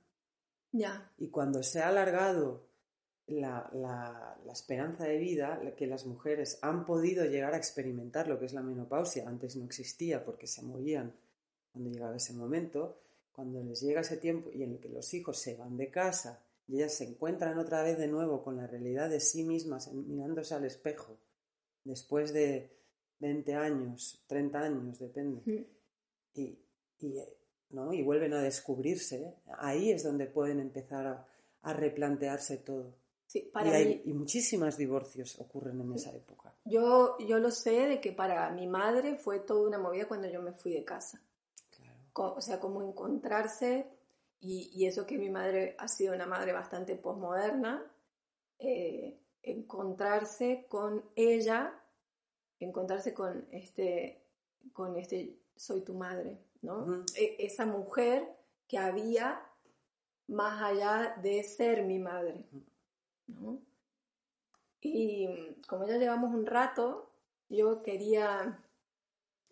Ya. 0.72 1.12
Y 1.18 1.30
cuando 1.30 1.64
se 1.64 1.82
ha 1.82 1.90
alargado 1.90 2.66
la, 3.28 3.70
la, 3.74 4.38
la, 4.44 4.52
esperanza 4.52 5.06
de 5.06 5.18
vida, 5.18 5.62
que 5.78 5.88
las 5.88 6.06
mujeres 6.06 6.60
han 6.62 6.84
podido 6.86 7.26
llegar 7.26 7.54
a 7.54 7.58
experimentar 7.58 8.28
lo 8.28 8.40
que 8.40 8.46
es 8.46 8.54
la 8.54 8.64
menopausia, 8.64 9.30
antes 9.30 9.56
no 9.56 9.64
existía 9.64 10.26
porque 10.26 10.48
se 10.48 10.64
morían 10.64 11.14
cuando 11.72 11.92
llegaba 11.92 12.18
ese 12.18 12.34
momento, 12.34 12.98
cuando 13.34 13.64
les 13.64 13.82
llega 13.82 14.02
ese 14.02 14.18
tiempo 14.18 14.50
y 14.54 14.64
en 14.64 14.74
el 14.74 14.80
que 14.80 14.90
los 14.90 15.14
hijos 15.14 15.38
se 15.40 15.56
van 15.56 15.76
de 15.76 15.90
casa 15.90 16.44
y 16.68 16.78
ellas 16.78 16.94
se 16.94 17.06
encuentran 17.06 17.58
otra 17.58 17.84
vez 17.84 17.98
de 17.98 18.08
nuevo 18.08 18.44
con 18.44 18.56
la 18.58 18.68
realidad 18.68 19.10
de 19.10 19.20
sí 19.20 19.44
mismas 19.44 19.92
mirándose 19.92 20.54
al 20.54 20.66
espejo 20.66 21.18
después 21.84 22.32
de 22.34 22.72
20 23.20 23.56
años, 23.56 24.24
30 24.28 24.60
años, 24.60 25.00
depende, 25.00 25.42
y, 26.34 26.58
y, 27.00 27.16
¿no? 27.70 27.94
y 27.94 28.02
vuelven 28.02 28.34
a 28.34 28.42
descubrirse, 28.42 29.36
ahí 29.58 29.92
es 29.92 30.04
donde 30.04 30.26
pueden 30.28 30.60
empezar 30.60 31.08
a, 31.08 31.28
a 31.62 31.74
replantearse 31.74 32.58
todo. 32.58 32.96
Sí, 33.26 33.50
para 33.52 33.70
y, 33.70 33.74
hay, 33.74 34.02
y 34.06 34.14
muchísimos 34.14 34.78
divorcios 34.78 35.40
ocurren 35.40 35.80
en 35.82 35.94
esa 35.94 36.12
época. 36.12 36.54
Yo, 36.66 37.18
yo 37.20 37.40
lo 37.40 37.50
sé 37.50 37.88
de 37.88 38.02
que 38.02 38.12
para 38.12 38.50
mi 38.52 38.68
madre 38.68 39.18
fue 39.18 39.40
toda 39.40 39.68
una 39.68 39.80
movida 39.80 40.08
cuando 40.08 40.30
yo 40.30 40.42
me 40.42 40.54
fui 40.54 40.74
de 40.74 40.84
casa. 40.84 41.22
O 42.14 42.42
sea, 42.42 42.60
como 42.60 42.82
encontrarse, 42.82 43.88
y, 44.40 44.70
y, 44.74 44.86
eso 44.88 45.06
que 45.06 45.18
mi 45.18 45.30
madre 45.30 45.76
ha 45.80 45.88
sido 45.88 46.14
una 46.14 46.26
madre 46.26 46.52
bastante 46.52 46.96
posmoderna, 46.96 47.84
eh, 48.60 49.20
encontrarse 49.42 50.66
con 50.70 51.04
ella, 51.16 51.74
encontrarse 52.60 53.14
con 53.14 53.46
este, 53.52 54.24
con 54.72 54.98
este 54.98 55.40
soy 55.56 55.82
tu 55.82 55.94
madre, 55.94 56.40
¿no? 56.62 57.04
E, 57.16 57.36
esa 57.40 57.66
mujer 57.66 58.28
que 58.68 58.78
había 58.78 59.42
más 60.28 60.62
allá 60.62 61.16
de 61.22 61.44
ser 61.44 61.84
mi 61.84 62.00
madre, 62.00 62.46
¿no? 63.28 63.62
Y 64.82 65.28
como 65.68 65.86
ya 65.88 65.98
llevamos 65.98 66.34
un 66.34 66.46
rato, 66.46 67.10
yo 67.50 67.82
quería, 67.82 68.63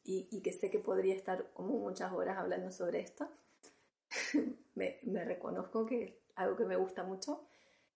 y, 0.03 0.41
que 0.41 0.51
sé 0.51 0.69
que 0.69 0.79
podría 0.79 1.15
estar 1.15 1.51
como 1.53 1.77
muchas 1.77 2.11
horas 2.11 2.37
hablando 2.37 2.71
sobre 2.71 3.01
esto, 3.01 3.29
me, 4.75 4.97
reconozco 5.25 5.85
que 5.85 6.03
es 6.03 6.13
algo 6.35 6.55
que 6.57 6.65
me 6.65 6.75
gusta 6.75 7.03
mucho, 7.03 7.45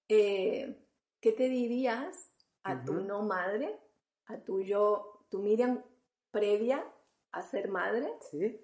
eh, 0.08 0.78
¿qué 1.20 1.32
te 1.32 1.50
dirías 1.50 2.32
a 2.64 2.84
tu 2.84 2.94
no 2.94 3.24
madre, 3.24 3.80
a 4.26 4.38
tu 4.38 4.62
yo, 4.62 5.26
tu 5.30 5.40
Miriam 5.40 5.84
previa 6.32 6.86
a 7.32 7.42
ser 7.42 7.70
madre? 7.70 8.14
Sí. 8.32 8.62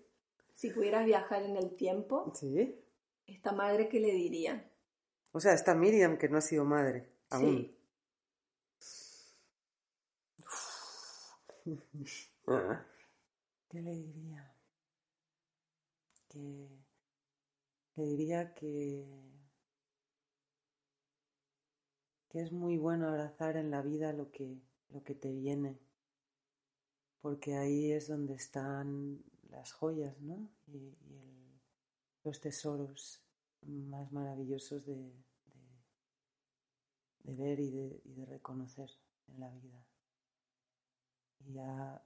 Si 0.53 0.69
pudieras 0.69 1.05
viajar 1.05 1.43
en 1.43 1.57
el 1.57 1.75
tiempo. 1.75 2.31
Sí. 2.35 2.79
¿Esta 3.25 3.51
madre 3.51 3.89
qué 3.89 3.99
le 3.99 4.11
diría? 4.11 4.69
O 5.31 5.39
sea, 5.39 5.53
esta 5.53 5.73
Miriam 5.73 6.17
que 6.17 6.29
no 6.29 6.37
ha 6.37 6.41
sido 6.41 6.65
madre 6.65 7.09
aún. 7.29 7.55
Sí. 7.55 7.77
¿Qué 13.71 13.81
le 13.81 13.95
diría? 13.95 14.53
Que 16.27 16.67
le 17.95 18.03
diría 18.03 18.53
que 18.53 19.31
que 22.27 22.41
es 22.41 22.51
muy 22.51 22.77
bueno 22.77 23.07
abrazar 23.07 23.55
en 23.55 23.71
la 23.71 23.81
vida 23.81 24.11
lo 24.11 24.29
que, 24.29 24.61
lo 24.89 25.03
que 25.03 25.15
te 25.15 25.31
viene, 25.31 25.79
porque 27.21 27.55
ahí 27.55 27.91
es 27.91 28.07
donde 28.09 28.33
están 28.35 29.23
las 29.49 29.71
joyas, 29.71 30.19
¿no? 30.19 30.49
Y, 30.67 30.97
los 32.23 32.39
tesoros 32.39 33.23
más 33.63 34.11
maravillosos 34.11 34.85
de, 34.85 35.11
de, 37.23 37.35
ver 37.35 37.59
y 37.59 37.71
de, 37.71 38.01
y 38.05 38.13
de 38.13 38.25
reconocer 38.27 38.91
en 39.27 39.39
la 39.39 39.49
vida. 39.49 39.83
Y 41.39 41.53
ya, 41.53 42.05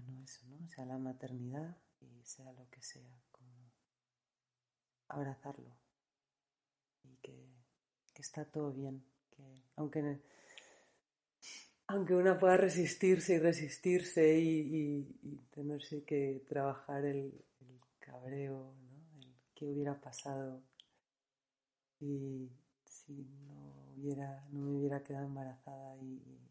bueno, 0.00 0.22
eso, 0.24 0.46
¿no? 0.46 0.68
Sea 0.68 0.86
la 0.86 0.98
maternidad 0.98 1.76
y 2.00 2.22
sea 2.24 2.52
lo 2.52 2.68
que 2.70 2.82
sea, 2.82 3.22
como 3.32 3.72
abrazarlo 5.08 5.76
y 7.04 7.16
que 7.16 7.56
que 8.16 8.22
está 8.22 8.46
todo 8.46 8.72
bien, 8.72 9.04
que 9.30 9.42
aunque, 9.76 10.18
aunque 11.86 12.14
una 12.14 12.38
pueda 12.38 12.56
resistirse 12.56 13.34
y 13.34 13.38
resistirse 13.38 14.40
y, 14.40 15.06
y, 15.22 15.36
tenerse 15.50 16.02
que 16.04 16.42
trabajar 16.48 17.04
el, 17.04 17.44
cabreo, 17.98 18.72
¿no? 18.72 19.20
el 19.20 19.34
qué 19.54 19.66
hubiera 19.66 20.00
pasado 20.00 20.62
si, 21.98 22.48
si 22.84 23.12
no 23.48 23.92
hubiera, 23.96 24.46
no 24.50 24.60
me 24.60 24.78
hubiera 24.78 25.02
quedado 25.02 25.26
embarazada 25.26 25.96
y, 25.96 26.22
y 26.24 26.45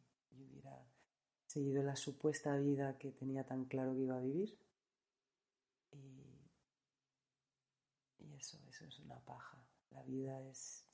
seguido 1.56 1.84
la 1.84 1.96
supuesta 1.96 2.58
vida 2.58 2.98
que 2.98 3.14
tenía 3.14 3.46
tan 3.46 3.64
claro 3.64 3.94
que 3.94 4.02
iba 4.02 4.18
a 4.18 4.20
vivir. 4.20 4.60
Y, 5.94 6.52
y 8.20 8.36
eso, 8.36 8.60
eso 8.68 8.84
es 8.84 9.00
una 9.00 9.18
paja. 9.22 9.66
La 9.92 10.04
vida 10.04 10.42
es 10.50 10.86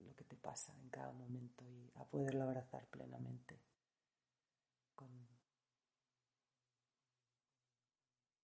lo 0.00 0.12
que 0.16 0.24
te 0.24 0.34
pasa 0.34 0.74
en 0.82 0.88
cada 0.88 1.12
momento 1.12 1.64
y 1.64 1.92
a 1.94 2.04
poderlo 2.04 2.42
abrazar 2.42 2.88
plenamente 2.88 3.60
con, 4.96 5.10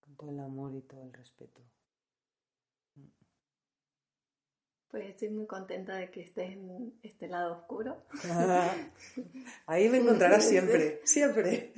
con 0.02 0.14
todo 0.14 0.30
el 0.30 0.38
amor 0.38 0.72
y 0.76 0.82
todo 0.82 1.02
el 1.02 1.12
respeto. 1.12 1.62
Pues 4.94 5.06
estoy 5.06 5.30
muy 5.30 5.46
contenta 5.46 5.96
de 5.96 6.08
que 6.08 6.20
estés 6.20 6.52
en 6.52 6.94
este 7.02 7.26
lado 7.26 7.54
oscuro. 7.54 7.96
Ahí 9.66 9.88
me 9.88 9.98
encontrarás 9.98 10.48
siempre, 10.48 11.00
siempre. 11.02 11.72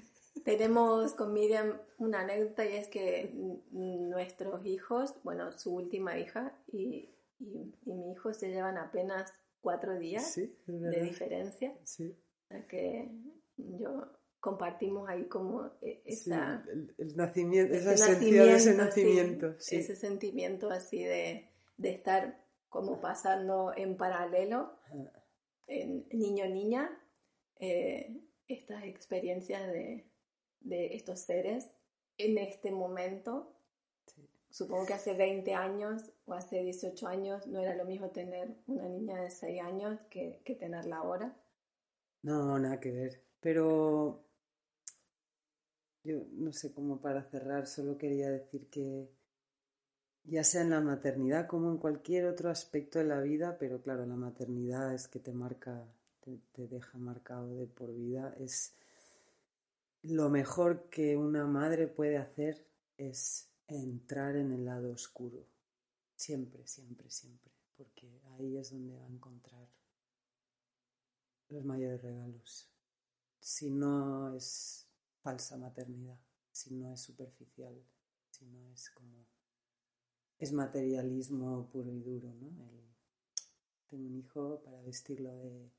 Tenemos 0.44 1.14
con 1.14 1.32
Miriam 1.32 1.80
una 1.96 2.20
anécdota 2.20 2.66
y 2.66 2.76
es 2.76 2.88
que 2.88 3.32
nuestros 3.70 4.66
hijos, 4.66 5.14
bueno, 5.24 5.50
su 5.52 5.74
última 5.74 6.18
hija 6.18 6.62
y, 6.70 7.08
y, 7.38 7.72
mi 7.86 8.12
hijo 8.12 8.34
se 8.34 8.50
llevan 8.50 8.76
apenas 8.76 9.32
cuatro 9.62 9.98
días 9.98 10.38
de 10.66 11.00
diferencia. 11.00 11.74
Sí. 11.84 12.14
Que 12.68 13.10
yo 13.56 14.12
compartimos 14.40 15.08
ahí 15.08 15.24
como 15.24 15.70
e, 15.80 16.02
esa, 16.04 16.62
el, 16.98 17.16
nacimiento, 17.16 17.72
esa 17.72 17.94
esencia 17.94 18.44
de 18.44 18.52
ese 18.52 18.74
nacimiento. 18.74 19.54
Ese 19.58 19.96
sentimiento 19.96 20.68
así 20.68 21.02
de, 21.02 21.48
de 21.78 21.90
estar 21.92 22.45
como 22.68 23.00
pasando 23.00 23.72
en 23.76 23.96
paralelo, 23.96 24.78
en 25.66 26.06
niño-niña, 26.10 26.90
eh, 27.58 28.20
estas 28.48 28.84
experiencias 28.84 29.66
de, 29.72 30.10
de, 30.60 30.94
estos 30.94 31.20
seres 31.20 31.74
en 32.18 32.38
este 32.38 32.70
momento. 32.70 33.52
Supongo 34.50 34.86
que 34.86 34.94
hace 34.94 35.14
20 35.14 35.54
años 35.54 36.12
o 36.24 36.32
hace 36.34 36.62
18 36.62 37.06
años 37.08 37.46
no 37.46 37.60
era 37.60 37.74
lo 37.74 37.84
mismo 37.84 38.10
tener 38.10 38.56
una 38.66 38.88
niña 38.88 39.20
de 39.20 39.30
6 39.30 39.60
años 39.62 40.00
que, 40.08 40.40
que 40.44 40.54
tenerla 40.54 40.98
ahora. 40.98 41.36
No, 42.22 42.58
nada 42.58 42.80
que 42.80 42.90
ver. 42.90 43.22
Pero 43.40 44.24
yo 46.04 46.24
no 46.32 46.52
sé 46.52 46.72
cómo 46.72 47.00
para 47.00 47.22
cerrar, 47.24 47.66
solo 47.66 47.98
quería 47.98 48.30
decir 48.30 48.68
que 48.70 49.10
ya 50.28 50.42
sea 50.42 50.62
en 50.62 50.70
la 50.70 50.80
maternidad 50.80 51.46
como 51.46 51.70
en 51.70 51.78
cualquier 51.78 52.26
otro 52.26 52.50
aspecto 52.50 52.98
de 52.98 53.04
la 53.04 53.20
vida, 53.20 53.56
pero 53.58 53.80
claro, 53.80 54.04
la 54.06 54.16
maternidad 54.16 54.92
es 54.92 55.06
que 55.08 55.20
te 55.20 55.32
marca, 55.32 55.86
te, 56.20 56.66
deja 56.66 56.98
marcado 56.98 57.54
de 57.54 57.66
por 57.66 57.94
vida, 57.94 58.34
es 58.38 58.74
lo 60.02 60.28
mejor 60.28 60.88
que 60.90 61.16
una 61.16 61.46
madre 61.46 61.86
puede 61.86 62.16
hacer 62.16 62.66
es 62.96 63.48
entrar 63.68 64.36
en 64.36 64.52
el 64.52 64.64
lado 64.64 64.92
oscuro, 64.92 65.46
siempre, 66.16 66.66
siempre, 66.66 67.08
siempre, 67.10 67.52
porque 67.76 68.20
ahí 68.36 68.56
es 68.56 68.70
donde 68.70 68.96
va 68.96 69.04
a 69.04 69.08
encontrar 69.08 69.68
los 71.48 71.64
mayores 71.64 72.02
regalos. 72.02 72.68
Si 73.38 73.70
no 73.70 74.34
es 74.34 74.88
falsa 75.22 75.56
maternidad, 75.56 76.18
si 76.50 76.74
no 76.74 76.92
es 76.92 77.00
superficial, 77.00 77.80
si 78.30 78.44
no 78.46 78.72
es 78.72 78.90
como 78.90 79.24
es 80.38 80.52
materialismo 80.52 81.68
puro 81.70 81.92
y 81.92 82.00
duro, 82.00 82.32
¿no? 82.34 82.76
tengo 83.88 84.06
un 84.06 84.16
hijo 84.16 84.60
para 84.64 84.80
vestirlo 84.82 85.34
de, 85.36 85.70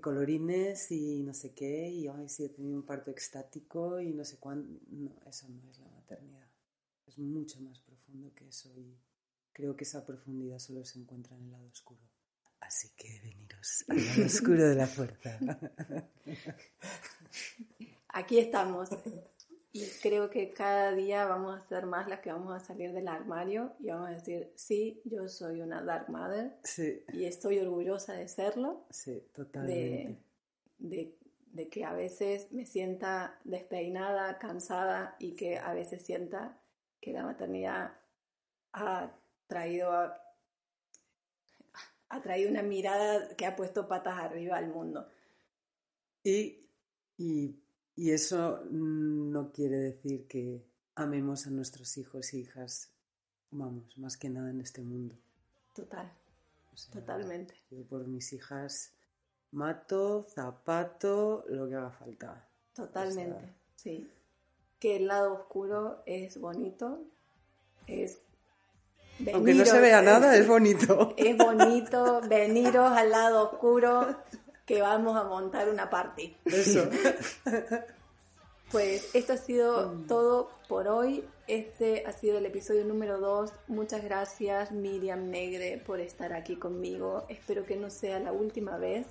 colorines 0.00 0.90
y 0.92 1.22
no 1.22 1.32
sé 1.32 1.54
qué, 1.54 1.88
y 1.88 2.06
ay, 2.06 2.28
sí, 2.28 2.44
he 2.44 2.50
tenido 2.50 2.76
un 2.76 2.84
parto 2.84 3.10
extático 3.10 3.98
y 3.98 4.12
no 4.12 4.26
sé 4.26 4.38
cuándo. 4.38 4.78
No, 4.88 5.16
eso 5.26 5.48
no 5.48 5.70
es 5.70 5.78
la 5.78 5.88
maternidad. 5.88 6.50
Es 7.06 7.18
mucho 7.18 7.62
más 7.62 7.80
profundo 7.80 8.30
que 8.34 8.46
eso 8.46 8.70
y 8.76 8.94
creo 9.54 9.74
que 9.74 9.84
esa 9.84 10.04
profundidad 10.04 10.58
solo 10.58 10.84
se 10.84 10.98
encuentra 10.98 11.34
en 11.38 11.44
el 11.44 11.50
lado 11.52 11.66
oscuro. 11.68 12.02
Así 12.60 12.90
que 12.94 13.22
veniros 13.22 13.86
al 13.88 14.04
lado 14.04 14.26
oscuro 14.26 14.68
de 14.68 14.74
la 14.74 14.86
fuerza. 14.86 15.38
Aquí 18.08 18.38
estamos. 18.38 18.90
Y 19.76 19.86
creo 20.00 20.30
que 20.30 20.54
cada 20.54 20.92
día 20.92 21.26
vamos 21.26 21.54
a 21.54 21.60
ser 21.60 21.84
más 21.84 22.08
las 22.08 22.20
que 22.20 22.32
vamos 22.32 22.54
a 22.54 22.64
salir 22.64 22.92
del 22.92 23.08
armario 23.08 23.74
y 23.78 23.88
vamos 23.88 24.08
a 24.08 24.12
decir, 24.12 24.50
sí, 24.54 25.02
yo 25.04 25.28
soy 25.28 25.60
una 25.60 25.82
Dark 25.82 26.08
Mother 26.08 26.56
sí. 26.64 27.04
y 27.12 27.26
estoy 27.26 27.58
orgullosa 27.58 28.14
de 28.14 28.26
serlo. 28.26 28.86
Sí, 28.88 29.22
totalmente. 29.34 30.18
De, 30.78 31.14
de, 31.52 31.68
que 31.68 31.84
a 31.84 31.92
veces 31.92 32.50
me 32.52 32.64
sienta 32.64 33.38
despeinada, 33.44 34.38
cansada 34.38 35.14
y 35.18 35.32
que 35.32 35.58
a 35.58 35.74
veces 35.74 36.00
sienta 36.00 36.58
que 36.98 37.12
la 37.12 37.24
maternidad 37.24 37.92
ha 38.72 39.12
traído, 39.46 39.92
ha 42.08 42.22
traído 42.22 42.48
una 42.48 42.62
mirada 42.62 43.28
que 43.36 43.44
ha 43.44 43.54
puesto 43.54 43.88
patas 43.88 44.18
arriba 44.20 44.56
al 44.56 44.68
mundo. 44.68 45.06
Y, 46.24 46.66
y 47.18 47.60
y 47.96 48.10
eso 48.10 48.60
no 48.70 49.50
quiere 49.52 49.78
decir 49.78 50.26
que 50.28 50.62
amemos 50.94 51.46
a 51.46 51.50
nuestros 51.50 51.96
hijos 51.96 52.32
e 52.34 52.38
hijas, 52.38 52.90
vamos, 53.50 53.96
más 53.96 54.18
que 54.18 54.28
nada 54.28 54.50
en 54.50 54.60
este 54.60 54.82
mundo. 54.82 55.16
Total, 55.74 56.12
totalmente. 56.92 57.54
Yo 57.70 57.82
por 57.84 58.06
mis 58.06 58.34
hijas 58.34 58.92
mato, 59.52 60.26
zapato, 60.28 61.44
lo 61.48 61.68
que 61.68 61.74
haga 61.74 61.90
falta. 61.90 62.46
Totalmente, 62.74 63.54
sí. 63.74 64.10
Que 64.78 64.96
el 64.96 65.06
lado 65.06 65.32
oscuro 65.32 66.02
es 66.04 66.38
bonito, 66.38 67.02
es 67.86 68.18
Aunque 69.32 69.54
no 69.54 69.64
se 69.64 69.80
vea 69.80 70.02
nada, 70.02 70.36
es 70.36 70.46
bonito. 70.46 71.14
Es 71.16 71.36
bonito 71.38 72.20
veniros 72.28 72.92
al 72.92 73.10
lado 73.10 73.50
oscuro 73.50 74.16
que 74.66 74.82
vamos 74.82 75.16
a 75.16 75.24
montar 75.24 75.68
una 75.68 75.88
party. 75.88 76.36
Eso. 76.44 76.88
Pues 78.70 79.14
esto 79.14 79.34
ha 79.34 79.36
sido 79.36 79.90
mm. 79.90 80.06
todo 80.06 80.50
por 80.68 80.88
hoy. 80.88 81.24
Este 81.46 82.04
ha 82.04 82.12
sido 82.12 82.38
el 82.38 82.46
episodio 82.46 82.84
número 82.84 83.20
2. 83.20 83.52
Muchas 83.68 84.02
gracias 84.02 84.72
Miriam 84.72 85.30
Negre 85.30 85.80
por 85.86 86.00
estar 86.00 86.32
aquí 86.32 86.56
conmigo. 86.56 87.24
Espero 87.28 87.64
que 87.64 87.76
no 87.76 87.90
sea 87.90 88.18
la 88.18 88.32
última 88.32 88.76
vez, 88.76 89.06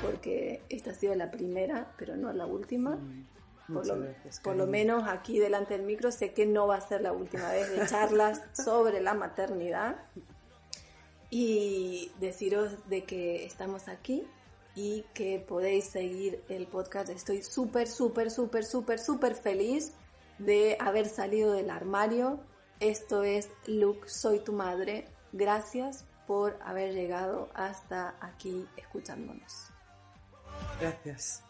porque 0.00 0.62
esta 0.68 0.92
ha 0.92 0.94
sido 0.94 1.16
la 1.16 1.32
primera, 1.32 1.92
pero 1.98 2.16
no 2.16 2.32
la 2.32 2.46
última. 2.46 2.94
Mm, 2.94 3.74
por, 3.74 3.86
lo, 3.86 4.06
por 4.44 4.56
lo, 4.56 4.66
menos 4.68 5.08
aquí 5.08 5.40
delante 5.40 5.76
del 5.76 5.84
micro 5.84 6.12
sé 6.12 6.32
que 6.32 6.46
no 6.46 6.68
va 6.68 6.76
a 6.76 6.80
ser 6.80 7.02
la 7.02 7.12
última 7.12 7.50
vez 7.50 7.70
de 7.70 7.86
charlas 7.86 8.40
sobre 8.54 9.00
la 9.00 9.14
maternidad 9.14 9.96
y 11.30 12.10
deciros 12.20 12.88
de 12.88 13.04
que 13.04 13.44
estamos 13.44 13.88
aquí 13.88 14.26
y 14.74 15.02
que 15.14 15.40
podéis 15.40 15.90
seguir 15.90 16.42
el 16.48 16.66
podcast. 16.66 17.08
Estoy 17.10 17.42
súper, 17.42 17.88
súper, 17.88 18.30
súper, 18.30 18.64
súper, 18.64 18.98
súper 18.98 19.34
feliz 19.34 19.92
de 20.38 20.76
haber 20.80 21.08
salido 21.08 21.52
del 21.52 21.70
armario. 21.70 22.40
Esto 22.80 23.24
es 23.24 23.48
Luke, 23.66 24.08
soy 24.08 24.38
tu 24.40 24.52
madre. 24.52 25.08
Gracias 25.32 26.04
por 26.26 26.58
haber 26.62 26.94
llegado 26.94 27.48
hasta 27.54 28.14
aquí 28.20 28.66
escuchándonos. 28.76 29.70
Gracias. 30.80 31.42